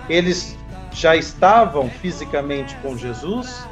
Eles 0.09 0.57
já 0.93 1.17
estavam 1.17 1.89
fisicamente 1.89 2.75
com 2.77 2.97
Jesus, 2.97 3.67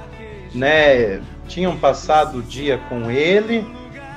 né? 0.55 1.21
Tinham 1.49 1.77
passado 1.77 2.39
o 2.39 2.43
dia 2.43 2.79
com 2.89 3.11
ele 3.11 3.67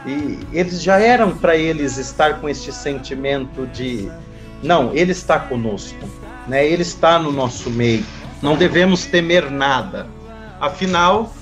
e 0.05 0.39
eles 0.51 0.81
já 0.81 0.99
eram 0.99 1.37
para 1.37 1.55
eles 1.55 1.97
estar 1.97 2.39
com 2.39 2.49
este 2.49 2.71
sentimento 2.71 3.65
de 3.67 4.11
não, 4.61 4.93
ele 4.93 5.11
está 5.11 5.39
conosco, 5.39 5.97
né? 6.47 6.65
Ele 6.65 6.83
está 6.83 7.17
no 7.17 7.31
nosso 7.31 7.69
meio. 7.69 8.05
Não 8.41 8.55
devemos 8.55 9.05
temer 9.05 9.49
nada. 9.49 10.07
Afinal, 10.59 11.33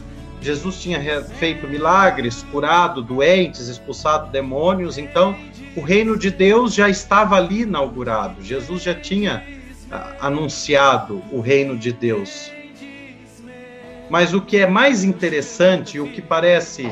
Jesus 0.41 0.81
tinha 0.81 1.21
feito 1.21 1.67
milagres, 1.67 2.45
curado 2.49 3.01
doentes, 3.01 3.67
expulsado 3.67 4.31
demônios, 4.31 4.97
então 4.97 5.35
o 5.75 5.81
reino 5.81 6.17
de 6.17 6.31
Deus 6.31 6.73
já 6.73 6.89
estava 6.89 7.35
ali 7.35 7.61
inaugurado. 7.61 8.41
Jesus 8.41 8.83
já 8.83 8.93
tinha 8.93 9.43
ah, 9.91 10.15
anunciado 10.21 11.21
o 11.31 11.41
reino 11.41 11.77
de 11.77 11.91
Deus. 11.91 12.51
Mas 14.09 14.33
o 14.33 14.41
que 14.41 14.57
é 14.57 14.67
mais 14.67 15.03
interessante, 15.03 15.99
o 15.99 16.11
que 16.11 16.21
parece 16.21 16.91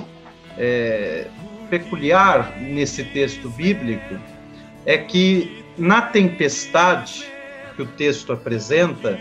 é, 0.58 1.28
peculiar 1.70 2.58
nesse 2.60 3.04
texto 3.04 3.50
bíblico, 3.50 4.20
é 4.86 4.98
que 4.98 5.66
na 5.78 6.02
tempestade 6.02 7.28
que 7.76 7.82
o 7.82 7.86
texto 7.86 8.34
apresenta, 8.34 9.20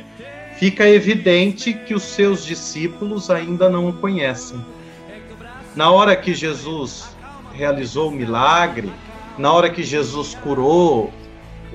fica 0.59 0.89
evidente 0.89 1.75
que 1.75 1.95
os 1.95 2.03
seus 2.03 2.45
discípulos 2.45 3.31
ainda 3.31 3.69
não 3.69 3.89
o 3.89 3.93
conhecem. 3.93 4.65
Na 5.75 5.91
hora 5.91 6.17
que 6.17 6.35
Jesus 6.35 7.15
realizou 7.53 8.09
o 8.09 8.13
milagre, 8.13 8.91
na 9.37 9.53
hora 9.53 9.69
que 9.69 9.83
Jesus 9.83 10.35
curou 10.35 11.13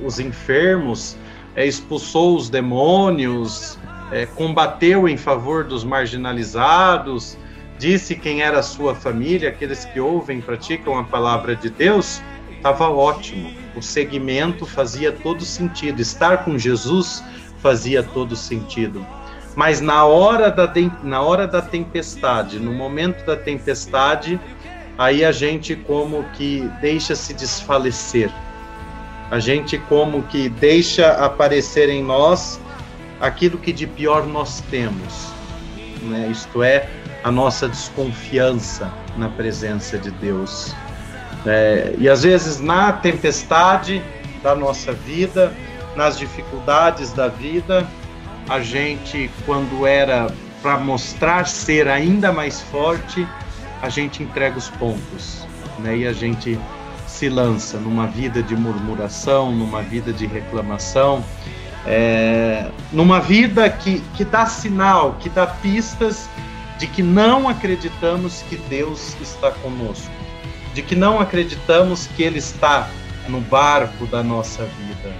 os 0.03 0.19
enfermos, 0.19 1.15
é, 1.55 1.65
expulsou 1.65 2.35
os 2.35 2.49
demônios, 2.49 3.77
é, 4.11 4.25
combateu 4.25 5.07
em 5.07 5.17
favor 5.17 5.63
dos 5.63 5.83
marginalizados, 5.83 7.37
disse 7.79 8.15
quem 8.15 8.41
era 8.41 8.59
a 8.59 8.63
sua 8.63 8.93
família, 8.93 9.49
aqueles 9.49 9.85
que 9.85 9.99
ouvem 9.99 10.41
praticam 10.41 10.99
a 10.99 11.03
palavra 11.03 11.55
de 11.55 11.69
Deus, 11.69 12.21
estava 12.51 12.89
ótimo. 12.89 13.51
O 13.75 13.81
segmento 13.81 14.65
fazia 14.65 15.11
todo 15.11 15.43
sentido. 15.43 16.01
Estar 16.01 16.43
com 16.43 16.57
Jesus 16.57 17.23
fazia 17.59 18.03
todo 18.03 18.35
sentido. 18.35 19.05
Mas 19.55 19.81
na 19.81 20.05
hora 20.05 20.51
da, 20.51 20.71
na 21.03 21.21
hora 21.21 21.47
da 21.47 21.61
tempestade, 21.61 22.59
no 22.59 22.73
momento 22.73 23.25
da 23.25 23.35
tempestade, 23.35 24.39
aí 24.97 25.25
a 25.25 25.31
gente 25.31 25.75
como 25.75 26.23
que 26.35 26.69
deixa 26.81 27.15
se 27.15 27.33
desfalecer. 27.33 28.31
A 29.29 29.39
gente 29.39 29.77
como 29.77 30.23
que 30.23 30.49
deixa 30.49 31.11
aparecer 31.13 31.89
em 31.89 32.03
nós 32.03 32.59
aquilo 33.21 33.57
que 33.57 33.71
de 33.71 33.85
pior 33.85 34.25
nós 34.25 34.61
temos, 34.69 35.31
né? 36.01 36.27
isto 36.31 36.63
é, 36.63 36.89
a 37.23 37.31
nossa 37.31 37.69
desconfiança 37.69 38.91
na 39.15 39.29
presença 39.29 39.97
de 39.97 40.09
Deus. 40.11 40.75
É, 41.45 41.93
e 41.97 42.09
às 42.09 42.23
vezes 42.23 42.59
na 42.59 42.91
tempestade 42.91 44.01
da 44.41 44.55
nossa 44.55 44.91
vida, 44.91 45.53
nas 45.95 46.17
dificuldades 46.17 47.13
da 47.13 47.27
vida, 47.27 47.87
a 48.49 48.59
gente, 48.59 49.29
quando 49.45 49.85
era 49.85 50.27
para 50.61 50.77
mostrar 50.77 51.47
ser 51.47 51.87
ainda 51.87 52.31
mais 52.31 52.61
forte, 52.61 53.27
a 53.81 53.89
gente 53.89 54.21
entrega 54.21 54.57
os 54.57 54.69
pontos, 54.69 55.47
né? 55.79 55.97
E 55.97 56.07
a 56.07 56.13
gente 56.13 56.59
se 57.07 57.29
lança 57.29 57.77
numa 57.77 58.07
vida 58.07 58.41
de 58.43 58.55
murmuração, 58.55 59.51
numa 59.51 59.81
vida 59.81 60.13
de 60.13 60.25
reclamação, 60.25 61.23
é, 61.85 62.69
numa 62.91 63.19
vida 63.19 63.69
que, 63.69 64.01
que 64.15 64.23
dá 64.23 64.45
sinal, 64.45 65.17
que 65.19 65.29
dá 65.29 65.47
pistas 65.47 66.29
de 66.77 66.87
que 66.87 67.01
não 67.03 67.47
acreditamos 67.47 68.43
que 68.49 68.55
Deus 68.55 69.15
está 69.21 69.51
conosco, 69.51 70.11
de 70.73 70.81
que 70.81 70.95
não 70.95 71.19
acreditamos 71.19 72.07
que 72.07 72.23
Ele 72.23 72.39
está 72.39 72.89
no 73.27 73.41
barco 73.41 74.05
da 74.07 74.23
nossa 74.23 74.63
vida. 74.63 75.13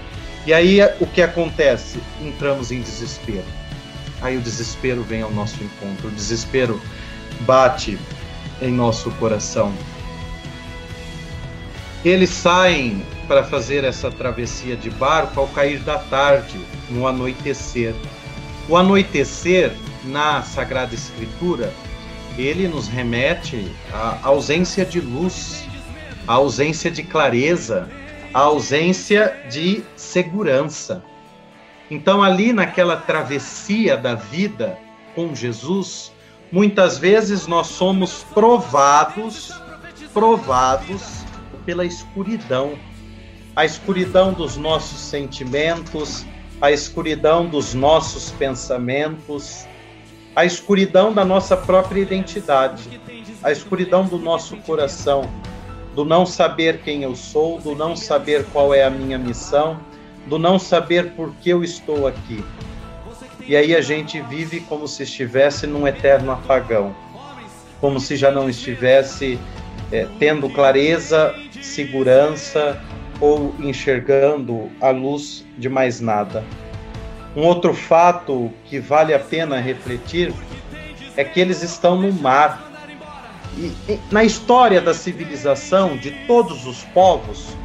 E 0.44 0.52
aí 0.52 0.80
o 1.00 1.06
que 1.06 1.22
acontece? 1.22 2.00
Entramos 2.20 2.72
em 2.72 2.80
desespero. 2.80 3.44
Aí 4.20 4.36
o 4.36 4.40
desespero 4.40 5.02
vem 5.02 5.22
ao 5.22 5.30
nosso 5.30 5.62
encontro. 5.62 6.08
O 6.08 6.10
desespero 6.10 6.80
bate 7.40 7.98
em 8.60 8.72
nosso 8.72 9.10
coração. 9.12 9.72
Eles 12.04 12.30
saem 12.30 13.04
para 13.32 13.44
fazer 13.44 13.82
essa 13.82 14.10
travessia 14.10 14.76
de 14.76 14.90
barco 14.90 15.40
ao 15.40 15.48
cair 15.48 15.78
da 15.78 15.96
tarde, 15.96 16.60
no 16.90 17.06
anoitecer. 17.06 17.94
O 18.68 18.76
anoitecer, 18.76 19.72
na 20.04 20.42
Sagrada 20.42 20.94
Escritura, 20.94 21.72
ele 22.36 22.68
nos 22.68 22.88
remete 22.88 23.74
à 23.90 24.18
ausência 24.22 24.84
de 24.84 25.00
luz, 25.00 25.66
à 26.28 26.34
ausência 26.34 26.90
de 26.90 27.02
clareza, 27.02 27.88
à 28.34 28.40
ausência 28.40 29.34
de 29.50 29.82
segurança. 29.96 31.02
Então, 31.90 32.22
ali 32.22 32.52
naquela 32.52 32.98
travessia 32.98 33.96
da 33.96 34.14
vida 34.14 34.76
com 35.14 35.34
Jesus, 35.34 36.12
muitas 36.52 36.98
vezes 36.98 37.46
nós 37.46 37.68
somos 37.68 38.24
provados, 38.34 39.58
provados 40.12 41.24
pela 41.64 41.86
escuridão. 41.86 42.91
A 43.54 43.66
escuridão 43.66 44.32
dos 44.32 44.56
nossos 44.56 44.98
sentimentos, 44.98 46.24
a 46.58 46.72
escuridão 46.72 47.46
dos 47.46 47.74
nossos 47.74 48.30
pensamentos, 48.30 49.66
a 50.34 50.46
escuridão 50.46 51.12
da 51.12 51.22
nossa 51.22 51.54
própria 51.54 52.00
identidade, 52.00 52.98
a 53.42 53.52
escuridão 53.52 54.06
do 54.06 54.18
nosso 54.18 54.56
coração, 54.58 55.30
do 55.94 56.02
não 56.02 56.24
saber 56.24 56.80
quem 56.82 57.02
eu 57.02 57.14
sou, 57.14 57.60
do 57.60 57.74
não 57.74 57.94
saber 57.94 58.46
qual 58.54 58.72
é 58.72 58.84
a 58.84 58.90
minha 58.90 59.18
missão, 59.18 59.78
do 60.26 60.38
não 60.38 60.58
saber 60.58 61.10
por 61.10 61.34
que 61.34 61.50
eu 61.50 61.62
estou 61.62 62.06
aqui. 62.06 62.42
E 63.46 63.54
aí 63.54 63.76
a 63.76 63.82
gente 63.82 64.18
vive 64.22 64.60
como 64.60 64.88
se 64.88 65.02
estivesse 65.02 65.66
num 65.66 65.86
eterno 65.86 66.32
apagão, 66.32 66.96
como 67.82 68.00
se 68.00 68.16
já 68.16 68.30
não 68.30 68.48
estivesse 68.48 69.38
é, 69.90 70.06
tendo 70.18 70.48
clareza, 70.48 71.34
segurança 71.60 72.80
ou 73.22 73.54
enxergando 73.60 74.68
a 74.80 74.90
luz 74.90 75.46
de 75.56 75.68
mais 75.68 76.00
nada. 76.00 76.44
Um 77.36 77.42
outro 77.42 77.72
fato 77.72 78.50
que 78.64 78.80
vale 78.80 79.14
a 79.14 79.18
pena 79.18 79.60
refletir 79.60 80.34
é 81.16 81.22
que 81.22 81.38
eles 81.38 81.62
estão 81.62 81.96
no 81.96 82.12
mar. 82.12 82.68
E, 83.56 83.72
e 83.88 84.00
na 84.10 84.24
história 84.24 84.80
da 84.80 84.92
civilização 84.92 85.96
de 85.96 86.10
todos 86.26 86.66
os 86.66 86.82
povos, 86.86 87.56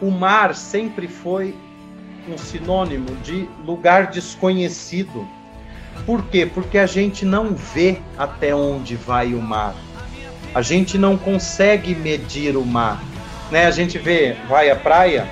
o 0.00 0.08
mar 0.08 0.54
sempre 0.54 1.08
foi 1.08 1.52
um 2.28 2.38
sinônimo 2.38 3.16
de 3.24 3.48
lugar 3.66 4.06
desconhecido. 4.06 5.26
Por 6.06 6.22
quê? 6.26 6.46
Porque 6.46 6.78
a 6.78 6.86
gente 6.86 7.24
não 7.24 7.54
vê 7.54 7.98
até 8.16 8.54
onde 8.54 8.94
vai 8.94 9.34
o 9.34 9.42
mar. 9.42 9.74
A 10.54 10.62
gente 10.62 10.96
não 10.96 11.18
consegue 11.18 11.92
medir 11.92 12.56
o 12.56 12.64
mar. 12.64 13.02
Né? 13.52 13.66
A 13.66 13.70
gente 13.70 13.98
vê, 13.98 14.34
vai 14.48 14.70
à 14.70 14.76
praia 14.76 15.28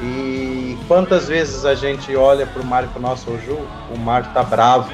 e 0.00 0.78
quantas 0.86 1.26
vezes 1.26 1.64
a 1.64 1.74
gente 1.74 2.14
olha 2.14 2.46
para 2.46 2.62
o 2.62 2.64
mar 2.64 2.84
e 2.84 2.86
fala, 2.86 3.08
nossa, 3.08 3.28
hoje 3.28 3.50
o 3.50 3.98
mar 3.98 4.32
tá 4.32 4.44
bravo, 4.44 4.92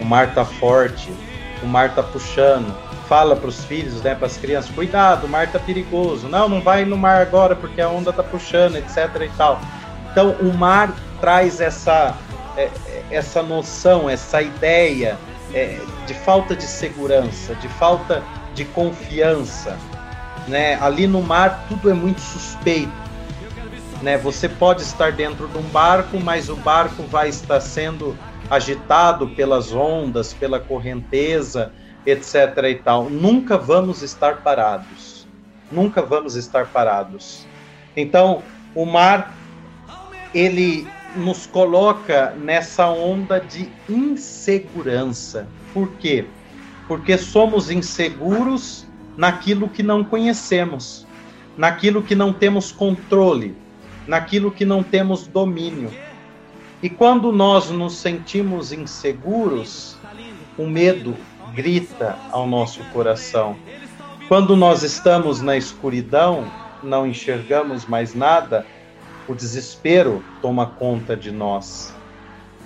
o 0.00 0.04
mar 0.04 0.32
tá 0.32 0.44
forte, 0.44 1.12
o 1.60 1.66
mar 1.66 1.92
tá 1.92 2.04
puxando. 2.04 2.72
Fala 3.08 3.34
para 3.34 3.48
os 3.48 3.64
filhos, 3.64 4.00
né, 4.00 4.14
para 4.14 4.26
as 4.26 4.36
crianças, 4.36 4.70
cuidado, 4.70 5.24
o 5.24 5.28
mar 5.28 5.50
tá 5.50 5.58
perigoso. 5.58 6.28
Não, 6.28 6.48
não 6.48 6.60
vai 6.60 6.84
no 6.84 6.96
mar 6.96 7.20
agora 7.20 7.56
porque 7.56 7.80
a 7.80 7.88
onda 7.88 8.12
tá 8.12 8.22
puxando, 8.22 8.76
etc 8.76 9.08
e 9.20 9.30
tal. 9.36 9.60
Então, 10.12 10.36
o 10.40 10.56
mar 10.56 10.94
traz 11.20 11.60
essa, 11.60 12.16
é, 12.56 12.70
essa 13.10 13.42
noção, 13.42 14.08
essa 14.08 14.40
ideia 14.40 15.18
é, 15.52 15.80
de 16.06 16.14
falta 16.14 16.54
de 16.54 16.62
segurança, 16.62 17.56
de 17.56 17.66
falta 17.66 18.22
de 18.54 18.64
confiança. 18.66 19.76
Né? 20.48 20.74
Ali 20.80 21.06
no 21.06 21.22
mar, 21.22 21.66
tudo 21.68 21.90
é 21.90 21.94
muito 21.94 22.20
suspeito. 22.20 22.92
Né? 24.02 24.16
Você 24.18 24.48
pode 24.48 24.82
estar 24.82 25.12
dentro 25.12 25.46
de 25.48 25.58
um 25.58 25.62
barco, 25.62 26.18
mas 26.18 26.48
o 26.48 26.56
barco 26.56 27.02
vai 27.04 27.28
estar 27.28 27.60
sendo 27.60 28.16
agitado 28.50 29.28
pelas 29.28 29.72
ondas, 29.72 30.32
pela 30.32 30.58
correnteza, 30.58 31.72
etc. 32.06 32.34
e 32.70 32.74
tal. 32.76 33.10
Nunca 33.10 33.58
vamos 33.58 34.02
estar 34.02 34.38
parados. 34.38 35.26
Nunca 35.70 36.00
vamos 36.00 36.34
estar 36.34 36.66
parados. 36.66 37.46
Então, 37.94 38.42
o 38.74 38.86
mar 38.86 39.34
ele 40.34 40.86
nos 41.16 41.46
coloca 41.46 42.34
nessa 42.38 42.88
onda 42.88 43.40
de 43.40 43.70
insegurança. 43.88 45.46
Por 45.74 45.90
quê? 45.94 46.26
Porque 46.86 47.18
somos 47.18 47.70
inseguros 47.70 48.86
naquilo 49.18 49.68
que 49.68 49.82
não 49.82 50.04
conhecemos, 50.04 51.04
naquilo 51.56 52.04
que 52.04 52.14
não 52.14 52.32
temos 52.32 52.70
controle, 52.70 53.56
naquilo 54.06 54.48
que 54.48 54.64
não 54.64 54.80
temos 54.80 55.26
domínio. 55.26 55.90
E 56.80 56.88
quando 56.88 57.32
nós 57.32 57.68
nos 57.68 57.96
sentimos 57.96 58.70
inseguros, 58.70 59.98
o 60.56 60.68
medo 60.68 61.16
grita 61.52 62.16
ao 62.30 62.46
nosso 62.46 62.78
coração. 62.92 63.56
Quando 64.28 64.54
nós 64.54 64.84
estamos 64.84 65.40
na 65.40 65.56
escuridão, 65.56 66.48
não 66.80 67.04
enxergamos 67.04 67.86
mais 67.86 68.14
nada, 68.14 68.64
o 69.26 69.34
desespero 69.34 70.22
toma 70.40 70.64
conta 70.64 71.16
de 71.16 71.32
nós, 71.32 71.92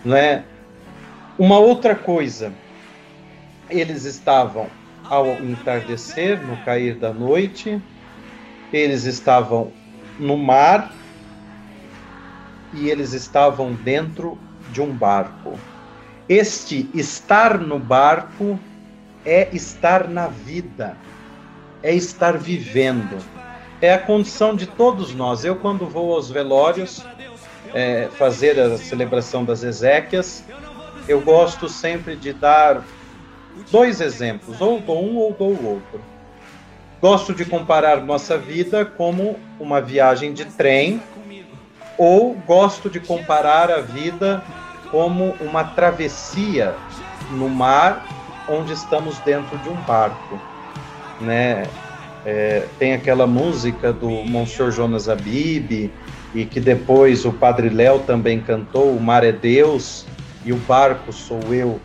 não 0.04 0.14
é? 0.14 0.44
Uma 1.38 1.58
outra 1.58 1.94
coisa, 1.94 2.52
eles 3.70 4.04
estavam 4.04 4.68
ao 5.12 5.26
entardecer, 5.42 6.40
no 6.42 6.56
cair 6.64 6.94
da 6.94 7.12
noite, 7.12 7.80
eles 8.72 9.04
estavam 9.04 9.70
no 10.18 10.36
mar 10.36 10.90
e 12.72 12.88
eles 12.88 13.12
estavam 13.12 13.74
dentro 13.74 14.38
de 14.70 14.80
um 14.80 14.92
barco. 14.92 15.58
Este 16.28 16.88
estar 16.94 17.58
no 17.58 17.78
barco 17.78 18.58
é 19.26 19.48
estar 19.52 20.08
na 20.08 20.28
vida, 20.28 20.96
é 21.82 21.94
estar 21.94 22.38
vivendo 22.38 23.18
é 23.82 23.92
a 23.92 23.98
condição 23.98 24.54
de 24.54 24.64
todos 24.64 25.12
nós. 25.12 25.44
Eu, 25.44 25.56
quando 25.56 25.86
vou 25.88 26.14
aos 26.14 26.30
velórios, 26.30 27.04
é, 27.74 28.08
fazer 28.16 28.58
a 28.58 28.78
celebração 28.78 29.44
das 29.44 29.64
Ezequias, 29.64 30.44
eu 31.08 31.20
gosto 31.20 31.68
sempre 31.68 32.14
de 32.14 32.32
dar 32.32 32.84
dois 33.70 34.00
exemplos, 34.00 34.60
ou 34.60 34.80
dou 34.80 35.04
um 35.04 35.16
ou 35.16 35.32
dou 35.32 35.50
o 35.50 35.66
outro. 35.66 36.00
Gosto 37.00 37.34
de 37.34 37.44
comparar 37.44 38.00
nossa 38.02 38.38
vida 38.38 38.84
como 38.84 39.36
uma 39.58 39.80
viagem 39.80 40.32
de 40.32 40.44
trem, 40.44 41.02
ou 41.98 42.34
gosto 42.46 42.88
de 42.88 43.00
comparar 43.00 43.70
a 43.70 43.80
vida 43.80 44.42
como 44.90 45.34
uma 45.40 45.64
travessia 45.64 46.74
no 47.32 47.48
mar 47.48 48.04
onde 48.48 48.72
estamos 48.72 49.18
dentro 49.20 49.56
de 49.58 49.68
um 49.68 49.76
barco, 49.82 50.38
né? 51.20 51.64
É, 52.24 52.68
tem 52.78 52.92
aquela 52.92 53.26
música 53.26 53.92
do 53.92 54.08
Monsenhor 54.08 54.70
Jonas 54.70 55.08
Abib, 55.08 55.90
e 56.34 56.44
que 56.46 56.60
depois 56.60 57.24
o 57.24 57.32
Padre 57.32 57.68
Léo 57.68 58.00
também 58.00 58.40
cantou, 58.40 58.94
O 58.94 59.00
Mar 59.00 59.24
é 59.24 59.32
Deus 59.32 60.06
e 60.44 60.52
o 60.52 60.56
barco 60.56 61.12
sou 61.12 61.40
eu. 61.52 61.80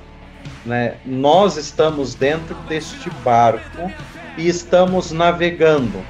Né? 0.66 0.96
Nós 1.06 1.58
estamos 1.58 2.14
dentro 2.14 2.56
deste 2.68 3.10
barco 3.24 3.92
e 4.38 4.48
estamos 4.48 5.12
navegando 5.12 6.04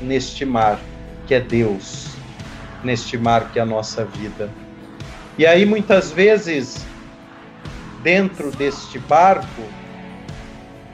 neste 0.00 0.44
mar 0.44 0.78
que 1.26 1.34
é 1.34 1.40
Deus, 1.40 2.08
neste 2.82 3.18
mar 3.18 3.50
que 3.52 3.58
é 3.58 3.62
a 3.62 3.66
nossa 3.66 4.04
vida. 4.04 4.50
E 5.36 5.46
aí 5.46 5.66
muitas 5.66 6.12
vezes, 6.12 6.86
dentro 8.02 8.50
deste 8.52 8.98
barco, 8.98 9.62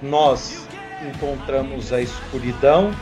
nós 0.03 0.67
encontramos 1.09 1.93
a 1.93 2.01
escuridão 2.01 2.93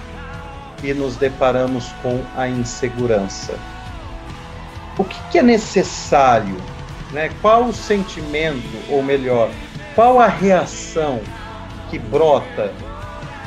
e 0.83 0.93
nos 0.93 1.17
deparamos 1.17 1.89
com 2.03 2.23
a 2.37 2.49
insegurança. 2.49 3.55
O 4.99 5.05
que, 5.05 5.19
que 5.31 5.39
é 5.39 5.43
necessário? 5.43 6.57
Né? 7.13 7.31
Qual 7.41 7.65
o 7.65 7.73
sentimento, 7.73 8.69
ou 8.89 9.03
melhor, 9.03 9.51
qual 9.95 10.21
a 10.21 10.29
reação 10.29 11.21
que 11.89 11.99
brota 11.99 12.73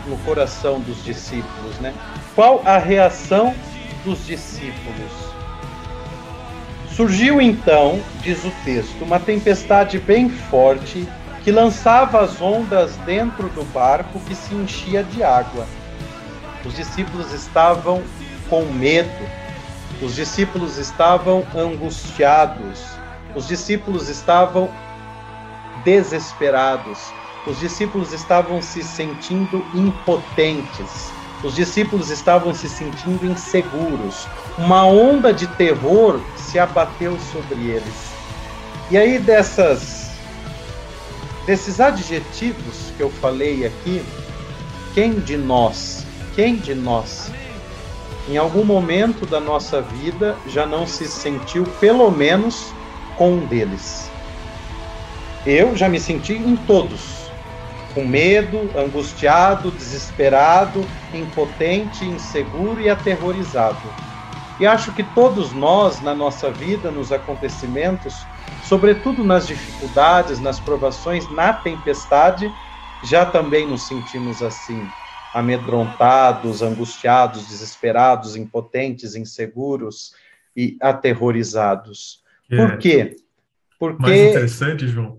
no 0.06 0.18
coração 0.20 0.80
dos 0.80 1.04
discípulos? 1.04 1.80
Né? 1.80 1.94
Qual 2.36 2.62
a 2.66 2.78
reação 2.78 3.56
dos 4.04 4.26
discípulos? 4.26 5.12
Surgiu 6.96 7.42
então, 7.42 8.00
diz 8.22 8.44
o 8.44 8.52
texto, 8.64 9.04
uma 9.04 9.20
tempestade 9.20 9.98
bem 9.98 10.30
forte 10.30 11.08
que 11.44 11.52
lançava 11.52 12.22
as 12.22 12.40
ondas 12.40 12.96
dentro 12.98 13.50
do 13.50 13.64
barco 13.74 14.20
que 14.22 14.36
se 14.36 14.54
enchia 14.54 15.04
de 15.04 15.24
água. 15.24 15.66
Os 16.64 16.76
discípulos 16.76 17.34
estavam 17.34 18.04
com 18.50 18.64
medo, 18.66 19.10
os 20.02 20.16
discípulos 20.16 20.78
estavam 20.78 21.44
angustiados, 21.56 22.86
os 23.36 23.48
discípulos 23.48 24.10
estavam 24.10 24.70
desesperados, 25.84 27.00
os 27.46 27.60
discípulos 27.60 28.14
estavam 28.14 28.62
se 28.62 28.84
sentindo 28.84 29.66
impotentes, 29.74 31.12
os 31.44 31.56
discípulos 31.56 32.10
estavam 32.10 32.54
se 32.54 32.70
sentindo 32.70 33.26
inseguros. 33.26 34.28
Uma 34.58 34.86
onda 34.86 35.34
de 35.34 35.46
terror 35.48 36.22
se 36.38 36.58
abateu 36.58 37.18
sobre 37.32 37.70
eles. 37.70 38.14
E 38.90 38.98
aí 38.98 39.20
dessas 39.20 40.12
desses 41.46 41.82
adjetivos 41.82 42.94
que 42.96 43.04
eu 43.04 43.10
falei 43.10 43.66
aqui, 43.66 44.02
quem 44.94 45.20
de 45.20 45.36
nós, 45.36 46.06
quem 46.36 46.56
de 46.56 46.74
nós 46.74 47.30
em 48.30 48.38
algum 48.38 48.64
momento 48.64 49.26
da 49.26 49.40
nossa 49.40 49.82
vida 49.82 50.36
já 50.48 50.66
não 50.66 50.88
se 50.88 51.08
sentiu 51.08 51.66
pelo 51.80 52.10
menos 52.10 52.74
com 53.16 53.32
um 53.32 53.48
deles? 53.48 54.10
Eu 55.46 55.76
já 55.76 55.90
me 55.90 56.00
senti 56.00 56.34
em 56.34 56.56
todos 56.56 57.34
com 57.94 58.06
medo, 58.06 58.72
angustiado, 58.76 59.72
desesperado, 59.72 60.90
impotente, 61.14 62.06
inseguro 62.06 62.82
e 62.82 62.90
aterrorizado. 62.90 63.94
E 64.60 64.66
acho 64.66 64.94
que 64.94 65.04
todos 65.04 65.54
nós, 65.54 66.02
na 66.02 66.16
nossa 66.16 66.52
vida, 66.52 66.90
nos 66.90 67.12
acontecimentos, 67.12 68.28
sobretudo 68.60 69.24
nas 69.24 69.46
dificuldades, 69.46 70.40
nas 70.40 70.60
provações, 70.60 71.30
na 71.30 71.54
tempestade, 71.54 72.52
já 73.04 73.26
também 73.26 73.68
nos 73.68 73.86
sentimos 73.86 74.42
assim, 74.42 74.92
amedrontados, 75.32 76.64
angustiados, 76.64 77.48
desesperados, 77.48 78.36
impotentes, 78.36 79.16
inseguros 79.16 80.16
e 80.56 80.78
aterrorizados. 80.82 82.23
É. 82.54 82.68
Por 82.68 82.78
quê? 82.78 83.16
Porque 83.80 84.02
mais 84.02 84.20
interessante, 84.20 84.88
João, 84.88 85.18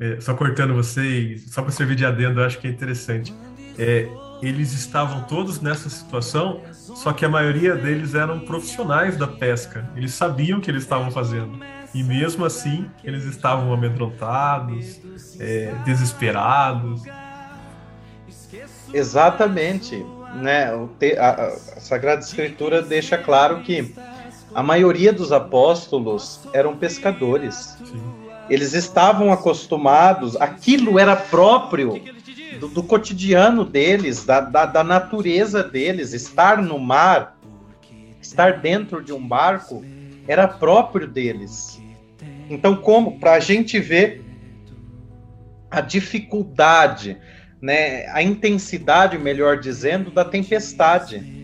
é, 0.00 0.20
só 0.20 0.34
cortando 0.34 0.74
você, 0.74 1.36
só 1.38 1.62
para 1.62 1.72
servir 1.72 1.96
de 1.96 2.06
adendo, 2.06 2.40
eu 2.40 2.44
acho 2.44 2.58
que 2.58 2.68
é 2.68 2.70
interessante. 2.70 3.34
É, 3.76 4.08
eles 4.40 4.72
estavam 4.72 5.24
todos 5.24 5.60
nessa 5.60 5.88
situação, 5.88 6.62
só 6.72 7.12
que 7.12 7.24
a 7.24 7.28
maioria 7.28 7.74
deles 7.74 8.14
eram 8.14 8.40
profissionais 8.40 9.16
da 9.16 9.26
pesca. 9.26 9.90
Eles 9.96 10.14
sabiam 10.14 10.58
o 10.58 10.62
que 10.62 10.70
eles 10.70 10.84
estavam 10.84 11.10
fazendo. 11.10 11.58
E 11.92 12.02
mesmo 12.02 12.44
assim, 12.44 12.88
eles 13.02 13.24
estavam 13.24 13.72
amedrontados, 13.72 15.00
é, 15.40 15.74
desesperados. 15.84 17.02
Exatamente. 18.92 19.96
Né? 20.36 20.70
A 21.18 21.50
Sagrada 21.80 22.20
Escritura 22.20 22.82
deixa 22.82 23.18
claro 23.18 23.62
que 23.62 23.94
a 24.54 24.62
maioria 24.62 25.12
dos 25.12 25.32
apóstolos 25.32 26.40
eram 26.52 26.76
pescadores. 26.76 27.76
Sim 27.84 28.18
eles 28.48 28.72
estavam 28.72 29.32
acostumados, 29.32 30.36
aquilo 30.36 30.98
era 30.98 31.14
próprio 31.14 32.02
do, 32.58 32.68
do 32.68 32.82
cotidiano 32.82 33.64
deles, 33.64 34.24
da, 34.24 34.40
da, 34.40 34.64
da, 34.64 34.82
natureza 34.82 35.62
deles. 35.62 36.12
Estar 36.14 36.62
no 36.62 36.78
mar, 36.78 37.38
estar 38.20 38.58
dentro 38.60 39.04
de 39.04 39.12
um 39.12 39.26
barco, 39.26 39.84
era 40.26 40.48
próprio 40.48 41.06
deles. 41.06 41.80
Então, 42.48 42.76
como 42.76 43.20
para 43.20 43.34
a 43.34 43.40
gente 43.40 43.78
ver 43.78 44.24
a 45.70 45.82
dificuldade, 45.82 47.18
né, 47.60 48.06
a 48.08 48.22
intensidade, 48.22 49.18
melhor 49.18 49.58
dizendo, 49.58 50.10
da 50.10 50.24
tempestade 50.24 51.37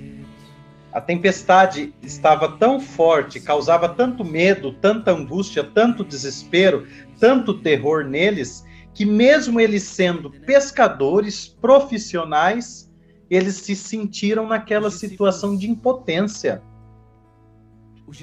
a 0.94 1.00
tempestade 1.00 1.92
estava 2.00 2.48
tão 2.56 2.78
forte, 2.78 3.40
causava 3.40 3.88
tanto 3.88 4.24
medo, 4.24 4.72
tanta 4.74 5.10
angústia, 5.10 5.64
tanto 5.64 6.04
desespero, 6.04 6.86
tanto 7.18 7.58
terror 7.58 8.04
neles, 8.04 8.64
que 8.94 9.04
mesmo 9.04 9.58
eles 9.58 9.82
sendo 9.82 10.30
pescadores 10.30 11.48
profissionais, 11.48 12.88
eles 13.28 13.56
se 13.56 13.74
sentiram 13.74 14.46
naquela 14.46 14.88
situação 14.88 15.56
de 15.56 15.68
impotência. 15.68 16.62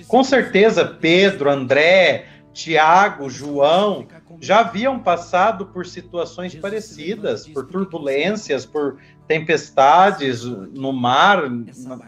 Com 0.08 0.24
certeza, 0.24 0.86
Pedro, 0.86 1.50
André, 1.50 2.28
Tiago, 2.54 3.30
João 3.30 4.08
já 4.40 4.62
haviam 4.62 4.98
passado 4.98 5.66
por 5.66 5.86
situações 5.86 6.56
parecidas, 6.56 7.46
por 7.48 7.68
turbulências, 7.68 8.66
por 8.66 8.98
tempestades 9.32 10.44
no 10.44 10.92
mar, 10.92 11.44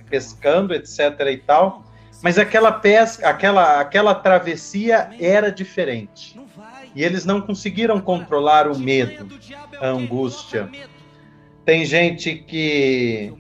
pescando, 0.10 0.74
etc. 0.74 1.00
e 1.32 1.38
tal. 1.38 1.86
Mas 2.22 2.38
aquela 2.38 2.70
pesca, 2.70 3.30
aquela, 3.30 3.80
aquela 3.80 4.14
travessia 4.14 5.10
era 5.18 5.50
diferente. 5.50 6.38
E 6.94 7.02
eles 7.02 7.24
não 7.24 7.40
conseguiram 7.40 8.02
controlar 8.02 8.68
o 8.68 8.78
medo, 8.78 9.26
a 9.80 9.88
angústia. 9.88 10.70
Tem 11.64 11.86
gente 11.86 12.36
que 12.36 13.34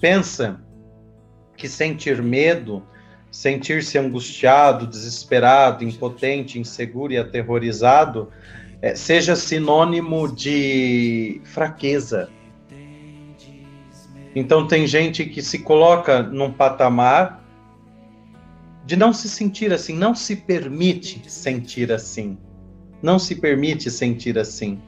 pensa 0.00 0.60
que 1.56 1.68
sentir 1.68 2.20
medo 2.20 2.82
sentir-se 3.30 3.98
angustiado, 3.98 4.86
desesperado, 4.86 5.84
impotente, 5.84 6.58
inseguro 6.58 7.12
e 7.12 7.18
aterrorizado 7.18 8.30
é, 8.80 8.96
seja 8.96 9.36
sinônimo 9.36 10.34
de 10.34 11.40
fraqueza. 11.44 12.30
Então 14.34 14.66
tem 14.66 14.86
gente 14.86 15.24
que 15.24 15.42
se 15.42 15.60
coloca 15.60 16.22
num 16.22 16.52
patamar 16.52 17.42
de 18.84 18.96
não 18.96 19.12
se 19.12 19.28
sentir 19.28 19.72
assim, 19.72 19.94
não 19.94 20.14
se 20.14 20.36
permite 20.36 21.22
sentir 21.30 21.92
assim. 21.92 22.38
Não 23.02 23.18
se 23.18 23.34
permite 23.34 23.90
sentir 23.90 24.38
assim. 24.38 24.80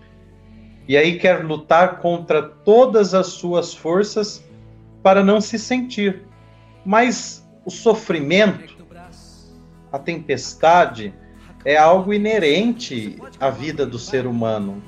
E 0.88 0.96
aí 0.96 1.18
quer 1.18 1.44
lutar 1.44 1.98
contra 2.00 2.42
todas 2.42 3.14
as 3.14 3.28
suas 3.28 3.74
forças 3.74 4.42
para 5.02 5.22
não 5.22 5.40
se 5.40 5.58
sentir. 5.58 6.22
Mas 6.84 7.46
o 7.64 7.70
sofrimento, 7.70 8.74
a 9.92 9.98
tempestade, 9.98 11.14
é 11.64 11.76
algo 11.76 12.12
inerente 12.12 13.18
à 13.38 13.50
vida 13.50 13.84
do 13.84 13.98
ser 13.98 14.26
humano. 14.26 14.82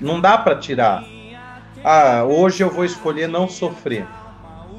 Não 0.00 0.20
dá 0.20 0.38
para 0.38 0.56
tirar. 0.56 1.04
Ah, 1.84 2.24
hoje 2.24 2.62
eu 2.62 2.70
vou 2.70 2.84
escolher 2.84 3.28
não 3.28 3.48
sofrer. 3.48 4.06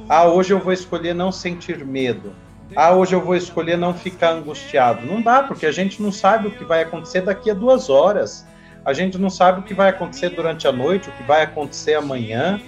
Ah, 0.10 0.26
hoje 0.26 0.54
eu 0.54 0.60
vou 0.60 0.74
escolher 0.74 1.14
não 1.14 1.32
sentir 1.32 1.86
medo. 1.86 2.34
Ah, 2.76 2.92
hoje 2.92 3.16
eu 3.16 3.22
vou 3.22 3.36
escolher 3.36 3.78
não 3.78 3.94
ficar 3.94 4.32
angustiado. 4.32 5.06
Não 5.06 5.22
dá, 5.22 5.44
porque 5.44 5.66
a 5.66 5.72
gente 5.72 6.02
não 6.02 6.12
sabe 6.12 6.48
o 6.48 6.52
que 6.52 6.64
vai 6.64 6.84
acontecer 6.84 7.22
daqui 7.22 7.50
a 7.50 7.54
duas 7.54 7.90
horas. 7.90 8.46
A 8.84 8.94
gente 8.94 9.18
não 9.18 9.30
sabe 9.30 9.60
o 9.60 9.64
que 9.64 9.74
vai 9.74 9.90
acontecer 9.90 10.30
durante 10.30 10.68
a 10.68 10.72
noite, 10.72 11.10
o 11.10 11.12
que 11.14 11.24
vai 11.24 11.44
acontecer 11.44 11.96
amanhã. 11.96 12.62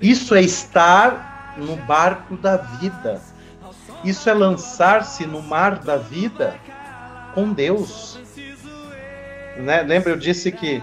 Isso 0.00 0.34
é 0.34 0.42
estar 0.42 1.54
no 1.56 1.76
barco 1.76 2.36
da 2.36 2.56
vida. 2.56 3.20
Isso 4.04 4.28
é 4.28 4.34
lançar-se 4.34 5.26
no 5.26 5.42
mar 5.42 5.78
da 5.78 5.96
vida 5.96 6.54
com 7.34 7.52
Deus. 7.52 8.18
Né? 9.56 9.82
Lembra, 9.82 10.10
eu 10.10 10.16
disse 10.16 10.52
que 10.52 10.82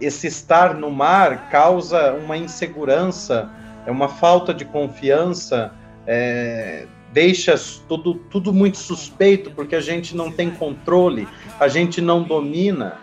esse 0.00 0.26
estar 0.26 0.74
no 0.74 0.90
mar 0.90 1.50
causa 1.50 2.12
uma 2.14 2.36
insegurança, 2.36 3.50
é 3.86 3.90
uma 3.90 4.08
falta 4.08 4.52
de 4.52 4.64
confiança, 4.64 5.72
é, 6.06 6.86
deixa 7.12 7.54
tudo, 7.88 8.14
tudo 8.14 8.52
muito 8.52 8.78
suspeito, 8.78 9.50
porque 9.50 9.76
a 9.76 9.80
gente 9.80 10.16
não 10.16 10.30
tem 10.30 10.50
controle, 10.50 11.28
a 11.58 11.68
gente 11.68 12.00
não 12.00 12.22
domina. 12.22 12.98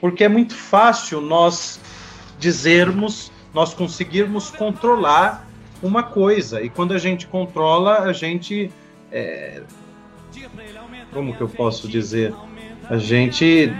Porque 0.00 0.24
é 0.24 0.28
muito 0.28 0.54
fácil 0.54 1.20
nós 1.20 1.80
dizermos, 2.38 3.32
nós 3.52 3.74
conseguirmos 3.74 4.50
controlar 4.50 5.48
uma 5.82 6.02
coisa, 6.02 6.60
e 6.60 6.68
quando 6.68 6.92
a 6.92 6.98
gente 6.98 7.26
controla, 7.26 8.00
a 8.00 8.12
gente 8.12 8.70
é, 9.10 9.62
como 11.12 11.34
que 11.34 11.40
eu 11.40 11.48
posso 11.48 11.88
dizer? 11.88 12.34
A 12.88 12.98
gente 12.98 13.72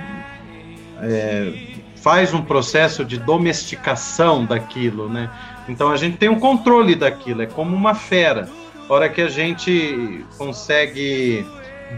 é, 1.00 1.77
faz 2.08 2.32
um 2.32 2.40
processo 2.40 3.04
de 3.04 3.18
domesticação 3.18 4.46
daquilo, 4.46 5.10
né? 5.10 5.30
Então 5.68 5.90
a 5.90 5.96
gente 5.98 6.16
tem 6.16 6.30
um 6.30 6.40
controle 6.40 6.94
daquilo, 6.94 7.42
é 7.42 7.46
como 7.46 7.76
uma 7.76 7.94
fera. 7.94 8.48
A 8.88 8.94
hora 8.94 9.10
que 9.10 9.20
a 9.20 9.28
gente 9.28 10.24
consegue 10.38 11.46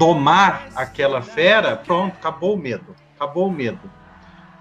domar 0.01 0.67
aquela 0.75 1.23
fera, 1.23 1.77
pronto, 1.77 2.15
acabou 2.15 2.57
o 2.57 2.59
medo, 2.59 2.87
acabou 3.15 3.47
o 3.47 3.53
medo. 3.53 3.89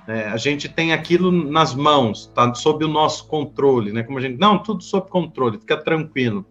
É, 0.08 0.28
a 0.28 0.38
gente 0.38 0.70
tem 0.70 0.94
aquilo 0.94 1.32
nas 1.32 1.74
mãos, 1.74 2.28
tá 2.28 2.54
sob 2.54 2.86
o 2.86 2.88
nosso 2.88 3.26
controle, 3.26 3.92
né? 3.92 4.04
Como 4.04 4.20
a 4.20 4.22
gente, 4.22 4.38
não, 4.38 4.60
tudo 4.60 4.84
sob 4.84 5.10
controle, 5.10 5.58
fica 5.58 5.78
tranquilo. 5.78 6.46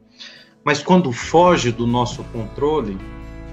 Mas 0.64 0.82
quando 0.82 1.12
foge 1.12 1.70
do 1.70 1.86
nosso 1.86 2.24
controle, 2.32 2.98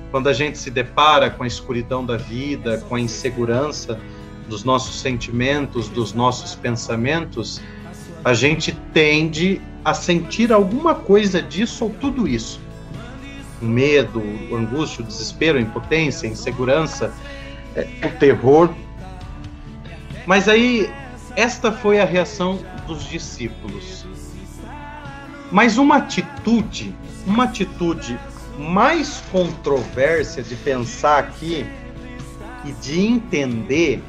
quando 0.09 0.27
a 0.27 0.33
gente 0.33 0.57
se 0.57 0.71
depara 0.71 1.29
com 1.29 1.43
a 1.43 1.47
escuridão 1.47 2.03
da 2.03 2.17
vida, 2.17 2.83
com 2.89 2.95
a 2.95 2.99
insegurança 2.99 4.01
dos 4.47 4.63
nossos 4.63 4.99
sentimentos, 4.99 5.89
dos 5.89 6.13
nossos 6.13 6.55
pensamentos, 6.55 7.61
a 8.23 8.33
gente 8.33 8.71
tende 8.93 9.61
a 9.83 9.93
sentir 9.93 10.51
alguma 10.51 10.95
coisa 10.95 11.41
disso 11.41 11.85
ou 11.85 11.89
tudo 11.91 12.27
isso. 12.27 12.59
Medo, 13.61 14.21
angústia, 14.51 15.03
desespero, 15.03 15.59
impotência, 15.59 16.27
insegurança, 16.27 17.13
é, 17.75 17.87
o 18.03 18.19
terror. 18.19 18.73
Mas 20.25 20.49
aí, 20.49 20.89
esta 21.35 21.71
foi 21.71 21.99
a 21.99 22.05
reação 22.05 22.59
dos 22.87 23.07
discípulos. 23.07 24.05
Mas 25.51 25.77
uma 25.77 25.97
atitude, 25.97 26.95
uma 27.25 27.43
atitude 27.45 28.17
mais 28.57 29.21
controversa 29.31 30.41
de 30.41 30.55
pensar 30.55 31.19
aqui 31.19 31.65
e 32.63 32.71
de 32.71 32.99
entender 33.01 34.01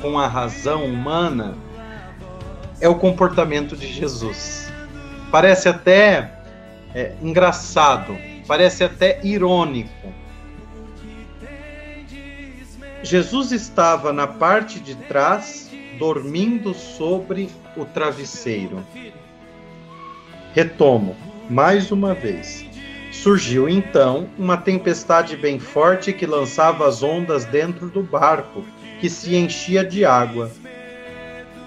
com 0.00 0.18
a 0.18 0.26
razão 0.26 0.84
humana 0.84 1.56
é 2.80 2.88
o 2.88 2.94
comportamento 2.94 3.76
de 3.76 3.92
Jesus. 3.92 4.70
Parece 5.30 5.68
até 5.68 6.40
é, 6.94 7.14
engraçado, 7.22 8.16
parece 8.46 8.84
até 8.84 9.20
irônico. 9.24 10.12
Jesus 13.02 13.52
estava 13.52 14.12
na 14.12 14.26
parte 14.26 14.80
de 14.80 14.94
trás, 14.94 15.70
dormindo 15.98 16.74
sobre 16.74 17.48
o 17.76 17.84
travesseiro. 17.84 18.84
Retomo, 20.52 21.16
mais 21.48 21.92
uma 21.92 22.14
vez. 22.14 22.66
Surgiu 23.12 23.68
então 23.68 24.28
uma 24.38 24.56
tempestade 24.56 25.36
bem 25.36 25.58
forte 25.58 26.12
que 26.12 26.26
lançava 26.26 26.86
as 26.86 27.02
ondas 27.02 27.44
dentro 27.44 27.88
do 27.88 28.02
barco, 28.02 28.64
que 29.00 29.08
se 29.08 29.34
enchia 29.34 29.84
de 29.84 30.04
água. 30.04 30.50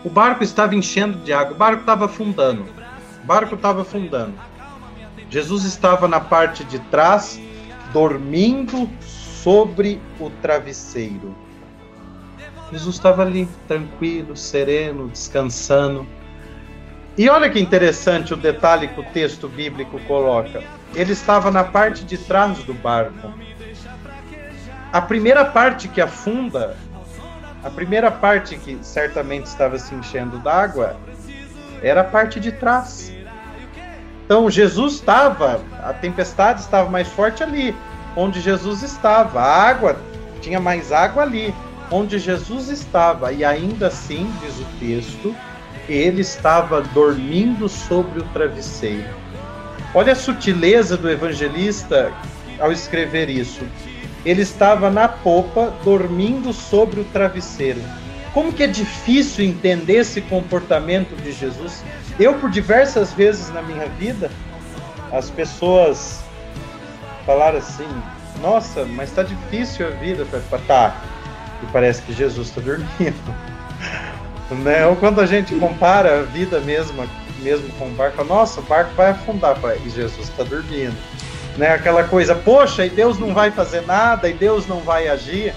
O 0.04 0.10
barco 0.10 0.44
estava 0.44 0.76
enchendo 0.76 1.20
de 1.20 1.34
água, 1.34 1.54
o 1.54 1.58
barco 1.58 1.82
estava 1.82 2.06
afundando. 2.06 2.66
O 3.24 3.26
barco 3.26 3.56
estava 3.56 3.82
afundando. 3.82 4.34
Jesus 5.30 5.64
estava 5.64 6.08
na 6.08 6.20
parte 6.20 6.64
de 6.64 6.80
trás, 6.80 7.40
dormindo 7.94 8.90
sobre 9.00 10.02
o 10.20 10.30
travesseiro. 10.42 11.36
Jesus 12.72 12.96
estava 12.96 13.24
ali, 13.24 13.48
tranquilo, 13.68 14.36
sereno, 14.36 15.08
descansando. 15.08 16.06
E 17.18 17.28
olha 17.28 17.50
que 17.50 17.60
interessante 17.60 18.34
o 18.34 18.38
detalhe 18.38 18.88
que 18.88 19.00
o 19.00 19.04
texto 19.04 19.48
bíblico 19.48 20.00
coloca. 20.02 20.64
Ele 20.96 21.12
estava 21.12 21.52
na 21.52 21.64
parte 21.64 22.06
de 22.06 22.18
trás 22.18 22.60
do 22.64 22.74
barco. 22.74 23.34
A 24.92 25.02
primeira 25.02 25.46
parte 25.46 25.88
que 25.88 26.02
afunda, 26.02 26.78
a 27.64 27.70
primeira 27.70 28.10
parte 28.10 28.58
que 28.58 28.78
certamente 28.82 29.46
estava 29.46 29.78
se 29.78 29.94
enchendo 29.94 30.38
d'água, 30.40 30.96
era 31.82 32.02
a 32.02 32.04
parte 32.04 32.40
de 32.40 32.52
trás. 32.52 33.12
Então 34.26 34.50
Jesus 34.50 34.96
estava, 34.96 35.62
a 35.84 35.94
tempestade 35.94 36.62
estava 36.62 36.90
mais 36.90 37.08
forte 37.08 37.42
ali, 37.42 37.76
onde 38.16 38.40
Jesus 38.40 38.84
estava. 38.84 39.42
A 39.42 39.64
água 39.64 39.98
tinha 40.42 40.60
mais 40.60 40.92
água 40.92 41.24
ali, 41.24 41.54
onde 41.92 42.20
Jesus 42.20 42.70
estava. 42.70 43.32
E 43.34 43.44
ainda 43.44 43.88
assim, 43.88 44.32
diz 44.42 44.60
o 44.60 44.66
texto, 44.80 45.36
ele 45.88 46.22
estava 46.22 46.82
dormindo 46.82 47.68
sobre 47.68 48.20
o 48.20 48.24
travesseiro. 48.26 49.10
Olha 49.94 50.14
a 50.14 50.16
sutileza 50.16 50.96
do 50.96 51.10
evangelista 51.10 52.14
ao 52.60 52.72
escrever 52.72 53.30
isso. 53.30 53.66
Ele 54.26 54.42
estava 54.42 54.90
na 54.90 55.08
popa, 55.08 55.74
dormindo 55.84 56.54
sobre 56.54 57.00
o 57.00 57.06
travesseiro. 57.06 57.82
Como 58.34 58.54
que 58.54 58.64
é 58.64 58.68
difícil 58.68 59.46
entender 59.46 59.98
esse 59.98 60.22
comportamento 60.22 61.16
de 61.22 61.32
Jesus 61.32 61.84
eu, 62.20 62.34
por 62.34 62.50
diversas 62.50 63.14
vezes 63.14 63.50
na 63.54 63.62
minha 63.62 63.86
vida, 63.86 64.30
as 65.10 65.30
pessoas 65.30 66.22
falaram 67.26 67.60
assim: 67.60 67.88
Nossa, 68.42 68.84
mas 68.84 69.10
tá 69.12 69.24
difícil 69.24 69.88
a 69.88 69.92
vida. 69.92 70.26
para 70.26 70.60
tá. 70.68 71.02
E 71.64 71.66
parece 71.68 72.02
que 72.02 72.12
Jesus 72.12 72.50
está 72.50 72.60
dormindo. 72.60 73.36
né? 74.64 74.86
Ou 74.86 74.98
quando 74.98 75.22
a 75.22 75.26
gente 75.26 75.56
compara 75.56 76.20
a 76.20 76.24
vida 76.24 76.60
mesma, 76.60 77.08
mesmo 77.42 77.70
com 77.74 77.88
o 77.88 77.92
barco, 77.92 78.22
nossa, 78.26 78.60
o 78.60 78.64
barco 78.64 78.94
vai 78.96 79.12
afundar, 79.12 79.58
e 79.86 79.90
Jesus 79.90 80.28
está 80.28 80.44
dormindo. 80.44 80.98
Né? 81.60 81.74
Aquela 81.74 82.06
coisa, 82.06 82.34
poxa, 82.34 82.86
e 82.86 82.90
Deus 82.90 83.20
não 83.20 83.34
vai 83.34 83.52
fazer 83.52 83.82
nada, 83.82 84.30
e 84.30 84.34
Deus 84.34 84.66
não 84.66 84.80
vai 84.80 85.10
agir. 85.10 85.54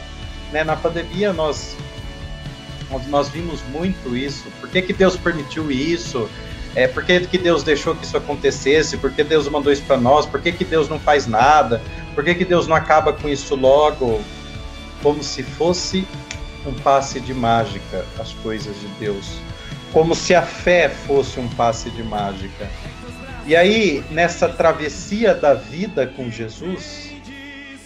Né? 0.51 0.65
Na 0.65 0.75
pandemia 0.75 1.33
nós, 1.33 1.77
nós 3.07 3.29
vimos 3.29 3.63
muito 3.73 4.17
isso. 4.17 4.51
Por 4.61 4.69
que, 4.69 4.83
que 4.83 4.93
Deus 4.93 5.17
permitiu 5.17 5.71
isso? 5.71 6.29
É, 6.75 6.89
por 6.89 7.05
que, 7.05 7.21
que 7.21 7.39
Deus 7.39 7.63
deixou 7.63 7.95
que 7.95 8.05
isso 8.05 8.17
acontecesse? 8.17 8.97
Por 8.97 9.13
que 9.13 9.23
Deus 9.23 9.49
mandou 9.49 9.73
isso 9.73 9.85
para 9.85 9.97
nós? 9.97 10.27
Por 10.27 10.41
que, 10.43 10.51
que 10.51 10.65
Deus 10.65 10.89
não 10.89 10.99
faz 10.99 11.29
nada? 11.29 11.81
Por 12.17 12.25
que, 12.25 12.35
que 12.35 12.45
Deus 12.45 12.67
não 12.67 12.75
acaba 12.75 13.13
com 13.13 13.29
isso 13.29 13.55
logo? 13.55 14.21
Como 15.05 15.23
se 15.23 15.45
fosse 15.45 16.05
um 16.67 16.73
passe 16.73 17.21
de 17.21 17.33
mágica 17.33 18.05
as 18.19 18.33
coisas 18.33 18.75
de 18.81 18.89
Deus. 18.99 19.37
Como 19.93 20.17
se 20.17 20.35
a 20.35 20.43
fé 20.43 20.89
fosse 20.89 21.39
um 21.39 21.49
passe 21.51 21.91
de 21.91 22.03
mágica. 22.03 22.69
E 23.45 23.57
aí, 23.57 24.05
nessa 24.11 24.49
travessia 24.49 25.35
da 25.35 25.53
vida 25.53 26.07
com 26.07 26.31
Jesus, 26.31 27.13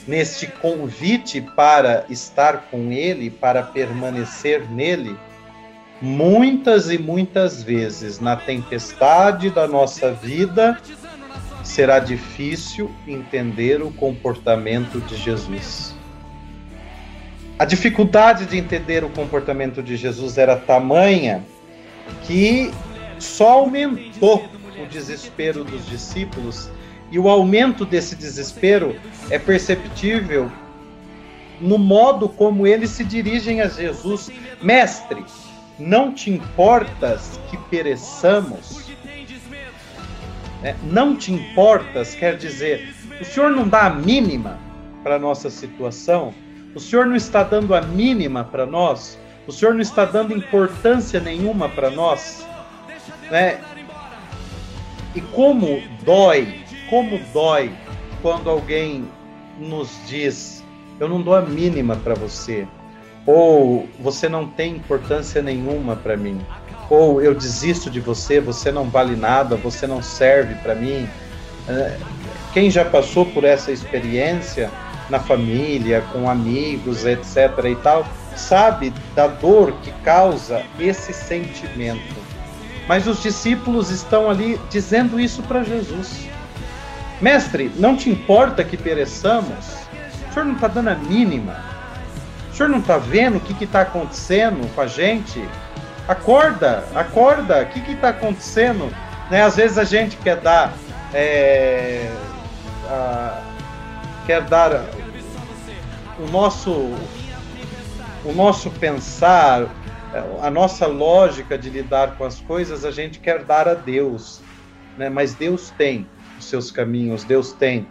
neste 0.07 0.47
convite 0.47 1.41
para 1.41 2.05
estar 2.11 2.69
com 2.71 2.93
Ele, 2.93 3.31
para 3.31 3.63
permanecer 3.63 4.71
nele, 4.71 5.17
muitas 6.01 6.91
e 6.91 6.99
muitas 6.99 7.63
vezes 7.63 8.21
na 8.21 8.37
tempestade 8.37 9.49
da 9.49 9.67
nossa 9.67 10.13
vida 10.13 10.79
será 11.65 11.99
difícil 11.99 12.91
entender 13.09 13.83
o 13.83 13.91
comportamento 13.91 15.01
de 15.01 15.17
Jesus. 15.17 15.95
A 17.59 17.65
dificuldade 17.65 18.45
de 18.45 18.59
entender 18.59 19.03
o 19.03 19.09
comportamento 19.09 19.83
de 19.83 19.97
Jesus 19.97 20.37
era 20.37 20.55
tamanha 20.55 21.43
que 22.25 22.71
só 23.19 23.53
aumentou 23.61 24.47
o 24.83 24.87
desespero 24.87 25.65
dos 25.65 25.87
discípulos, 25.87 26.71
e 27.11 27.19
o 27.19 27.29
aumento 27.29 27.85
desse 27.85 28.17
desespero 28.17 28.97
é 29.31 29.39
perceptível 29.39 30.51
no 31.61 31.79
modo 31.79 32.29
como 32.29 32.67
eles 32.67 32.91
se 32.91 33.05
dirigem 33.05 33.61
a 33.61 33.69
Jesus. 33.69 34.31
Mestre, 34.61 35.25
não 35.79 36.13
te 36.13 36.31
importas 36.31 37.41
que 37.51 37.57
pereçamos? 37.71 38.91
É, 40.63 40.75
não 40.83 41.15
te 41.15 41.33
importas 41.33 42.15
quer 42.15 42.37
dizer, 42.37 42.95
o 43.21 43.25
Senhor 43.25 43.51
não 43.51 43.69
dá 43.69 43.87
a 43.87 43.91
mínima 43.91 44.59
para 45.03 45.17
a 45.17 45.19
nossa 45.19 45.51
situação? 45.51 46.35
O 46.75 46.81
Senhor 46.81 47.07
não 47.07 47.17
está 47.17 47.43
dando 47.43 47.75
a 47.75 47.81
mínima 47.81 48.45
para 48.45 48.67
nós? 48.67 49.19
O 49.47 49.53
Senhor 49.53 49.75
não 49.75 49.81
está 49.81 50.05
dando 50.05 50.37
importância 50.37 51.21
nenhuma 51.21 51.69
para 51.69 51.91
nós? 51.91 52.47
Né? 53.31 53.59
E 55.17 55.21
como 55.21 55.83
dói, 56.05 56.61
como 56.89 57.19
dói 57.33 57.73
quando 58.23 58.49
alguém 58.49 59.09
nos 59.59 59.91
diz: 60.07 60.63
Eu 61.01 61.09
não 61.09 61.21
dou 61.21 61.35
a 61.35 61.43
mínima 61.43 61.97
para 61.97 62.15
você 62.15 62.69
ou 63.27 63.89
você 63.99 64.29
não 64.29 64.47
tem 64.47 64.77
importância 64.77 65.43
nenhuma 65.43 65.97
para 65.97 66.17
mim, 66.17 66.41
ou 66.89 67.21
eu 67.21 67.35
desisto 67.35 67.91
de 67.91 67.99
você, 67.99 68.41
você 68.41 68.71
não 68.71 68.85
vale 68.89 69.17
nada, 69.17 69.57
você 69.57 69.87
não 69.87 70.01
serve 70.01 70.55
para 70.57 70.75
mim. 70.75 71.09
É, 71.69 71.99
quem 72.53 72.71
já 72.71 72.85
passou 72.85 73.27
por 73.27 73.43
essa 73.43 73.73
experiência 73.73 74.71
na 75.11 75.19
família, 75.19 76.05
com 76.13 76.31
amigos, 76.31 77.05
etc. 77.05 77.37
e 77.65 77.75
tal, 77.77 78.07
sabe 78.37 78.93
da 79.17 79.27
dor 79.27 79.73
que 79.83 79.91
causa 80.05 80.63
esse 80.79 81.13
sentimento. 81.13 82.26
Mas 82.89 83.07
os 83.07 83.23
discípulos 83.23 83.91
estão 83.91 84.31
ali 84.31 84.61
dizendo 84.71 85.19
isso 85.19 85.43
para 85.43 85.63
Jesus. 85.63 86.29
Mestre, 87.21 87.73
não 87.77 87.97
te 87.97 88.11
importa 88.11 88.63
que 88.63 88.77
pereçamos? 88.77 89.77
O 90.31 90.33
senhor 90.33 90.47
não 90.47 90.55
está 90.55 90.69
dando 90.69 90.89
a 90.89 90.95
mínima 90.95 91.77
o 92.57 92.59
senhor 92.59 92.71
não 92.71 92.79
está 92.79 92.97
vendo 92.97 93.37
o 93.37 93.41
que 93.41 93.65
está 93.65 93.83
acontecendo 93.83 94.67
com 94.75 94.81
a 94.81 94.87
gente? 94.87 95.47
Acorda, 96.09 96.85
acorda, 96.95 97.61
o 97.61 97.67
que 97.67 97.93
está 97.93 98.09
acontecendo? 98.09 98.91
Né? 99.31 99.43
Às 99.43 99.57
vezes 99.57 99.77
a 99.77 99.85
gente 99.85 100.17
quer 100.17 100.37
dar. 100.41 100.73
É, 101.13 102.11
a, 102.89 103.43
quer 104.25 104.41
dar 104.41 104.87
o 106.19 106.31
nosso, 106.31 106.71
o 108.25 108.33
nosso 108.35 108.71
pensar, 108.71 109.67
a 110.43 110.51
nossa 110.51 110.87
lógica 110.87 111.59
de 111.59 111.69
lidar 111.69 112.17
com 112.17 112.25
as 112.25 112.41
coisas, 112.41 112.85
a 112.85 112.91
gente 112.91 113.19
quer 113.19 113.45
dar 113.45 113.69
a 113.69 113.75
Deus. 113.75 114.41
Né? 114.97 115.09
Mas 115.09 115.35
Deus 115.35 115.71
tem 115.77 116.07
os 116.39 116.45
seus 116.45 116.71
caminhos, 116.71 117.25
Deus 117.25 117.53
tem 117.53 117.87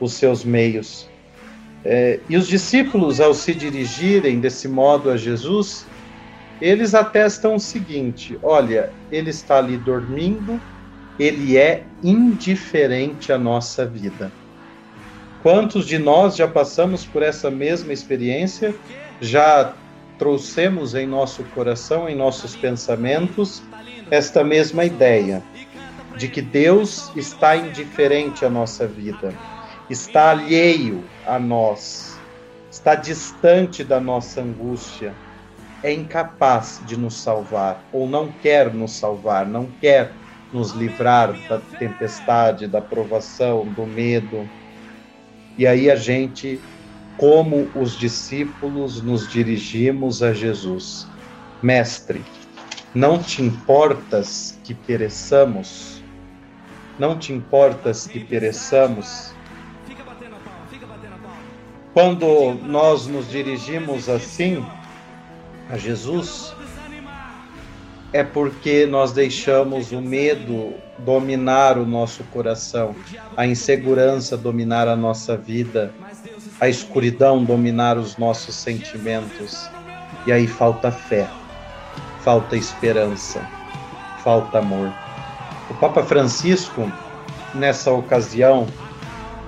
os 0.00 0.14
seus 0.14 0.44
meios. 0.44 1.08
É, 1.84 2.20
e 2.28 2.36
os 2.36 2.46
discípulos, 2.46 3.20
ao 3.20 3.34
se 3.34 3.54
dirigirem 3.54 4.38
desse 4.40 4.68
modo 4.68 5.10
a 5.10 5.16
Jesus, 5.16 5.86
eles 6.60 6.94
atestam 6.94 7.56
o 7.56 7.60
seguinte: 7.60 8.38
olha, 8.42 8.92
ele 9.10 9.30
está 9.30 9.58
ali 9.58 9.76
dormindo, 9.76 10.60
ele 11.18 11.56
é 11.56 11.84
indiferente 12.02 13.32
à 13.32 13.38
nossa 13.38 13.84
vida. 13.84 14.30
Quantos 15.42 15.86
de 15.86 15.98
nós 15.98 16.36
já 16.36 16.46
passamos 16.46 17.04
por 17.04 17.20
essa 17.20 17.50
mesma 17.50 17.92
experiência? 17.92 18.72
Já 19.20 19.74
trouxemos 20.22 20.94
em 20.94 21.04
nosso 21.04 21.42
coração, 21.46 22.08
em 22.08 22.14
nossos 22.14 22.54
pensamentos, 22.54 23.60
esta 24.08 24.44
mesma 24.44 24.84
ideia 24.84 25.42
de 26.16 26.28
que 26.28 26.40
Deus 26.40 27.10
está 27.16 27.56
indiferente 27.56 28.44
à 28.44 28.48
nossa 28.48 28.86
vida, 28.86 29.34
está 29.90 30.30
alheio 30.30 31.02
a 31.26 31.40
nós, 31.40 32.16
está 32.70 32.94
distante 32.94 33.82
da 33.82 33.98
nossa 33.98 34.40
angústia, 34.40 35.12
é 35.82 35.92
incapaz 35.92 36.80
de 36.86 36.96
nos 36.96 37.14
salvar 37.14 37.82
ou 37.92 38.08
não 38.08 38.28
quer 38.28 38.72
nos 38.72 38.92
salvar, 38.92 39.44
não 39.44 39.66
quer 39.80 40.12
nos 40.52 40.70
livrar 40.70 41.32
da 41.48 41.58
tempestade, 41.58 42.68
da 42.68 42.80
provação, 42.80 43.64
do 43.66 43.84
medo. 43.84 44.48
E 45.58 45.66
aí 45.66 45.90
a 45.90 45.96
gente, 45.96 46.60
como 47.16 47.68
os 47.74 47.98
discípulos, 47.98 49.02
nos 49.02 49.28
dirigimos 49.28 50.22
a 50.22 50.32
Jesus. 50.32 51.06
Mestre, 51.62 52.24
não 52.94 53.18
te 53.18 53.42
importas 53.42 54.58
que 54.64 54.74
pereçamos? 54.74 56.02
Não 56.98 57.18
te 57.18 57.32
importas 57.32 58.06
que 58.06 58.20
pereçamos? 58.20 59.32
Quando 61.94 62.54
nós 62.54 63.06
nos 63.06 63.30
dirigimos 63.30 64.08
assim 64.08 64.64
a 65.70 65.76
Jesus, 65.76 66.54
é 68.12 68.22
porque 68.22 68.86
nós 68.86 69.12
deixamos 69.12 69.92
o 69.92 70.00
medo 70.00 70.74
dominar 70.98 71.78
o 71.78 71.86
nosso 71.86 72.24
coração, 72.24 72.94
a 73.36 73.46
insegurança 73.46 74.36
dominar 74.36 74.86
a 74.86 74.94
nossa 74.94 75.36
vida, 75.36 75.92
a 76.62 76.68
escuridão 76.68 77.42
dominar 77.42 77.98
os 77.98 78.16
nossos 78.16 78.54
sentimentos. 78.54 79.68
E 80.24 80.30
aí 80.30 80.46
falta 80.46 80.92
fé, 80.92 81.28
falta 82.20 82.56
esperança, 82.56 83.44
falta 84.22 84.60
amor. 84.60 84.92
O 85.68 85.74
Papa 85.74 86.04
Francisco, 86.04 86.88
nessa 87.52 87.90
ocasião, 87.90 88.68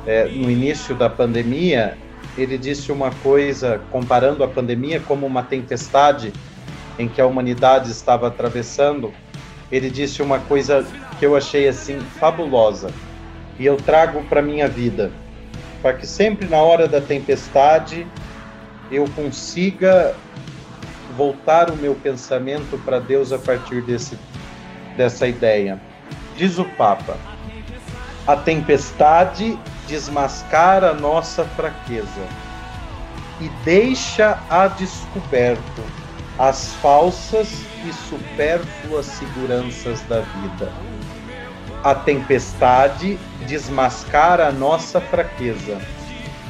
é, 0.05 0.25
no 0.25 0.51
início 0.51 0.93
da 0.93 1.09
pandemia, 1.09 1.97
ele 2.37 2.59
disse 2.59 2.91
uma 2.91 3.13
coisa 3.23 3.81
comparando 3.93 4.43
a 4.43 4.49
pandemia 4.49 4.99
como 4.99 5.25
uma 5.25 5.45
tempestade 5.45 6.33
em 6.99 7.07
que 7.07 7.21
a 7.21 7.27
humanidade 7.27 7.93
estava 7.93 8.27
atravessando, 8.27 9.15
ele 9.71 9.89
disse 9.89 10.21
uma 10.21 10.41
coisa 10.41 10.85
que 11.21 11.25
eu 11.25 11.37
achei 11.37 11.69
assim 11.69 12.01
fabulosa 12.01 12.91
e 13.57 13.65
eu 13.65 13.77
trago 13.77 14.25
para 14.25 14.43
minha 14.43 14.67
vida, 14.67 15.13
para 15.85 15.93
que 15.93 16.07
sempre 16.07 16.49
na 16.49 16.63
hora 16.63 16.89
da 16.89 16.99
tempestade 16.99 18.07
eu 18.91 19.05
consiga 19.15 20.15
voltar 21.15 21.71
o 21.71 21.77
meu 21.77 21.95
pensamento 21.95 22.79
para 22.87 22.99
Deus 22.99 23.33
a 23.33 23.39
partir 23.39 23.83
desse, 23.83 24.19
dessa 24.97 25.29
ideia. 25.29 25.79
Diz 26.39 26.59
o 26.59 26.65
Papa: 26.65 27.19
a 28.27 28.35
tempestade 28.35 29.59
desmascara 29.87 30.93
a 30.93 30.95
nossa 30.95 31.45
fraqueza 31.45 32.27
e 33.39 33.51
deixa 33.63 34.39
a 34.49 34.69
descoberto 34.69 35.83
as 36.39 36.73
falsas 36.77 37.47
e 37.87 37.93
supérfluas 37.93 39.05
seguranças 39.05 40.01
da 40.09 40.21
vida. 40.21 40.94
A 41.85 41.95
tempestade 41.95 43.19
desmascara 43.47 44.49
a 44.49 44.53
nossa 44.53 45.03
fraqueza 45.03 45.79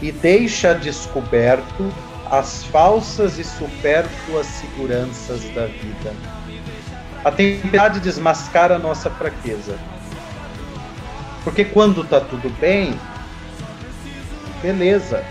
e 0.00 0.12
deixa 0.12 0.74
descoberto 0.74 1.92
as 2.30 2.62
falsas 2.66 3.36
e 3.36 3.42
supérfluas 3.42 4.46
seguranças 4.46 5.42
da 5.52 5.66
vida. 5.66 6.14
A 7.24 7.32
tempestade 7.32 7.98
desmascara 7.98 8.76
a 8.76 8.78
nossa 8.78 9.10
fraqueza. 9.10 9.76
Porque 11.42 11.64
quando 11.64 12.02
está 12.02 12.20
tudo 12.20 12.48
bem, 12.60 12.96
beleza, 14.62 15.24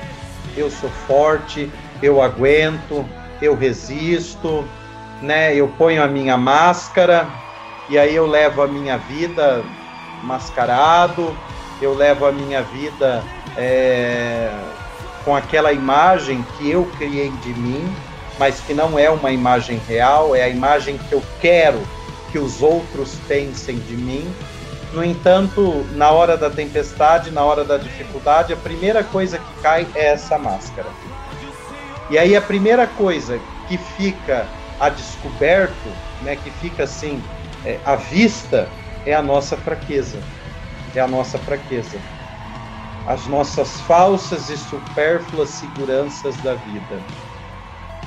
eu 0.57 0.69
sou 0.69 0.89
forte, 1.07 1.71
eu 2.01 2.21
aguento, 2.21 3.05
eu 3.41 3.55
resisto, 3.55 4.67
né? 5.21 5.55
Eu 5.55 5.69
ponho 5.69 6.03
a 6.03 6.07
minha 6.07 6.37
máscara 6.37 7.25
e 7.89 7.97
aí 7.97 8.13
eu 8.13 8.27
levo 8.27 8.61
a 8.61 8.67
minha 8.67 8.97
vida 8.97 9.63
mascarado, 10.23 11.35
eu 11.81 11.93
levo 11.93 12.25
a 12.25 12.31
minha 12.31 12.61
vida 12.61 13.23
é, 13.57 14.51
com 15.23 15.35
aquela 15.35 15.71
imagem 15.71 16.43
que 16.57 16.69
eu 16.69 16.85
criei 16.97 17.29
de 17.29 17.53
mim, 17.53 17.93
mas 18.39 18.59
que 18.59 18.73
não 18.73 18.97
é 18.97 19.09
uma 19.09 19.31
imagem 19.31 19.79
real, 19.87 20.35
é 20.35 20.43
a 20.43 20.49
imagem 20.49 20.97
que 20.97 21.13
eu 21.13 21.23
quero 21.39 21.81
que 22.31 22.39
os 22.39 22.61
outros 22.61 23.15
pensem 23.27 23.77
de 23.77 23.95
mim. 23.95 24.27
No 24.91 25.03
entanto, 25.03 25.85
na 25.93 26.11
hora 26.11 26.37
da 26.37 26.49
tempestade, 26.49 27.31
na 27.31 27.43
hora 27.43 27.63
da 27.63 27.77
dificuldade, 27.77 28.53
a 28.53 28.57
primeira 28.57 29.03
coisa 29.03 29.37
que 29.37 29.61
cai 29.61 29.87
é 29.95 30.07
essa 30.07 30.37
máscara. 30.37 30.89
E 32.09 32.17
aí 32.17 32.35
a 32.35 32.41
primeira 32.41 32.85
coisa 32.85 33.39
que 33.67 33.77
fica 33.77 34.45
a 34.79 34.89
descoberto, 34.89 35.89
né, 36.21 36.35
que 36.35 36.51
fica 36.51 36.83
assim 36.83 37.21
é, 37.65 37.79
à 37.85 37.95
vista, 37.95 38.67
é 39.05 39.13
a 39.13 39.21
nossa 39.21 39.55
fraqueza. 39.57 40.19
É 40.95 40.99
a 40.99 41.07
nossa 41.07 41.37
fraqueza. 41.37 41.99
As 43.05 43.27
nossas 43.27 43.81
falsas 43.81 44.49
e 44.49 44.57
supérfluas 44.57 45.49
seguranças 45.49 46.37
da 46.37 46.55
vida. 46.55 47.01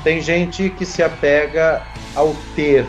Tem 0.02 0.20
gente 0.20 0.70
que 0.70 0.86
se 0.86 1.02
apega 1.02 1.86
ao 2.14 2.32
ter, 2.54 2.88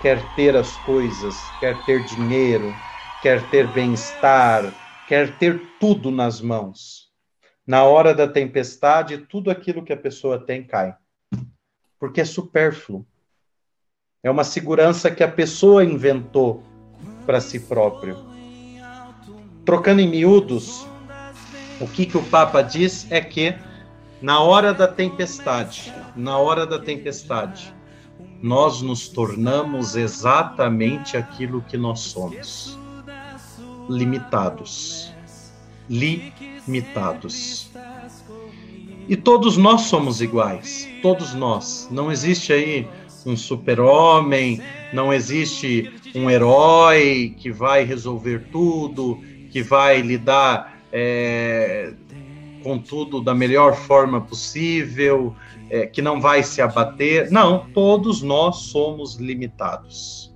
quer 0.00 0.34
ter 0.34 0.56
as 0.56 0.76
coisas, 0.78 1.34
quer 1.60 1.84
ter 1.84 2.04
dinheiro, 2.04 2.74
quer 3.20 3.48
ter 3.50 3.66
bem-estar, 3.68 4.74
quer 5.06 5.38
ter 5.38 5.60
tudo 5.78 6.10
nas 6.10 6.40
mãos 6.40 7.12
na 7.66 7.84
hora 7.84 8.14
da 8.14 8.26
tempestade, 8.26 9.18
tudo 9.18 9.50
aquilo 9.50 9.84
que 9.84 9.92
a 9.92 9.96
pessoa 9.96 10.38
tem 10.38 10.66
cai. 10.66 10.96
Porque 11.98 12.20
é 12.20 12.24
supérfluo. 12.24 13.06
É 14.24 14.30
uma 14.30 14.44
segurança 14.44 15.10
que 15.10 15.24
a 15.24 15.28
pessoa 15.28 15.84
inventou 15.84 16.62
para 17.26 17.40
si 17.40 17.58
próprio. 17.58 18.16
Trocando 19.64 20.00
em 20.00 20.08
miúdos, 20.08 20.86
o 21.80 21.88
que, 21.88 22.06
que 22.06 22.16
o 22.16 22.22
Papa 22.22 22.62
diz 22.62 23.04
é 23.10 23.20
que 23.20 23.52
na 24.20 24.38
hora 24.38 24.72
da 24.72 24.86
tempestade, 24.86 25.92
na 26.14 26.38
hora 26.38 26.64
da 26.64 26.78
tempestade, 26.78 27.74
nós 28.40 28.80
nos 28.80 29.08
tornamos 29.08 29.96
exatamente 29.96 31.16
aquilo 31.16 31.60
que 31.62 31.76
nós 31.76 31.98
somos: 31.98 32.78
limitados. 33.88 35.12
Limitados. 35.90 37.72
E 39.08 39.16
todos 39.16 39.56
nós 39.56 39.80
somos 39.82 40.20
iguais, 40.20 40.88
todos 41.02 41.34
nós. 41.34 41.88
Não 41.90 42.12
existe 42.12 42.52
aí 42.52 42.88
um 43.26 43.36
super-homem, 43.36 44.60
não 44.92 45.12
existe 45.12 45.92
um 46.14 46.30
herói 46.30 47.34
que 47.38 47.50
vai 47.50 47.84
resolver 47.84 48.46
tudo, 48.50 49.20
que 49.50 49.62
vai 49.62 50.00
lidar 50.00 50.78
é, 50.92 51.92
com 52.62 52.78
tudo 52.78 53.20
da 53.20 53.34
melhor 53.34 53.74
forma 53.74 54.20
possível, 54.20 55.34
é, 55.70 55.86
que 55.86 56.02
não 56.02 56.20
vai 56.20 56.42
se 56.42 56.60
abater. 56.60 57.30
Não, 57.30 57.66
todos 57.72 58.22
nós 58.22 58.56
somos 58.56 59.16
limitados. 59.16 60.32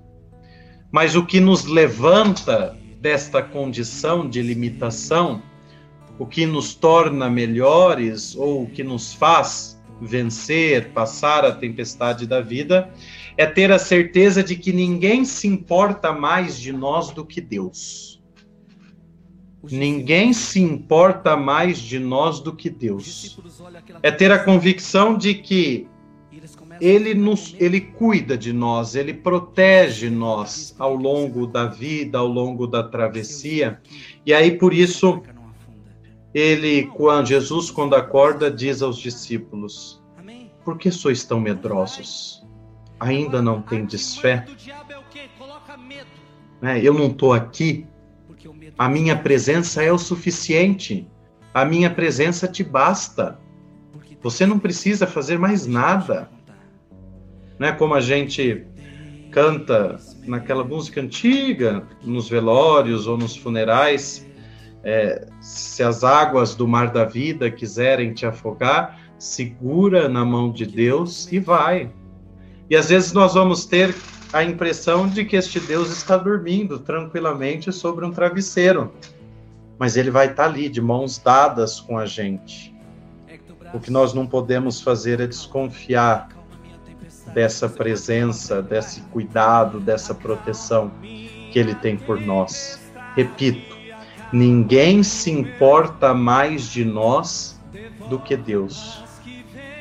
Mas 0.91 1.15
o 1.15 1.25
que 1.25 1.41
nos 1.41 1.65
levanta 1.65 2.77
desta 3.01 3.43
condição 3.43 4.29
de 4.29 4.41
limitação 4.41 5.43
o 6.19 6.27
que 6.27 6.47
nos 6.47 6.75
torna 6.75 7.29
melhores 7.29 8.35
ou 8.37 8.63
o 8.63 8.67
que 8.67 8.83
nos 8.83 9.13
faz 9.13 9.76
vencer, 10.01 10.91
passar 10.91 11.45
a 11.45 11.53
tempestade 11.53 12.27
da 12.27 12.41
vida, 12.41 12.91
é 13.37 13.47
ter 13.47 13.71
a 13.71 13.79
certeza 13.79 14.43
de 14.43 14.57
que 14.57 14.73
ninguém 14.73 15.25
se 15.25 15.47
importa 15.47 16.13
mais 16.13 16.59
de 16.59 16.73
nós 16.73 17.11
do 17.11 17.25
que 17.25 17.41
Deus. 17.41 18.23
Ninguém 19.71 20.33
se 20.33 20.61
importa 20.61 21.37
mais 21.37 21.79
de 21.79 21.99
nós 21.99 22.41
do 22.41 22.55
que 22.55 22.71
Deus. 22.71 23.39
É 24.03 24.11
ter 24.11 24.31
a 24.31 24.39
convicção 24.39 25.17
de 25.17 25.35
que 25.35 25.89
ele 26.81 27.15
nos 27.15 27.57
ele 27.59 27.81
cuida 27.81 28.37
de 28.37 28.53
nós, 28.53 28.95
ele 28.95 29.15
protege 29.15 30.11
nós 30.11 30.75
ao 30.79 30.95
longo 30.95 31.47
da 31.47 31.67
vida, 31.67 32.19
ao 32.19 32.27
longo 32.27 32.67
da 32.67 32.83
travessia. 32.83 33.81
E 34.25 34.33
aí 34.33 34.57
por 34.57 34.73
isso 34.73 35.23
ele, 36.37 36.87
quando 36.89 37.29
Jesus, 37.29 37.71
quando 37.71 37.97
acorda, 37.97 38.51
diz 38.51 38.83
aos 38.83 38.99
discípulos: 38.99 40.03
Por 40.63 40.77
que 40.77 40.91
sois 40.91 41.25
tão 41.25 41.41
medrosos? 41.41 42.47
Ainda 43.01 43.41
não 43.41 43.63
tendes 43.63 44.19
fé? 44.19 44.45
É, 46.61 46.79
eu 46.79 46.93
não 46.93 47.07
estou 47.07 47.33
aqui. 47.33 47.87
A 48.77 48.87
minha 48.87 49.17
presença 49.17 49.83
é 49.83 49.91
o 49.91 49.97
suficiente. 49.97 51.09
A 51.55 51.65
minha 51.65 51.89
presença 51.89 52.47
te 52.47 52.63
basta. 52.63 53.41
Você 54.23 54.45
não 54.45 54.59
precisa 54.59 55.07
fazer 55.07 55.39
mais 55.39 55.67
nada. 55.67 56.29
Não 57.59 57.69
é 57.69 57.73
como 57.73 57.95
a 57.95 58.01
gente 58.01 58.67
canta 59.31 59.99
naquela 60.27 60.65
música 60.65 61.01
antiga, 61.01 61.83
nos 62.03 62.29
velórios 62.29 63.07
ou 63.07 63.17
nos 63.17 63.35
funerais, 63.35 64.26
é, 64.89 65.27
se 65.41 65.83
as 65.83 66.05
águas 66.05 66.55
do 66.55 66.69
mar 66.69 66.93
da 66.93 67.05
vida 67.05 67.51
quiserem 67.51 68.15
te 68.15 68.25
afogar, 68.25 69.01
segura 69.19 70.09
na 70.09 70.25
mão 70.25 70.53
de 70.53 70.65
Deus 70.65 71.31
e 71.33 71.41
vai. 71.41 71.91
E 72.71 72.77
às 72.77 72.89
vezes 72.89 73.13
nós 73.13 73.35
vamos 73.35 73.67
ter 73.67 73.93
a 74.33 74.45
impressão 74.45 75.09
de 75.09 75.25
que 75.25 75.35
este 75.35 75.59
Deus 75.59 75.91
está 75.91 76.17
dormindo 76.17 76.79
tranquilamente 76.79 77.73
sobre 77.73 78.05
um 78.05 78.13
travesseiro, 78.13 78.93
mas 79.77 79.97
ele 79.97 80.11
vai 80.11 80.31
estar 80.31 80.45
ali 80.45 80.69
de 80.69 80.81
mãos 80.81 81.19
dadas 81.19 81.81
com 81.81 81.99
a 81.99 82.07
gente. 82.07 82.73
O 83.75 83.81
que 83.81 83.91
nós 83.91 84.15
não 84.15 84.25
podemos 84.25 84.81
fazer 84.81 85.19
é 85.19 85.27
desconfiar 85.27 86.29
dessa 87.35 87.69
presença, 87.69 88.63
desse 88.63 89.01
cuidado, 89.13 89.81
dessa 89.81 90.15
proteção 90.15 90.93
que 91.03 91.59
ele 91.59 91.75
tem 91.75 91.97
por 91.97 92.21
nós. 92.21 92.81
Repito, 93.17 93.76
ninguém 94.33 95.03
se 95.03 95.31
importa 95.31 96.13
mais 96.13 96.69
de 96.69 96.85
nós 96.85 97.61
do 98.09 98.19
que 98.19 98.37
Deus. 98.37 99.03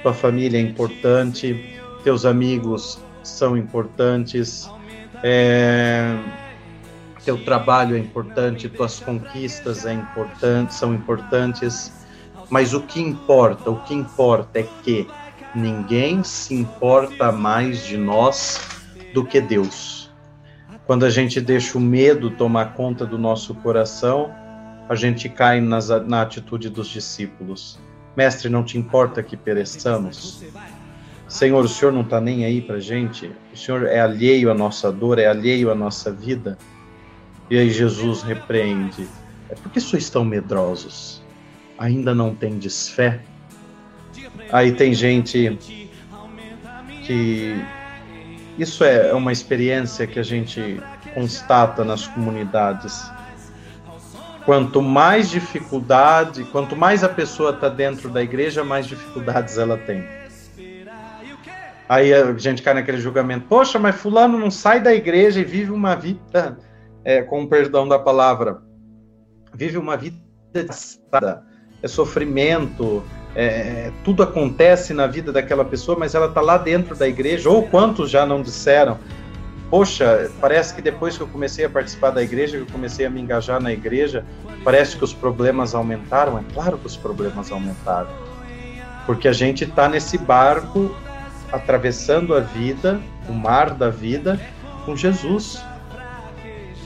Tua 0.02 0.14
família 0.14 0.58
é 0.58 0.62
importante, 0.62 1.80
teus 2.04 2.26
amigos 2.26 3.00
são 3.24 3.58
importantes, 3.58 4.70
é, 5.24 6.16
teu 7.24 7.44
trabalho 7.44 7.96
é 7.96 8.00
importante, 8.00 8.70
tuas 8.70 9.00
conquistas 9.00 9.86
é 9.86 9.94
importante, 9.94 10.76
são 10.76 10.94
importantes, 10.94 11.92
mas 12.50 12.74
o 12.74 12.82
que 12.82 13.02
importa, 13.02 13.72
o 13.72 13.80
que 13.82 13.96
importa 13.96 14.60
é 14.60 14.68
que 14.84 15.08
ninguém 15.56 16.24
se 16.24 16.54
importa 16.54 17.32
mais 17.32 17.84
de 17.84 17.98
nós 17.98 18.62
do 19.14 19.26
que 19.26 19.42
Deus. 19.42 19.95
Quando 20.86 21.04
a 21.06 21.10
gente 21.10 21.42
deixa 21.42 21.78
o 21.78 21.82
medo 21.82 22.30
tomar 22.30 22.74
conta 22.74 23.06
do 23.06 23.18
nosso 23.18 23.56
coração, 23.56 24.32
a 24.88 24.94
gente 24.94 25.28
cai 25.28 25.60
nas, 25.60 25.90
na 26.06 26.22
atitude 26.22 26.70
dos 26.70 26.88
discípulos. 26.88 27.80
Mestre, 28.16 28.50
não 28.50 28.64
te 28.64 28.78
importa 28.78 29.24
que 29.24 29.36
pereçamos? 29.36 30.44
Senhor, 31.28 31.66
o 31.66 31.68
Senhor 31.68 31.92
não 31.92 32.02
está 32.02 32.22
nem 32.22 32.46
aí 32.46 32.62
para 32.62 32.80
gente? 32.80 33.32
O 33.52 33.58
Senhor 33.58 33.88
é 33.88 34.00
alheio 34.00 34.52
à 34.52 34.54
nossa 34.54 34.92
dor, 34.92 35.18
é 35.18 35.26
alheio 35.26 35.72
à 35.72 35.76
nossa 35.76 36.12
vida? 36.12 36.58
E 37.50 37.58
aí 37.58 37.70
Jesus 37.72 38.22
repreende: 38.22 39.08
É 39.50 39.56
porque 39.56 39.80
sois 39.80 40.08
tão 40.10 40.24
medrosos? 40.24 41.24
Ainda 41.80 42.14
não 42.14 42.34
tendes 42.34 42.90
fé? 42.90 43.22
Aí 44.52 44.72
tem 44.72 44.94
gente 44.94 45.58
que 47.06 47.60
isso 48.58 48.84
é 48.84 49.14
uma 49.14 49.32
experiência 49.32 50.08
que 50.08 50.20
a 50.20 50.24
gente 50.24 50.82
constata 51.14 51.84
nas 51.84 52.08
comunidades. 52.08 53.10
Quanto 54.46 54.82
mais 54.82 55.30
dificuldade, 55.30 56.44
quanto 56.46 56.76
mais 56.76 57.04
a 57.04 57.10
pessoa 57.10 57.52
está 57.52 57.68
dentro 57.68 58.10
da 58.10 58.22
igreja, 58.22 58.64
mais 58.64 58.86
dificuldades 58.86 59.58
ela 59.58 59.78
tem. 59.78 60.08
Aí 61.90 62.14
a 62.14 62.34
gente 62.38 62.62
cai 62.62 62.74
naquele 62.74 63.00
julgamento: 63.00 63.46
poxa, 63.48 63.78
mas 63.80 63.96
Fulano 63.96 64.38
não 64.38 64.52
sai 64.52 64.80
da 64.80 64.94
igreja 64.94 65.40
e 65.40 65.44
vive 65.44 65.72
uma 65.72 65.96
vida, 65.96 66.58
é, 67.04 67.22
com 67.22 67.48
perdão 67.48 67.88
da 67.88 68.00
palavra, 68.00 68.62
vive 69.54 69.78
uma 69.78 69.98
vida 69.98 70.18
é 71.82 71.88
sofrimento, 71.88 73.04
é, 73.36 73.92
tudo 74.04 74.24
acontece 74.24 74.94
na 74.94 75.08
vida 75.08 75.32
daquela 75.32 75.66
pessoa, 75.66 75.98
mas 76.00 76.16
ela 76.16 76.28
está 76.28 76.40
lá 76.40 76.58
dentro 76.58 76.96
da 76.96 77.08
igreja, 77.08 77.50
ou 77.50 77.64
quantos 77.68 78.10
já 78.10 78.26
não 78.26 78.42
disseram? 78.42 78.98
Poxa, 79.70 80.32
parece 80.40 80.74
que 80.74 80.82
depois 80.82 81.18
que 81.18 81.24
eu 81.24 81.28
comecei 81.28 81.66
a 81.66 81.70
participar 81.70 82.12
da 82.12 82.24
igreja, 82.24 82.58
que 82.58 82.64
eu 82.64 82.72
comecei 82.72 83.06
a 83.06 83.10
me 83.10 83.20
engajar 83.20 83.62
na 83.62 83.74
igreja, 83.74 84.24
parece 84.64 84.96
que 84.96 85.04
os 85.04 85.14
problemas 85.14 85.76
aumentaram. 85.76 86.38
É 86.38 86.44
claro 86.54 86.78
que 86.78 86.88
os 86.88 86.96
problemas 86.96 87.52
aumentaram, 87.52 88.10
porque 89.06 89.28
a 89.28 89.34
gente 89.34 89.66
está 89.66 89.90
nesse 89.90 90.18
barco 90.18 90.96
atravessando 91.52 92.34
a 92.34 92.40
vida, 92.40 93.02
o 93.28 93.34
mar 93.34 93.72
da 93.72 93.90
vida, 93.90 94.40
com 94.86 94.96
Jesus. 94.96 95.62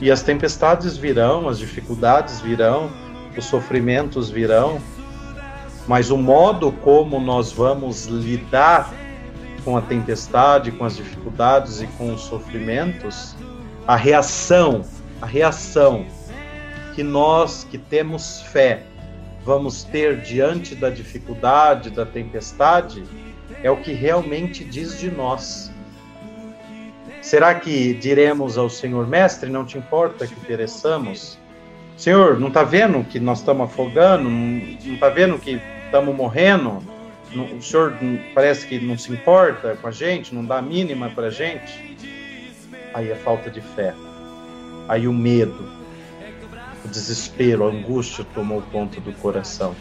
E 0.00 0.10
as 0.10 0.22
tempestades 0.22 0.96
virão, 0.96 1.48
as 1.48 1.58
dificuldades 1.58 2.40
virão, 2.40 2.90
os 3.36 3.44
sofrimentos 3.44 4.30
virão, 4.30 4.80
mas 5.86 6.10
o 6.10 6.16
modo 6.16 6.72
como 6.72 7.18
nós 7.18 7.52
vamos 7.52 8.06
lidar 8.06 8.92
com 9.64 9.76
a 9.76 9.82
tempestade, 9.82 10.72
com 10.72 10.84
as 10.84 10.96
dificuldades 10.96 11.80
e 11.80 11.86
com 11.86 12.14
os 12.14 12.22
sofrimentos, 12.22 13.34
a 13.86 13.96
reação, 13.96 14.82
a 15.20 15.26
reação 15.26 16.06
que 16.94 17.02
nós 17.02 17.66
que 17.70 17.78
temos 17.78 18.42
fé 18.42 18.84
vamos 19.44 19.84
ter 19.84 20.20
diante 20.20 20.74
da 20.74 20.90
dificuldade, 20.90 21.90
da 21.90 22.04
tempestade, 22.04 23.02
é 23.62 23.70
o 23.70 23.76
que 23.78 23.92
realmente 23.92 24.64
diz 24.64 24.98
de 24.98 25.10
nós. 25.10 25.72
Será 27.22 27.54
que 27.54 27.94
diremos 27.94 28.56
ao 28.56 28.68
Senhor, 28.68 29.06
mestre, 29.06 29.50
não 29.50 29.64
te 29.64 29.78
importa 29.78 30.26
que 30.26 30.34
pereçamos? 30.40 31.38
Senhor, 32.00 32.40
não 32.40 32.48
está 32.48 32.64
vendo 32.64 33.04
que 33.04 33.20
nós 33.20 33.40
estamos 33.40 33.68
afogando? 33.68 34.26
Não 34.26 34.94
está 34.94 35.10
vendo 35.10 35.38
que 35.38 35.60
estamos 35.84 36.16
morrendo, 36.16 36.82
o 37.54 37.60
senhor 37.60 37.94
parece 38.34 38.66
que 38.66 38.80
não 38.80 38.96
se 38.96 39.12
importa 39.12 39.76
com 39.76 39.86
a 39.86 39.90
gente, 39.90 40.34
não 40.34 40.42
dá 40.42 40.56
a 40.56 40.62
mínima 40.62 41.10
para 41.10 41.26
a 41.26 41.30
gente. 41.30 41.98
Aí 42.94 43.12
a 43.12 43.16
falta 43.16 43.50
de 43.50 43.60
fé, 43.60 43.92
aí 44.88 45.06
o 45.06 45.12
medo, 45.12 45.68
o 46.86 46.88
desespero, 46.88 47.66
a 47.66 47.70
angústia 47.70 48.24
tomou 48.34 48.62
conta 48.72 48.98
do 48.98 49.12
coração. 49.12 49.76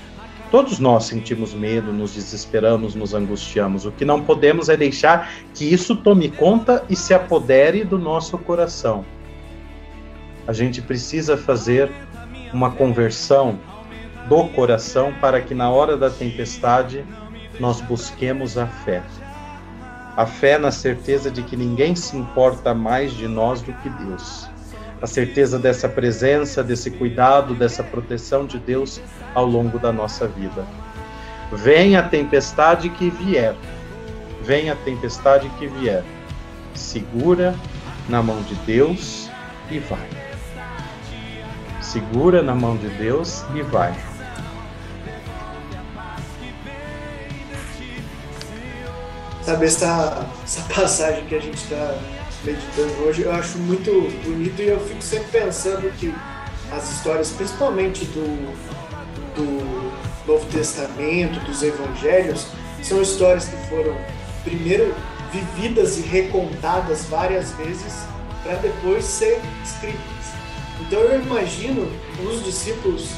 Todos 0.52 0.78
nós 0.78 1.06
sentimos 1.06 1.54
medo, 1.54 1.94
nos 1.94 2.16
desesperamos, 2.16 2.96
nos 2.96 3.14
angustiamos. 3.14 3.86
O 3.86 3.94
que 3.94 4.04
não 4.04 4.26
podemos 4.26 4.68
é 4.68 4.76
deixar 4.76 5.32
que 5.54 5.64
isso 5.64 5.96
tome 5.96 6.30
conta 6.30 6.84
e 6.90 6.98
se 6.98 7.14
apodere 7.14 7.86
do 7.86 7.98
nosso 7.98 8.38
coração. 8.38 9.06
A 10.46 10.52
gente 10.52 10.82
precisa 10.82 11.38
fazer 11.38 11.92
uma 12.54 12.72
conversão 12.72 13.60
do 14.28 14.48
coração 14.50 15.14
para 15.20 15.42
que 15.42 15.54
na 15.54 15.70
hora 15.70 15.98
da 15.98 16.10
tempestade 16.10 17.06
nós 17.60 17.82
busquemos 17.82 18.58
a 18.58 18.68
fé. 18.68 19.02
A 20.16 20.26
fé 20.26 20.58
na 20.58 20.72
certeza 20.72 21.32
de 21.32 21.42
que 21.44 21.56
ninguém 21.56 21.96
se 21.96 22.16
importa 22.16 22.74
mais 22.74 23.14
de 23.14 23.28
nós 23.28 23.62
do 23.62 23.74
que 23.74 23.90
Deus. 23.90 24.48
A 25.02 25.08
certeza 25.08 25.58
dessa 25.58 25.88
presença, 25.88 26.64
desse 26.64 26.92
cuidado, 26.92 27.56
dessa 27.56 27.84
proteção 27.84 28.46
de 28.46 28.60
Deus 28.60 29.02
ao 29.34 29.46
longo 29.46 29.80
da 29.80 29.94
nossa 29.94 30.28
vida. 30.28 30.66
Venha 31.52 32.00
a 32.02 32.04
tempestade 32.04 32.90
que 32.90 33.10
vier, 33.10 33.56
venha 34.44 34.74
a 34.74 34.76
tempestade 34.76 35.50
que 35.58 35.68
vier, 35.68 36.04
segura 36.76 37.56
na 38.08 38.22
mão 38.22 38.42
de 38.44 38.56
Deus 38.56 39.30
e 39.72 39.80
vai. 39.80 40.19
Segura 41.90 42.44
na 42.44 42.54
mão 42.54 42.78
de 42.78 42.88
Deus 42.88 43.44
e 43.56 43.64
vai. 43.64 43.92
Sabe, 49.42 49.66
essa, 49.66 50.30
essa 50.44 50.62
passagem 50.72 51.26
que 51.26 51.34
a 51.34 51.42
gente 51.42 51.58
está 51.58 51.98
meditando 52.44 52.94
hoje, 53.04 53.24
eu 53.24 53.34
acho 53.34 53.58
muito 53.58 53.90
bonito 54.24 54.62
e 54.62 54.68
eu 54.68 54.80
fico 54.82 55.02
sempre 55.02 55.40
pensando 55.40 55.92
que 55.98 56.14
as 56.72 56.92
histórias, 56.92 57.32
principalmente 57.32 58.06
do, 58.06 58.54
do 59.34 59.92
Novo 60.32 60.46
Testamento, 60.52 61.40
dos 61.40 61.64
Evangelhos, 61.64 62.46
são 62.84 63.02
histórias 63.02 63.46
que 63.46 63.58
foram 63.68 63.98
primeiro 64.44 64.94
vividas 65.32 65.98
e 65.98 66.02
recontadas 66.02 67.06
várias 67.06 67.52
vezes 67.54 68.06
para 68.44 68.58
depois 68.58 69.06
ser 69.06 69.42
escritas. 69.64 70.19
Então 70.82 71.00
eu 71.00 71.22
imagino 71.22 71.90
os 72.24 72.44
discípulos 72.44 73.10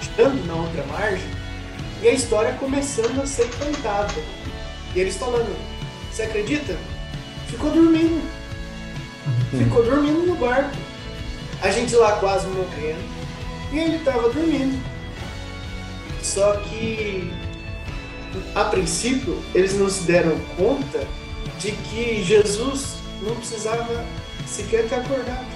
estando 0.00 0.46
na 0.46 0.54
outra 0.54 0.84
margem 0.86 1.28
e 2.02 2.08
a 2.08 2.12
história 2.12 2.52
começando 2.54 3.20
a 3.22 3.26
ser 3.26 3.48
contada. 3.56 4.14
E 4.94 5.00
eles 5.00 5.16
falando, 5.16 5.56
você 6.10 6.22
acredita? 6.22 6.76
Ficou 7.48 7.70
dormindo. 7.70 8.22
Uhum. 9.52 9.64
Ficou 9.64 9.84
dormindo 9.84 10.26
no 10.26 10.36
barco. 10.36 10.76
A 11.62 11.70
gente 11.70 11.94
lá 11.96 12.12
quase 12.16 12.46
morrendo. 12.48 13.16
E 13.72 13.78
ele 13.78 13.96
estava 13.96 14.28
dormindo. 14.30 14.80
Só 16.22 16.56
que 16.56 17.32
a 18.54 18.64
princípio 18.64 19.42
eles 19.54 19.74
não 19.74 19.88
se 19.88 20.04
deram 20.04 20.38
conta 20.56 21.06
de 21.58 21.72
que 21.72 22.22
Jesus 22.22 22.96
não 23.22 23.34
precisava 23.36 24.04
sequer 24.46 24.88
ter 24.88 24.96
acordado. 24.96 25.55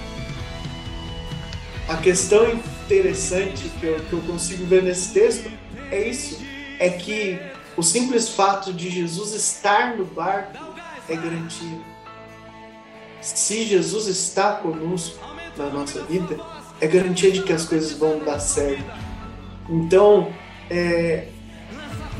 A 1.91 1.97
questão 1.97 2.49
interessante 2.49 3.67
que 3.77 3.85
eu, 3.85 3.99
que 3.99 4.13
eu 4.13 4.21
consigo 4.21 4.65
ver 4.65 4.81
nesse 4.81 5.11
texto 5.11 5.51
é 5.91 6.07
isso 6.07 6.39
é 6.79 6.89
que 6.89 7.37
o 7.75 7.83
simples 7.83 8.29
fato 8.29 8.71
de 8.71 8.89
Jesus 8.89 9.33
estar 9.33 9.97
no 9.97 10.05
barco 10.05 10.57
é 11.09 11.15
garantia. 11.17 11.79
Se 13.19 13.65
Jesus 13.65 14.07
está 14.07 14.53
conosco 14.53 15.19
na 15.57 15.65
nossa 15.65 16.01
vida, 16.05 16.39
é 16.79 16.87
garantia 16.87 17.29
de 17.29 17.43
que 17.43 17.51
as 17.51 17.65
coisas 17.65 17.91
vão 17.91 18.19
dar 18.19 18.39
certo. 18.39 18.89
Então, 19.69 20.33
é, 20.69 21.27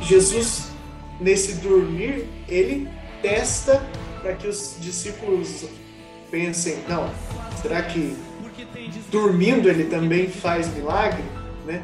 Jesus, 0.02 0.68
nesse 1.18 1.54
dormir, 1.56 2.28
ele 2.50 2.90
testa 3.22 3.82
para 4.22 4.34
que 4.34 4.48
os 4.50 4.76
discípulos 4.82 5.64
pensem: 6.30 6.84
não, 6.90 7.10
será 7.62 7.82
que 7.84 8.18
dormindo 9.12 9.70
ele 9.70 9.86
também 9.86 10.28
faz 10.28 10.74
milagre? 10.74 11.24
Né? 11.66 11.82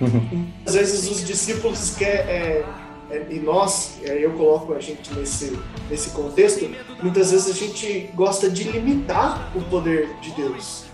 Às 0.66 0.74
vezes 0.74 1.10
os 1.10 1.26
discípulos 1.26 1.94
querem. 1.96 2.26
É, 2.28 2.64
é, 3.10 3.26
e 3.28 3.40
nós, 3.40 3.98
eu 4.02 4.30
coloco 4.32 4.72
a 4.72 4.80
gente 4.80 5.12
nesse, 5.14 5.58
nesse 5.90 6.10
contexto, 6.10 6.70
muitas 7.02 7.32
vezes 7.32 7.50
a 7.50 7.52
gente 7.52 8.08
gosta 8.14 8.48
de 8.48 8.62
limitar 8.64 9.50
o 9.56 9.60
poder 9.62 10.08
de 10.20 10.30
Deus, 10.30 10.84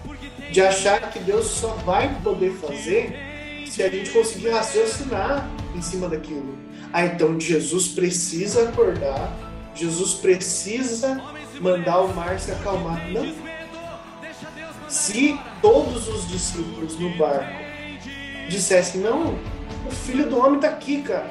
de 0.50 0.62
achar 0.62 1.10
que 1.10 1.18
Deus 1.18 1.46
só 1.46 1.68
vai 1.84 2.18
poder 2.22 2.52
fazer 2.52 3.14
se 3.66 3.82
a 3.82 3.90
gente 3.90 4.08
conseguir 4.10 4.48
raciocinar 4.48 5.46
em 5.74 5.82
cima 5.82 6.08
daquilo. 6.08 6.56
Ah, 6.90 7.04
então 7.04 7.38
Jesus 7.38 7.88
precisa 7.88 8.62
acordar, 8.62 9.36
Jesus 9.74 10.14
precisa 10.14 11.20
mandar 11.60 12.00
o 12.00 12.14
mar 12.14 12.40
se 12.40 12.50
acalmar. 12.50 13.10
Não. 13.10 13.45
Se 14.88 15.38
todos 15.60 16.08
os 16.08 16.28
discípulos 16.28 16.98
no 16.98 17.16
barco 17.16 17.52
dissessem, 18.48 19.00
não, 19.00 19.38
o 19.86 19.90
filho 19.90 20.28
do 20.28 20.38
homem 20.38 20.56
está 20.56 20.68
aqui, 20.68 21.02
cara. 21.02 21.30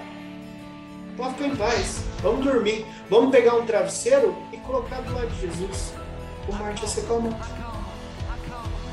Pode 1.16 1.36
ficar 1.36 1.48
em 1.48 1.56
paz. 1.56 2.04
Vamos 2.22 2.44
dormir. 2.44 2.86
Vamos 3.10 3.32
pegar 3.32 3.56
um 3.56 3.66
travesseiro 3.66 4.36
e 4.52 4.58
colocar 4.58 5.02
do 5.02 5.14
lado 5.14 5.30
de 5.30 5.42
Jesus. 5.42 5.94
O 6.48 6.54
mar 6.54 6.76
já 6.78 6.88
se 6.88 7.00
acalmou. 7.00 7.34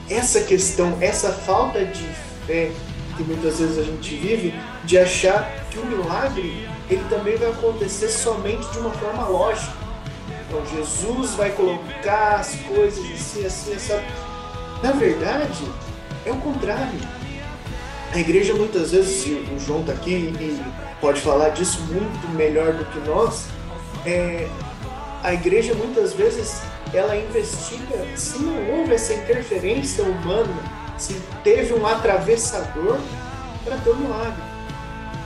Essa 0.09 0.43
questão, 0.43 0.97
essa 1.01 1.33
falta 1.33 1.85
de 1.85 2.05
fé 2.47 2.71
que 3.17 3.23
muitas 3.25 3.59
vezes 3.59 3.79
a 3.79 3.83
gente 3.83 4.15
vive, 4.17 4.55
de 4.85 4.99
achar 4.99 5.51
que 5.71 5.79
o 5.79 5.87
milagre 5.87 6.69
ele 6.89 7.05
também 7.09 7.37
vai 7.37 7.51
acontecer 7.51 8.09
somente 8.09 8.67
de 8.71 8.79
uma 8.79 8.91
forma 8.91 9.27
lógica. 9.29 9.73
Então 10.47 10.65
Jesus 10.67 11.35
vai 11.35 11.51
colocar 11.51 12.37
as 12.37 12.55
coisas 12.57 13.05
assim, 13.13 13.45
assim, 13.47 13.75
assim. 13.75 14.05
Na 14.83 14.93
verdade, 14.93 15.65
é 16.27 16.33
o 16.33 16.37
contrário. 16.37 16.99
A 18.13 18.19
igreja 18.19 18.53
muitas 18.55 18.91
vezes, 18.91 19.25
o 19.27 19.59
João 19.59 19.81
está 19.81 19.93
aqui 19.93 20.11
e 20.11 20.61
pode 21.01 21.21
falar 21.21 21.51
disso 21.51 21.81
muito 21.91 22.29
melhor 22.35 22.73
do 22.75 22.85
que 22.87 22.99
nós, 23.09 23.47
é, 24.05 24.49
a 25.23 25.33
igreja 25.33 25.73
muitas 25.75 26.13
vezes 26.13 26.61
ela 26.93 27.17
investiga 27.17 28.05
se 28.17 28.43
não 28.43 28.71
houve 28.71 28.93
essa 28.95 29.15
interferência 29.15 30.05
humana, 30.05 30.53
se 30.99 31.15
teve 31.43 31.73
um 31.73 31.87
atravessador 31.87 32.99
para 33.65 33.77
ter 33.79 33.91
um 33.91 33.97
milagre. 33.97 34.43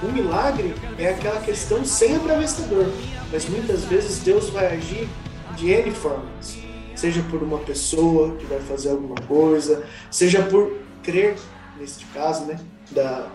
O 0.03 0.07
milagre 0.07 0.75
é 0.99 1.09
aquela 1.09 1.41
questão 1.41 1.85
sem 1.85 2.15
atravessador, 2.15 2.87
mas 3.33 3.49
muitas 3.49 3.85
vezes 3.85 4.19
Deus 4.19 4.51
vai 4.51 4.67
agir 4.67 5.09
de 5.57 5.71
N 5.71 5.91
formas, 5.91 6.59
seja 6.97 7.23
por 7.31 7.43
uma 7.43 7.59
pessoa 7.59 8.35
que 8.37 8.47
vai 8.47 8.59
fazer 8.61 8.91
alguma 8.91 9.21
coisa, 9.23 9.85
seja 10.11 10.43
por 10.43 10.77
crer, 11.03 11.37
neste 11.79 12.05
caso, 12.07 12.47
né, 12.47 12.59
da 12.91 13.29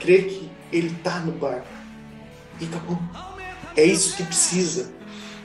crer 0.00 0.26
que 0.26 0.50
ele 0.72 0.88
está 0.88 1.20
no 1.20 1.32
barco. 1.32 1.66
E 2.60 2.64
acabou. 2.64 2.98
É 3.76 3.84
isso 3.84 4.16
que 4.16 4.24
precisa. 4.24 4.90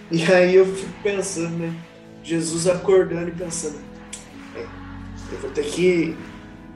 E 0.09 0.23
aí 0.31 0.55
eu 0.55 0.65
fico 0.65 0.93
pensando, 1.03 1.57
né? 1.57 1.73
Jesus 2.23 2.67
acordando 2.67 3.29
e 3.29 3.31
pensando, 3.31 3.79
é, 4.55 4.65
eu 5.31 5.39
vou 5.39 5.49
ter 5.51 5.65
que 5.65 6.15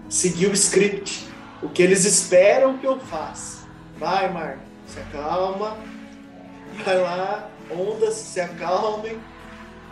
seguir 0.10 0.48
o 0.48 0.54
script, 0.54 1.28
o 1.62 1.70
que 1.70 1.84
eles 1.84 2.04
esperam 2.04 2.78
que 2.78 2.88
eu 2.88 3.00
faça. 3.00 3.68
Vai, 3.98 4.32
Marco, 4.32 4.62
se 4.88 5.00
acalma, 5.00 5.78
vai 6.84 7.00
lá, 7.00 7.50
ondas 7.72 8.16
se 8.16 8.42
acalmem, 8.42 9.18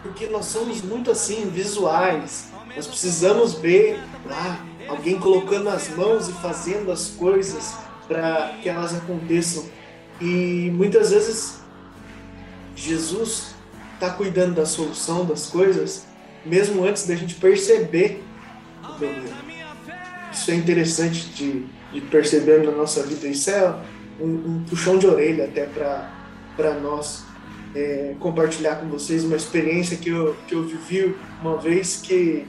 porque 0.03 0.27
nós 0.27 0.45
somos 0.45 0.81
muito 0.81 1.09
assim, 1.09 1.49
visuais. 1.49 2.51
Nós 2.75 2.85
precisamos 2.85 3.53
ver 3.53 3.99
lá 4.25 4.63
alguém 4.87 5.17
colocando 5.17 5.69
as 5.69 5.89
mãos 5.89 6.27
e 6.27 6.33
fazendo 6.33 6.91
as 6.91 7.07
coisas 7.09 7.75
para 8.07 8.57
que 8.61 8.67
elas 8.67 8.93
aconteçam. 8.93 9.65
E 10.19 10.69
muitas 10.73 11.11
vezes 11.11 11.61
Jesus 12.75 13.55
está 13.93 14.09
cuidando 14.09 14.55
da 14.55 14.65
solução 14.65 15.25
das 15.25 15.47
coisas, 15.47 16.05
mesmo 16.45 16.83
antes 16.83 17.07
da 17.07 17.15
gente 17.15 17.35
perceber 17.35 18.21
o 18.79 18.87
problema. 18.87 19.23
Isso 20.31 20.51
é 20.51 20.55
interessante 20.55 21.29
de, 21.29 21.65
de 21.93 22.01
perceber 22.01 22.63
na 22.63 22.71
nossa 22.71 23.03
vida. 23.03 23.27
Isso 23.27 23.49
é 23.49 23.73
um, 24.19 24.25
um 24.25 24.65
puxão 24.67 24.97
de 24.97 25.07
orelha 25.07 25.45
até 25.45 25.65
para 25.65 26.73
nós. 26.81 27.23
É, 27.75 28.15
compartilhar 28.19 28.75
com 28.75 28.87
vocês 28.87 29.23
uma 29.23 29.35
experiência 29.35 29.97
que 29.97 30.09
eu, 30.09 30.35
que 30.47 30.53
eu 30.53 30.63
vivi 30.63 31.15
uma 31.41 31.57
vez 31.57 31.97
que 31.97 32.47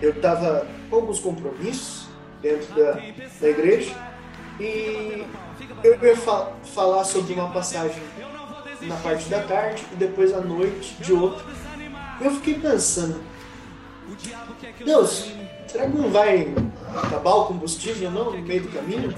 eu 0.00 0.10
estava 0.10 0.66
com 0.88 0.96
alguns 0.96 1.18
compromissos 1.18 2.06
dentro 2.40 2.72
da, 2.74 2.92
da 3.40 3.48
igreja 3.48 3.92
e 4.60 5.24
eu 5.82 5.98
ia 6.02 6.16
fa 6.16 6.52
falar 6.74 7.04
sobre 7.04 7.34
uma 7.34 7.50
passagem 7.50 8.02
na 8.82 8.96
parte 8.96 9.28
da 9.28 9.42
tarde 9.42 9.84
e 9.92 9.96
depois 9.96 10.32
à 10.32 10.40
noite 10.40 10.94
de 11.00 11.12
outra. 11.12 11.44
Eu 12.20 12.30
fiquei 12.32 12.54
pensando, 12.54 13.20
Deus, 14.84 15.32
será 15.66 15.88
que 15.88 15.96
não 15.96 16.10
vai 16.10 16.54
acabar 16.96 17.34
o 17.34 17.46
combustível 17.46 18.10
não 18.10 18.32
no 18.32 18.42
meio 18.42 18.62
do 18.62 18.68
caminho? 18.68 19.14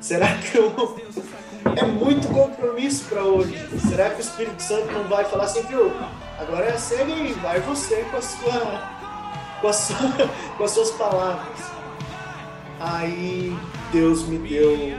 Será 0.00 0.34
que 0.38 0.56
eu... 0.56 0.96
é 1.76 1.84
muito 1.84 2.28
compromisso 2.28 3.04
para 3.04 3.22
hoje? 3.22 3.56
Será 3.88 4.10
que 4.10 4.16
o 4.16 4.20
Espírito 4.20 4.62
Santo 4.62 4.90
não 4.92 5.04
vai 5.04 5.24
falar 5.24 5.44
assim, 5.44 5.62
viu? 5.62 5.92
Agora 6.38 6.66
é 6.66 6.76
segue 6.76 7.12
aí, 7.12 7.32
vai 7.34 7.60
você 7.60 8.04
com 8.10 8.16
a 8.16 8.22
sua 8.22 9.00
com, 9.60 9.68
a 9.68 9.72
sua, 9.72 9.96
com 10.56 10.64
as 10.64 10.70
suas 10.70 10.90
palavras. 10.92 11.58
Aí 12.78 13.56
Deus 13.92 14.26
me 14.26 14.38
deu 14.38 14.98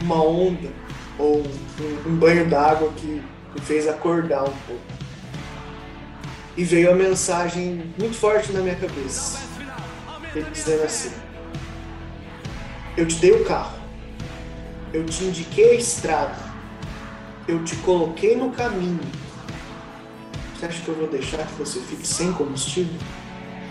uma 0.00 0.22
onda 0.22 0.70
ou 1.18 1.38
um, 1.38 2.10
um 2.10 2.16
banho 2.16 2.48
d'água 2.48 2.92
que 2.96 3.06
me 3.06 3.60
fez 3.60 3.88
acordar 3.88 4.44
um 4.44 4.56
pouco. 4.66 4.82
E 6.56 6.64
veio 6.64 6.90
a 6.90 6.94
mensagem 6.94 7.92
muito 7.98 8.16
forte 8.16 8.52
na 8.52 8.60
minha 8.60 8.76
cabeça. 8.76 9.40
Ele 10.34 10.48
dizendo 10.50 10.84
assim: 10.84 11.12
Eu 12.96 13.06
te 13.06 13.16
dei 13.16 13.32
o 13.32 13.44
carro, 13.44 13.75
eu 14.96 15.04
te 15.04 15.24
indiquei 15.24 15.72
a 15.72 15.74
estrada, 15.74 16.38
eu 17.46 17.62
te 17.64 17.76
coloquei 17.76 18.34
no 18.34 18.50
caminho. 18.50 18.98
Você 20.54 20.64
acha 20.64 20.80
que 20.80 20.88
eu 20.88 20.94
vou 20.94 21.06
deixar 21.06 21.46
que 21.46 21.52
você 21.52 21.80
fique 21.80 22.06
sem 22.06 22.32
combustível? 22.32 22.98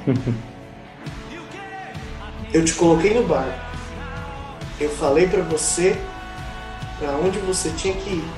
eu 2.53 2.63
te 2.63 2.75
coloquei 2.75 3.15
no 3.15 3.27
barco. 3.27 3.59
Eu 4.79 4.91
falei 4.91 5.27
para 5.27 5.41
você 5.41 5.99
para 6.99 7.17
onde 7.17 7.39
você 7.39 7.71
tinha 7.71 7.95
que 7.95 8.07
ir. 8.07 8.29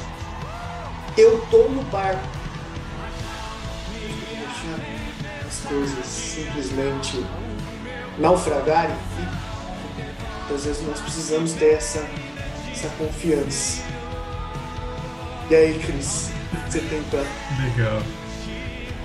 Eu 1.18 1.45
tô 1.51 1.68
no 1.68 1.84
barco. 1.84 2.26
Deixar 4.31 4.80
as 5.45 5.59
coisas 5.59 6.05
simplesmente 6.05 7.22
naufragarem. 8.18 8.95
Às 10.49 10.64
vezes 10.64 10.88
nós 10.88 11.01
precisamos 11.01 11.51
ter 11.51 11.73
essa, 11.73 12.07
essa 12.77 12.89
confiança. 12.89 13.81
E 15.49 15.55
aí, 15.55 15.79
Cris, 15.79 16.31
você 16.67 16.79
tem 16.79 17.01
pra. 17.03 17.19
Legal. 17.63 18.01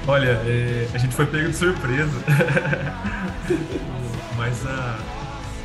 Olha, 0.06 0.30
é, 0.44 0.88
a 0.92 0.98
gente 0.98 1.14
foi 1.14 1.26
pego 1.26 1.48
de 1.48 1.56
surpresa. 1.56 2.12
Mas 4.36 4.66
a, 4.66 4.98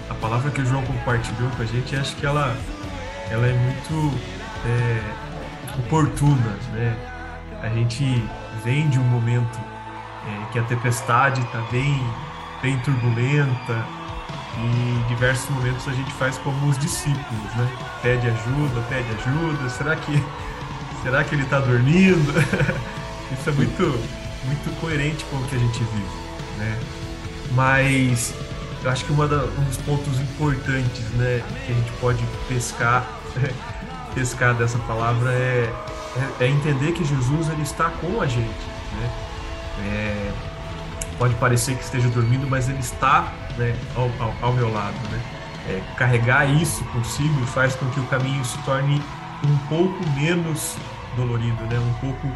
a 0.09 0.13
palavra 0.15 0.51
que 0.51 0.61
o 0.61 0.65
João 0.65 0.83
compartilhou 0.85 1.49
com 1.51 1.63
a 1.63 1.65
gente, 1.65 1.95
acho 1.95 2.15
que 2.15 2.25
ela, 2.25 2.55
ela 3.29 3.47
é 3.47 3.53
muito 3.53 4.17
é, 4.65 5.79
oportuna, 5.79 6.57
né? 6.73 6.95
A 7.61 7.69
gente 7.69 8.23
vem 8.63 8.87
de 8.89 8.99
um 8.99 9.03
momento 9.03 9.59
é, 10.27 10.51
que 10.51 10.59
a 10.59 10.63
tempestade 10.63 11.41
está 11.41 11.59
bem, 11.71 11.99
bem 12.61 12.77
turbulenta 12.79 13.85
em 14.57 15.07
diversos 15.07 15.49
momentos 15.49 15.87
a 15.87 15.93
gente 15.93 16.11
faz 16.13 16.37
como 16.39 16.67
os 16.67 16.77
discípulos, 16.77 17.55
né? 17.55 17.69
Pede 18.01 18.27
ajuda, 18.27 18.81
pede 18.89 19.07
ajuda. 19.11 19.69
Será 19.69 19.95
que, 19.95 20.23
será 21.03 21.23
que 21.23 21.35
ele 21.35 21.43
está 21.43 21.59
dormindo? 21.59 22.33
Isso 23.31 23.49
é 23.49 23.53
muito 23.53 24.27
muito 24.45 24.79
coerente 24.79 25.25
com 25.25 25.37
o 25.37 25.43
que 25.43 25.55
a 25.55 25.59
gente 25.59 25.79
vive, 25.79 26.17
né? 26.57 26.79
Mas 27.51 28.33
eu 28.83 28.89
acho 28.89 29.05
que 29.05 29.13
da, 29.13 29.43
um 29.43 29.63
dos 29.65 29.77
pontos 29.77 30.19
importantes, 30.19 31.01
né, 31.15 31.43
que 31.65 31.71
a 31.71 31.75
gente 31.75 31.91
pode 31.99 32.23
pescar 32.47 33.05
pescar 34.15 34.53
dessa 34.55 34.79
palavra 34.79 35.31
é, 35.31 35.71
é, 36.39 36.45
é, 36.45 36.47
entender 36.47 36.91
que 36.93 37.03
Jesus 37.03 37.49
ele 37.49 37.61
está 37.61 37.89
com 37.89 38.19
a 38.19 38.25
gente. 38.25 38.65
Né? 38.93 39.11
É, 39.79 40.31
pode 41.19 41.35
parecer 41.35 41.75
que 41.75 41.83
esteja 41.83 42.07
dormindo, 42.09 42.47
mas 42.49 42.67
ele 42.67 42.79
está 42.79 43.31
né, 43.57 43.75
ao, 43.95 44.09
ao, 44.19 44.35
ao, 44.41 44.53
meu 44.53 44.71
lado. 44.71 44.97
Né? 45.09 45.21
É, 45.69 45.95
carregar 45.95 46.45
isso 46.45 46.83
consigo 46.85 47.45
faz 47.47 47.75
com 47.75 47.89
que 47.91 47.99
o 47.99 48.05
caminho 48.07 48.43
se 48.45 48.57
torne 48.63 49.01
um 49.43 49.57
pouco 49.67 50.09
menos 50.11 50.77
dolorido, 51.15 51.63
né? 51.65 51.79
um 51.79 51.93
pouco 51.95 52.27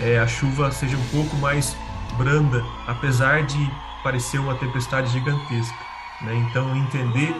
é, 0.00 0.18
a 0.18 0.26
chuva 0.26 0.70
seja 0.70 0.96
um 0.96 1.06
pouco 1.08 1.36
mais 1.36 1.76
branda, 2.16 2.64
apesar 2.86 3.44
de 3.44 3.58
parecer 4.02 4.38
uma 4.38 4.54
tempestade 4.54 5.10
gigantesca. 5.10 5.76
Né? 6.22 6.34
Então 6.48 6.76
entender 6.76 7.34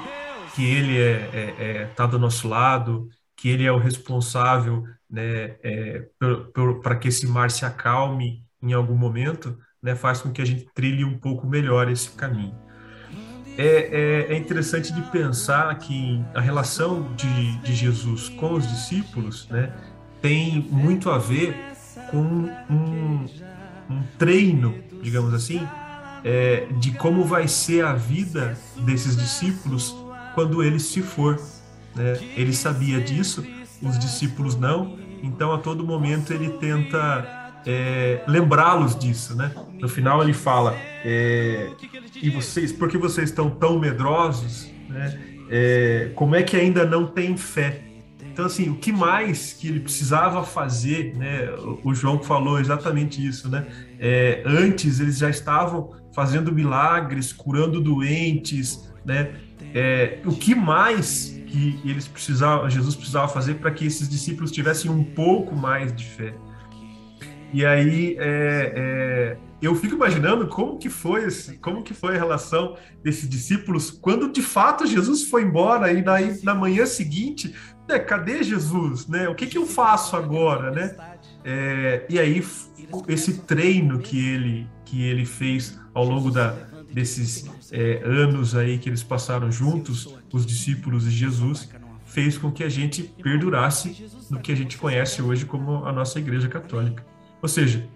que 0.55 0.65
Ele 0.65 1.01
é, 1.01 1.31
é, 1.33 1.55
é 1.59 1.85
tá 1.95 2.07
do 2.07 2.19
nosso 2.19 2.49
lado, 2.49 3.09
que 3.37 3.49
Ele 3.49 3.65
é 3.65 3.73
o 3.73 3.79
responsável 3.79 4.85
né, 5.09 5.57
é, 5.63 6.05
para 6.83 6.97
que 6.97 7.09
esse 7.09 7.27
mar 7.27 7.51
se 7.51 7.65
acalme 7.65 8.43
em 8.61 8.73
algum 8.73 8.97
momento, 8.97 9.57
né, 9.83 9.95
faz 9.95 10.21
com 10.21 10.33
que 10.33 10.43
a 10.43 10.45
gente 10.45 10.69
trilhe 10.75 11.05
um 11.05 11.19
pouco 11.19 11.47
melhor 11.47 11.89
esse 11.89 12.11
caminho. 12.11 12.68
É, 13.61 14.27
é, 14.31 14.35
é 14.35 14.39
interessante 14.39 14.93
de 14.93 15.03
pensar 15.11 15.77
que 15.79 16.25
a 16.33 16.41
relação 16.41 17.13
de, 17.17 17.57
de 17.59 17.75
Jesus 17.75 18.29
com 18.29 18.55
os 18.55 18.65
discípulos 18.69 19.49
né, 19.51 19.73
tem 20.23 20.65
muito 20.71 21.11
a 21.11 21.19
ver 21.19 21.57
com 22.09 22.49
um, 22.71 23.27
um 23.91 24.03
treino, 24.17 24.77
digamos 25.03 25.35
assim, 25.35 25.61
é, 26.23 26.67
de 26.79 26.93
como 26.93 27.25
vai 27.25 27.49
ser 27.49 27.85
a 27.85 27.95
vida 27.95 28.57
desses 28.77 29.17
discípulos 29.17 29.93
quando 30.37 30.63
ele 30.63 30.79
se 30.79 31.03
for. 31.03 31.41
Né? 31.97 32.17
Ele 32.37 32.53
sabia 32.53 33.01
disso, 33.01 33.45
os 33.83 33.99
discípulos 33.99 34.55
não, 34.55 34.97
então 35.21 35.53
a 35.53 35.59
todo 35.59 35.85
momento 35.85 36.33
ele 36.33 36.51
tenta 36.59 37.53
é, 37.67 38.23
lembrá-los 38.29 38.97
disso. 38.97 39.35
Né? 39.35 39.53
No 39.81 39.89
final 39.89 40.23
ele 40.23 40.33
fala: 40.33 40.75
é, 41.05 41.71
e 42.21 42.31
vocês, 42.31 42.73
por 42.73 42.89
que 42.89 42.99
vocês 42.99 43.31
estão 43.31 43.51
tão 43.51 43.79
medrosos? 43.79 44.71
Né? 44.89 45.19
É, 45.51 46.11
como 46.15 46.35
é 46.35 46.43
que 46.43 46.57
ainda 46.57 46.85
não 46.85 47.07
têm 47.07 47.37
fé? 47.37 47.85
Então, 48.39 48.47
assim, 48.47 48.71
o 48.71 48.77
que 48.77 48.93
mais 48.93 49.53
que 49.53 49.67
ele 49.67 49.81
precisava 49.81 50.45
fazer, 50.45 51.13
né? 51.17 51.51
O 51.83 51.93
João 51.93 52.23
falou 52.23 52.61
exatamente 52.61 53.25
isso, 53.27 53.49
né? 53.49 53.67
É, 53.99 54.45
antes 54.47 55.01
eles 55.01 55.19
já 55.19 55.29
estavam 55.29 55.93
fazendo 56.15 56.53
milagres, 56.53 57.33
curando 57.33 57.81
doentes, 57.81 58.89
né? 59.05 59.33
É, 59.75 60.21
o 60.25 60.33
que 60.37 60.55
mais 60.55 61.37
que 61.49 61.81
eles 61.85 62.07
precisavam, 62.07 62.71
Jesus 62.71 62.95
precisava 62.95 63.27
fazer 63.27 63.55
para 63.55 63.73
que 63.73 63.85
esses 63.85 64.09
discípulos 64.09 64.53
tivessem 64.53 64.89
um 64.89 65.03
pouco 65.03 65.57
mais 65.57 65.93
de 65.93 66.05
fé? 66.05 66.33
E 67.53 67.65
aí 67.65 68.17
é, 68.21 68.73
é, 68.77 69.37
eu 69.61 69.75
fico 69.75 69.95
imaginando 69.95 70.47
como 70.47 70.79
que 70.79 70.89
foi 70.89 71.25
esse, 71.25 71.59
como 71.59 71.83
que 71.83 71.93
foi 71.93 72.17
a 72.17 72.19
relação 72.19 72.77
desses 73.03 73.29
discípulos 73.29 73.91
quando 73.91 74.31
de 74.31 74.43
fato 74.43 74.87
Jesus 74.87 75.25
foi 75.25 75.43
embora 75.43 75.93
e 75.93 76.03
na, 76.03 76.17
na 76.43 76.55
manhã 76.55 76.87
seguinte 76.87 77.55
né, 77.89 77.99
cadê 77.99 78.43
Jesus, 78.43 79.07
né? 79.07 79.29
O 79.29 79.35
que, 79.35 79.47
que 79.47 79.57
eu 79.57 79.67
faço 79.67 80.15
agora, 80.15 80.71
né? 80.71 80.95
É, 81.45 82.07
e 82.09 82.19
aí 82.19 82.45
esse 83.09 83.39
treino 83.41 83.99
que 83.99 84.19
ele 84.29 84.69
que 84.85 85.03
ele 85.03 85.27
fez 85.27 85.79
ao 85.93 86.05
longo 86.05 86.31
da, 86.31 86.51
desses 86.93 87.51
é, 87.73 88.03
anos 88.05 88.55
aí 88.55 88.79
que 88.79 88.89
eles 88.89 89.03
passaram 89.03 89.51
juntos, 89.51 90.15
os 90.33 90.47
discípulos 90.47 91.05
de 91.05 91.11
Jesus, 91.11 91.69
fez 92.05 92.39
com 92.39 92.51
que 92.51 92.65
a 92.65 92.69
gente 92.69 93.03
perdurasse 93.03 94.09
no 94.31 94.41
que 94.41 94.51
a 94.51 94.57
gente 94.57 94.79
conhece 94.79 95.21
hoje 95.21 95.45
como 95.45 95.85
a 95.85 95.93
nossa 95.93 96.19
Igreja 96.19 96.49
Católica. 96.49 97.05
Ou 97.43 97.49
seja, 97.49 97.87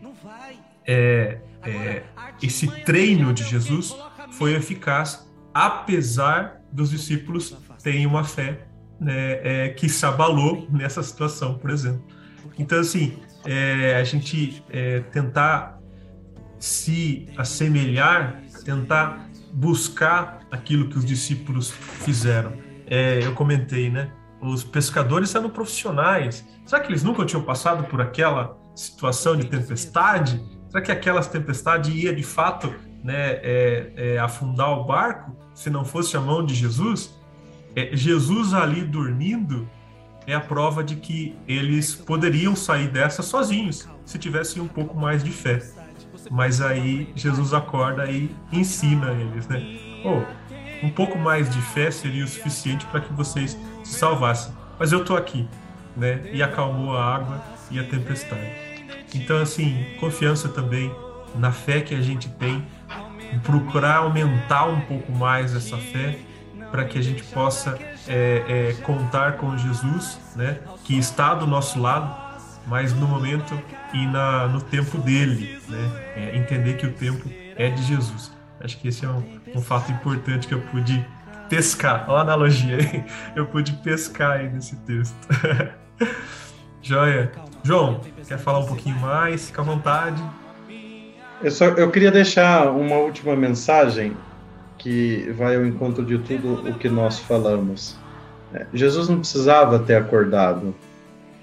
é, 0.86 1.40
é, 1.64 2.02
esse 2.42 2.66
treino 2.84 3.32
de 3.32 3.44
Jesus 3.44 3.94
foi 4.32 4.54
eficaz, 4.54 5.30
apesar 5.54 6.60
dos 6.72 6.90
discípulos 6.90 7.56
terem 7.82 8.06
uma 8.06 8.24
fé 8.24 8.66
né, 9.00 9.40
é, 9.42 9.68
que 9.70 9.88
se 9.88 10.04
abalou 10.06 10.66
nessa 10.70 11.02
situação, 11.02 11.58
por 11.58 11.70
exemplo. 11.70 12.04
Então, 12.58 12.78
assim, 12.78 13.18
é, 13.44 13.96
a 13.96 14.04
gente 14.04 14.64
é, 14.70 15.00
tentar 15.00 15.78
se 16.58 17.28
assemelhar, 17.36 18.40
tentar 18.64 19.28
buscar 19.52 20.40
aquilo 20.50 20.88
que 20.88 20.96
os 20.96 21.04
discípulos 21.04 21.70
fizeram. 21.70 22.52
É, 22.86 23.20
eu 23.24 23.34
comentei, 23.34 23.90
né? 23.90 24.12
Os 24.40 24.62
pescadores 24.64 25.34
eram 25.34 25.50
profissionais. 25.50 26.46
Será 26.64 26.80
que 26.80 26.90
eles 26.90 27.02
nunca 27.02 27.24
tinham 27.24 27.42
passado 27.42 27.84
por 27.84 28.00
aquela 28.00 28.56
situação 28.74 29.36
de 29.36 29.46
tempestade? 29.46 30.40
Será 30.72 30.82
que 30.82 30.90
aquela 30.90 31.22
tempestade 31.22 31.92
ia 31.92 32.12
de 32.12 32.24
fato 32.24 32.74
né, 33.04 33.32
é, 33.42 33.92
é, 33.94 34.18
afundar 34.18 34.70
o 34.70 34.84
barco 34.84 35.36
se 35.54 35.68
não 35.70 35.84
fosse 35.84 36.16
a 36.16 36.20
mão 36.20 36.44
de 36.44 36.54
Jesus? 36.54 37.22
é, 37.74 37.90
Jesus 37.92 38.54
ali 38.54 38.82
dormindo 38.82 39.68
é 40.26 40.34
a 40.34 40.40
prova 40.40 40.84
de 40.84 40.96
que 40.96 41.36
eles 41.48 41.94
poderiam 41.94 42.54
sair 42.54 42.88
dessa 42.88 43.22
sozinhos, 43.22 43.88
se 44.04 44.18
tivessem 44.18 44.62
um 44.62 44.68
pouco 44.68 44.96
mais 44.96 45.24
de 45.24 45.30
fé. 45.30 45.60
Mas 46.30 46.60
aí 46.60 47.12
Jesus 47.16 47.52
acorda 47.52 48.08
e 48.10 48.30
ensina 48.52 49.10
eles, 49.12 49.48
né? 49.48 49.60
Oh, 50.04 50.86
um 50.86 50.90
pouco 50.90 51.18
mais 51.18 51.50
de 51.50 51.60
fé 51.60 51.90
seria 51.90 52.24
o 52.24 52.28
suficiente 52.28 52.86
para 52.86 53.00
que 53.00 53.12
vocês 53.12 53.58
se 53.82 53.94
salvassem. 53.94 54.52
Mas 54.78 54.92
eu 54.92 55.00
estou 55.00 55.16
aqui, 55.16 55.48
né? 55.96 56.22
E 56.32 56.42
acalmou 56.42 56.96
a 56.96 57.04
água 57.16 57.42
e 57.70 57.80
a 57.80 57.84
tempestade. 57.84 58.71
Então, 59.14 59.40
assim, 59.40 59.86
confiança 60.00 60.48
também 60.48 60.94
na 61.34 61.52
fé 61.52 61.80
que 61.80 61.94
a 61.94 62.00
gente 62.00 62.28
tem, 62.28 62.64
procurar 63.42 63.96
aumentar 63.96 64.66
um 64.66 64.80
pouco 64.82 65.12
mais 65.12 65.54
essa 65.54 65.76
fé 65.76 66.18
para 66.70 66.84
que 66.84 66.98
a 66.98 67.02
gente 67.02 67.22
possa 67.24 67.78
é, 68.08 68.44
é, 68.48 68.72
contar 68.82 69.32
com 69.32 69.56
Jesus, 69.56 70.18
né, 70.36 70.58
que 70.84 70.98
está 70.98 71.34
do 71.34 71.46
nosso 71.46 71.80
lado, 71.80 72.14
mas 72.66 72.92
no 72.92 73.06
momento 73.06 73.58
e 73.92 74.06
na, 74.06 74.48
no 74.48 74.60
tempo 74.60 74.98
dele, 74.98 75.58
né, 75.68 76.02
é, 76.16 76.36
entender 76.36 76.74
que 76.74 76.86
o 76.86 76.92
tempo 76.92 77.28
é 77.56 77.68
de 77.68 77.82
Jesus. 77.82 78.32
Acho 78.60 78.78
que 78.78 78.88
esse 78.88 79.04
é 79.04 79.08
um, 79.08 79.40
um 79.56 79.60
fato 79.60 79.90
importante 79.90 80.46
que 80.46 80.54
eu 80.54 80.60
pude 80.60 81.04
pescar. 81.48 82.06
Olha 82.08 82.18
a 82.18 82.22
analogia 82.22 82.76
aí. 82.76 83.04
Eu 83.36 83.44
pude 83.46 83.72
pescar 83.74 84.38
aí 84.38 84.48
nesse 84.48 84.76
texto. 84.76 85.16
Joia. 86.80 87.30
João, 87.62 88.00
quer 88.26 88.38
falar 88.38 88.58
um 88.60 88.66
pouquinho 88.66 88.98
mais? 88.98 89.46
Fica 89.46 89.62
à 89.62 89.64
vontade. 89.64 90.22
Eu, 91.42 91.50
só, 91.50 91.66
eu 91.66 91.90
queria 91.90 92.10
deixar 92.10 92.70
uma 92.70 92.96
última 92.96 93.36
mensagem 93.36 94.16
que 94.78 95.32
vai 95.36 95.56
ao 95.56 95.64
encontro 95.64 96.04
de 96.04 96.18
tudo 96.18 96.68
o 96.68 96.74
que 96.74 96.88
nós 96.88 97.20
falamos. 97.20 97.96
É, 98.52 98.66
Jesus 98.74 99.08
não 99.08 99.18
precisava 99.18 99.78
ter 99.78 99.94
acordado 99.94 100.74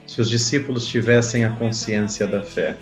se 0.05 0.19
os 0.19 0.29
discípulos 0.29 0.85
tivessem 0.87 1.45
a 1.45 1.51
consciência 1.51 2.27
da 2.27 2.41
fé. 2.41 2.75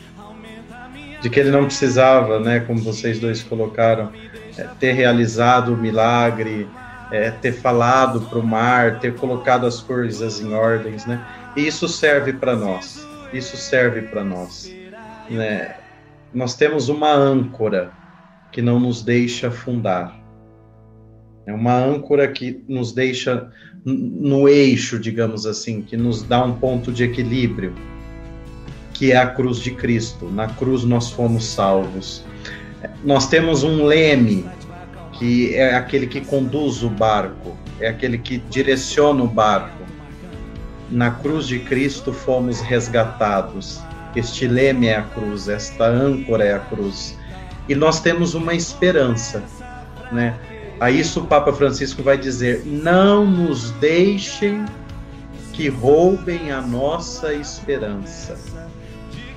De 1.21 1.29
que 1.29 1.39
ele 1.39 1.51
não 1.51 1.65
precisava, 1.65 2.39
né, 2.39 2.59
como 2.59 2.79
vocês 2.79 3.19
dois 3.19 3.43
colocaram, 3.43 4.11
é, 4.57 4.63
ter 4.79 4.93
realizado 4.93 5.73
o 5.73 5.77
milagre, 5.77 6.67
é, 7.11 7.31
ter 7.31 7.53
falado 7.53 8.21
para 8.21 8.39
o 8.39 8.45
mar, 8.45 8.99
ter 8.99 9.15
colocado 9.15 9.65
as 9.65 9.79
coisas 9.79 10.39
em 10.41 10.53
ordens, 10.53 11.05
né? 11.05 11.23
E 11.55 11.65
isso 11.65 11.87
serve 11.87 12.33
para 12.33 12.55
nós. 12.55 13.06
Isso 13.33 13.57
serve 13.57 14.03
para 14.03 14.23
nós. 14.23 14.73
Né? 15.29 15.75
Nós 16.33 16.55
temos 16.55 16.89
uma 16.89 17.11
âncora 17.11 17.91
que 18.51 18.61
não 18.61 18.79
nos 18.79 19.01
deixa 19.01 19.47
afundar. 19.49 20.17
É 21.45 21.53
uma 21.53 21.75
âncora 21.75 22.27
que 22.27 22.63
nos 22.67 22.91
deixa 22.91 23.49
no 23.85 24.49
eixo, 24.49 24.99
digamos 24.99 25.45
assim, 25.45 25.81
que 25.81 25.95
nos 25.95 26.21
dá 26.21 26.43
um 26.43 26.53
ponto 26.53 26.91
de 26.91 27.05
equilíbrio, 27.05 27.73
que 28.93 29.13
é 29.13 29.17
a 29.17 29.27
cruz 29.27 29.59
de 29.59 29.71
Cristo. 29.71 30.29
Na 30.29 30.47
cruz 30.47 30.83
nós 30.83 31.09
fomos 31.09 31.45
salvos. 31.45 32.23
Nós 33.03 33.29
temos 33.29 33.63
um 33.63 33.85
leme, 33.85 34.45
que 35.13 35.55
é 35.55 35.75
aquele 35.75 36.07
que 36.07 36.21
conduz 36.21 36.83
o 36.83 36.89
barco, 36.89 37.57
é 37.79 37.87
aquele 37.87 38.17
que 38.17 38.37
direciona 38.37 39.23
o 39.23 39.27
barco. 39.27 39.83
Na 40.89 41.11
cruz 41.11 41.47
de 41.47 41.59
Cristo 41.59 42.13
fomos 42.13 42.61
resgatados. 42.61 43.81
Este 44.15 44.47
leme 44.47 44.87
é 44.87 44.97
a 44.97 45.01
cruz, 45.03 45.49
esta 45.49 45.85
âncora 45.85 46.43
é 46.43 46.53
a 46.53 46.59
cruz. 46.59 47.17
E 47.67 47.75
nós 47.75 47.99
temos 47.99 48.33
uma 48.33 48.53
esperança, 48.53 49.43
né? 50.11 50.35
A 50.79 50.89
isso 50.89 51.21
o 51.21 51.27
Papa 51.27 51.51
Francisco 51.51 52.01
vai 52.01 52.17
dizer: 52.17 52.63
não 52.65 53.25
nos 53.25 53.71
deixem 53.71 54.63
que 55.53 55.67
roubem 55.67 56.51
a 56.51 56.61
nossa 56.61 57.33
esperança. 57.33 58.37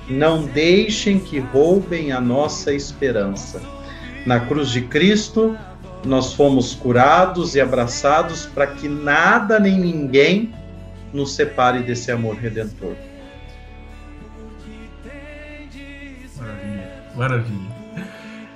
Não 0.07 0.43
deixem 0.43 1.19
que 1.19 1.39
roubem 1.39 2.11
a 2.11 2.21
nossa 2.21 2.73
esperança. 2.73 3.61
Na 4.25 4.39
cruz 4.39 4.69
de 4.69 4.81
Cristo, 4.81 5.57
nós 6.05 6.33
fomos 6.33 6.75
curados 6.75 7.55
e 7.55 7.61
abraçados 7.61 8.45
para 8.45 8.67
que 8.67 8.87
nada 8.87 9.59
nem 9.59 9.79
ninguém 9.79 10.53
nos 11.13 11.33
separe 11.33 11.83
desse 11.83 12.11
amor 12.11 12.35
redentor. 12.35 12.95
Maravilha, 16.37 17.03
maravilha. 17.15 17.81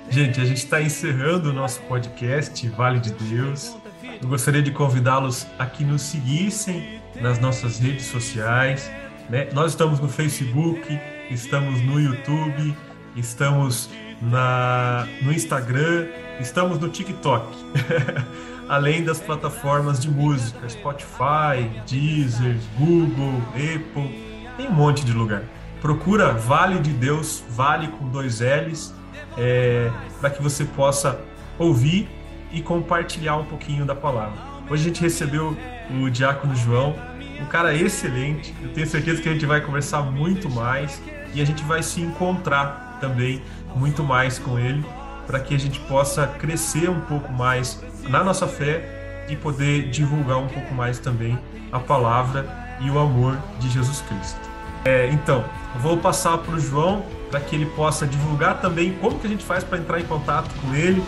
Gente, 0.08 0.40
a 0.40 0.44
gente 0.44 0.58
está 0.58 0.80
encerrando 0.80 1.50
o 1.50 1.52
nosso 1.52 1.80
podcast 1.82 2.66
Vale 2.70 3.00
de 3.00 3.12
Deus. 3.12 3.76
Eu 4.22 4.28
gostaria 4.28 4.62
de 4.62 4.70
convidá-los 4.70 5.46
a 5.58 5.66
que 5.66 5.84
nos 5.84 6.02
seguissem 6.02 7.00
nas 7.20 7.38
nossas 7.38 7.78
redes 7.78 8.06
sociais. 8.06 8.90
Né? 9.28 9.48
Nós 9.52 9.72
estamos 9.72 10.00
no 10.00 10.08
Facebook, 10.08 10.82
estamos 11.30 11.82
no 11.82 12.00
YouTube, 12.00 12.74
estamos 13.16 13.90
na, 14.22 15.06
no 15.22 15.32
Instagram, 15.32 16.06
estamos 16.40 16.78
no 16.78 16.88
TikTok. 16.88 17.46
Além 18.68 19.04
das 19.04 19.20
plataformas 19.20 20.00
de 20.00 20.10
música, 20.10 20.68
Spotify, 20.68 21.70
Deezer, 21.86 22.56
Google, 22.76 23.40
Apple, 23.54 24.26
tem 24.56 24.66
um 24.66 24.72
monte 24.72 25.04
de 25.04 25.12
lugar. 25.12 25.44
Procura 25.80 26.32
Vale 26.32 26.80
de 26.80 26.90
Deus, 26.90 27.44
Vale 27.50 27.86
com 27.88 28.08
dois 28.08 28.40
L's, 28.40 28.92
é, 29.38 29.88
para 30.20 30.30
que 30.30 30.42
você 30.42 30.64
possa 30.64 31.20
ouvir 31.56 32.08
e 32.50 32.60
compartilhar 32.60 33.36
um 33.36 33.44
pouquinho 33.44 33.86
da 33.86 33.94
palavra. 33.94 34.36
Hoje 34.68 34.82
a 34.82 34.88
gente 34.88 35.00
recebeu 35.00 35.56
o 36.02 36.10
Diácono 36.10 36.56
João, 36.56 36.96
um 37.40 37.46
cara 37.46 37.72
excelente. 37.72 38.52
Eu 38.60 38.72
tenho 38.72 38.86
certeza 38.86 39.22
que 39.22 39.28
a 39.28 39.32
gente 39.32 39.46
vai 39.46 39.60
conversar 39.60 40.02
muito 40.02 40.50
mais 40.50 41.00
e 41.32 41.40
a 41.40 41.44
gente 41.44 41.62
vai 41.62 41.84
se 41.84 42.00
encontrar 42.00 42.98
também 43.00 43.40
muito 43.76 44.02
mais 44.02 44.40
com 44.40 44.58
ele 44.58 44.84
para 45.26 45.38
que 45.38 45.54
a 45.54 45.58
gente 45.58 45.78
possa 45.80 46.26
crescer 46.26 46.88
um 46.88 47.00
pouco 47.00 47.32
mais 47.32 47.82
na 48.08 48.22
nossa 48.22 48.46
fé 48.46 49.24
e 49.28 49.36
poder 49.36 49.90
divulgar 49.90 50.38
um 50.38 50.48
pouco 50.48 50.74
mais 50.74 50.98
também 50.98 51.38
a 51.72 51.78
palavra 51.78 52.46
e 52.80 52.90
o 52.90 52.98
amor 52.98 53.38
de 53.58 53.68
Jesus 53.70 54.02
Cristo. 54.02 54.40
É, 54.84 55.08
então, 55.10 55.44
vou 55.80 55.96
passar 55.96 56.38
para 56.38 56.54
o 56.54 56.60
João 56.60 57.04
para 57.30 57.40
que 57.40 57.56
ele 57.56 57.66
possa 57.66 58.06
divulgar 58.06 58.60
também 58.60 58.92
como 59.00 59.18
que 59.18 59.26
a 59.26 59.30
gente 59.30 59.44
faz 59.44 59.64
para 59.64 59.78
entrar 59.78 60.00
em 60.00 60.04
contato 60.04 60.48
com 60.60 60.74
ele. 60.74 61.02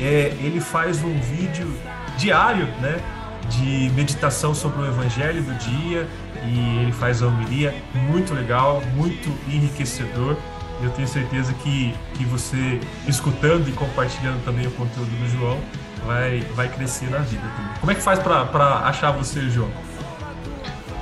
É, 0.00 0.36
ele 0.40 0.60
faz 0.60 1.02
um 1.02 1.18
vídeo 1.20 1.72
diário, 2.16 2.66
né, 2.80 3.00
de 3.48 3.90
meditação 3.94 4.54
sobre 4.54 4.82
o 4.82 4.86
Evangelho 4.86 5.42
do 5.42 5.54
dia 5.54 6.08
e 6.46 6.82
ele 6.82 6.92
faz 6.92 7.22
a 7.22 7.26
homilia 7.26 7.74
muito 8.08 8.34
legal, 8.34 8.82
muito 8.94 9.28
enriquecedor. 9.48 10.36
Eu 10.82 10.90
tenho 10.90 11.08
certeza 11.08 11.52
que, 11.54 11.94
que 12.14 12.24
você, 12.24 12.80
escutando 13.06 13.68
e 13.68 13.72
compartilhando 13.72 14.44
também 14.44 14.66
o 14.66 14.70
conteúdo 14.72 15.10
do 15.10 15.28
João, 15.28 15.58
vai, 16.04 16.40
vai 16.54 16.68
crescer 16.68 17.10
na 17.10 17.18
vida 17.18 17.42
também. 17.56 17.74
Como 17.80 17.92
é 17.92 17.94
que 17.94 18.02
faz 18.02 18.18
para 18.18 18.78
achar 18.84 19.10
você, 19.10 19.40
João? 19.50 19.70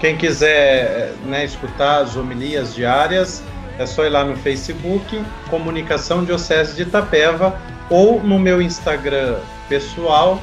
Quem 0.00 0.16
quiser 0.16 1.12
né, 1.24 1.44
escutar 1.44 2.02
as 2.02 2.16
homilias 2.16 2.74
diárias, 2.74 3.44
é 3.78 3.86
só 3.86 4.04
ir 4.04 4.08
lá 4.08 4.24
no 4.24 4.34
Facebook, 4.36 5.24
Comunicação 5.48 6.24
Diocese 6.24 6.74
de 6.74 6.82
Itapeva, 6.82 7.56
ou 7.88 8.20
no 8.22 8.38
meu 8.38 8.60
Instagram 8.60 9.38
pessoal, 9.68 10.42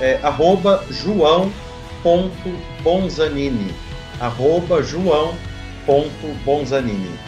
é, 0.00 0.18
arroba 0.22 0.82
joão.bonzanini. 0.90 3.74
Arroba 4.20 4.82
joão.bonzanini. 4.82 7.18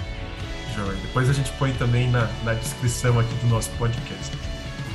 Depois 1.02 1.28
a 1.30 1.32
gente 1.32 1.50
põe 1.52 1.72
também 1.72 2.10
na, 2.10 2.28
na 2.44 2.52
descrição 2.54 3.18
aqui 3.18 3.34
do 3.36 3.46
nosso 3.48 3.70
podcast. 3.78 4.36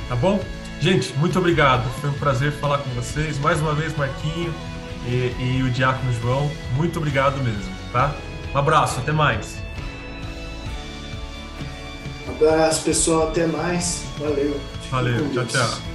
Tá 0.08 0.16
bom? 0.16 0.40
Gente, 0.82 1.16
muito 1.16 1.38
obrigado. 1.38 1.88
Foi 2.00 2.10
um 2.10 2.14
prazer 2.14 2.50
falar 2.50 2.78
com 2.78 2.90
vocês. 2.90 3.38
Mais 3.38 3.60
uma 3.60 3.72
vez, 3.72 3.96
Marquinho 3.96 4.52
e, 5.06 5.32
e 5.38 5.62
o 5.62 5.70
Diácono 5.70 6.12
João. 6.14 6.50
Muito 6.74 6.98
obrigado 6.98 7.40
mesmo, 7.40 7.72
tá? 7.92 8.16
Um 8.52 8.58
abraço, 8.58 8.98
até 8.98 9.12
mais. 9.12 9.58
Um 12.26 12.32
abraço, 12.32 12.82
pessoal. 12.82 13.28
Até 13.28 13.46
mais. 13.46 14.02
Valeu. 14.18 14.60
Valeu. 14.90 15.32
Tchau, 15.32 15.46
tchau. 15.46 15.91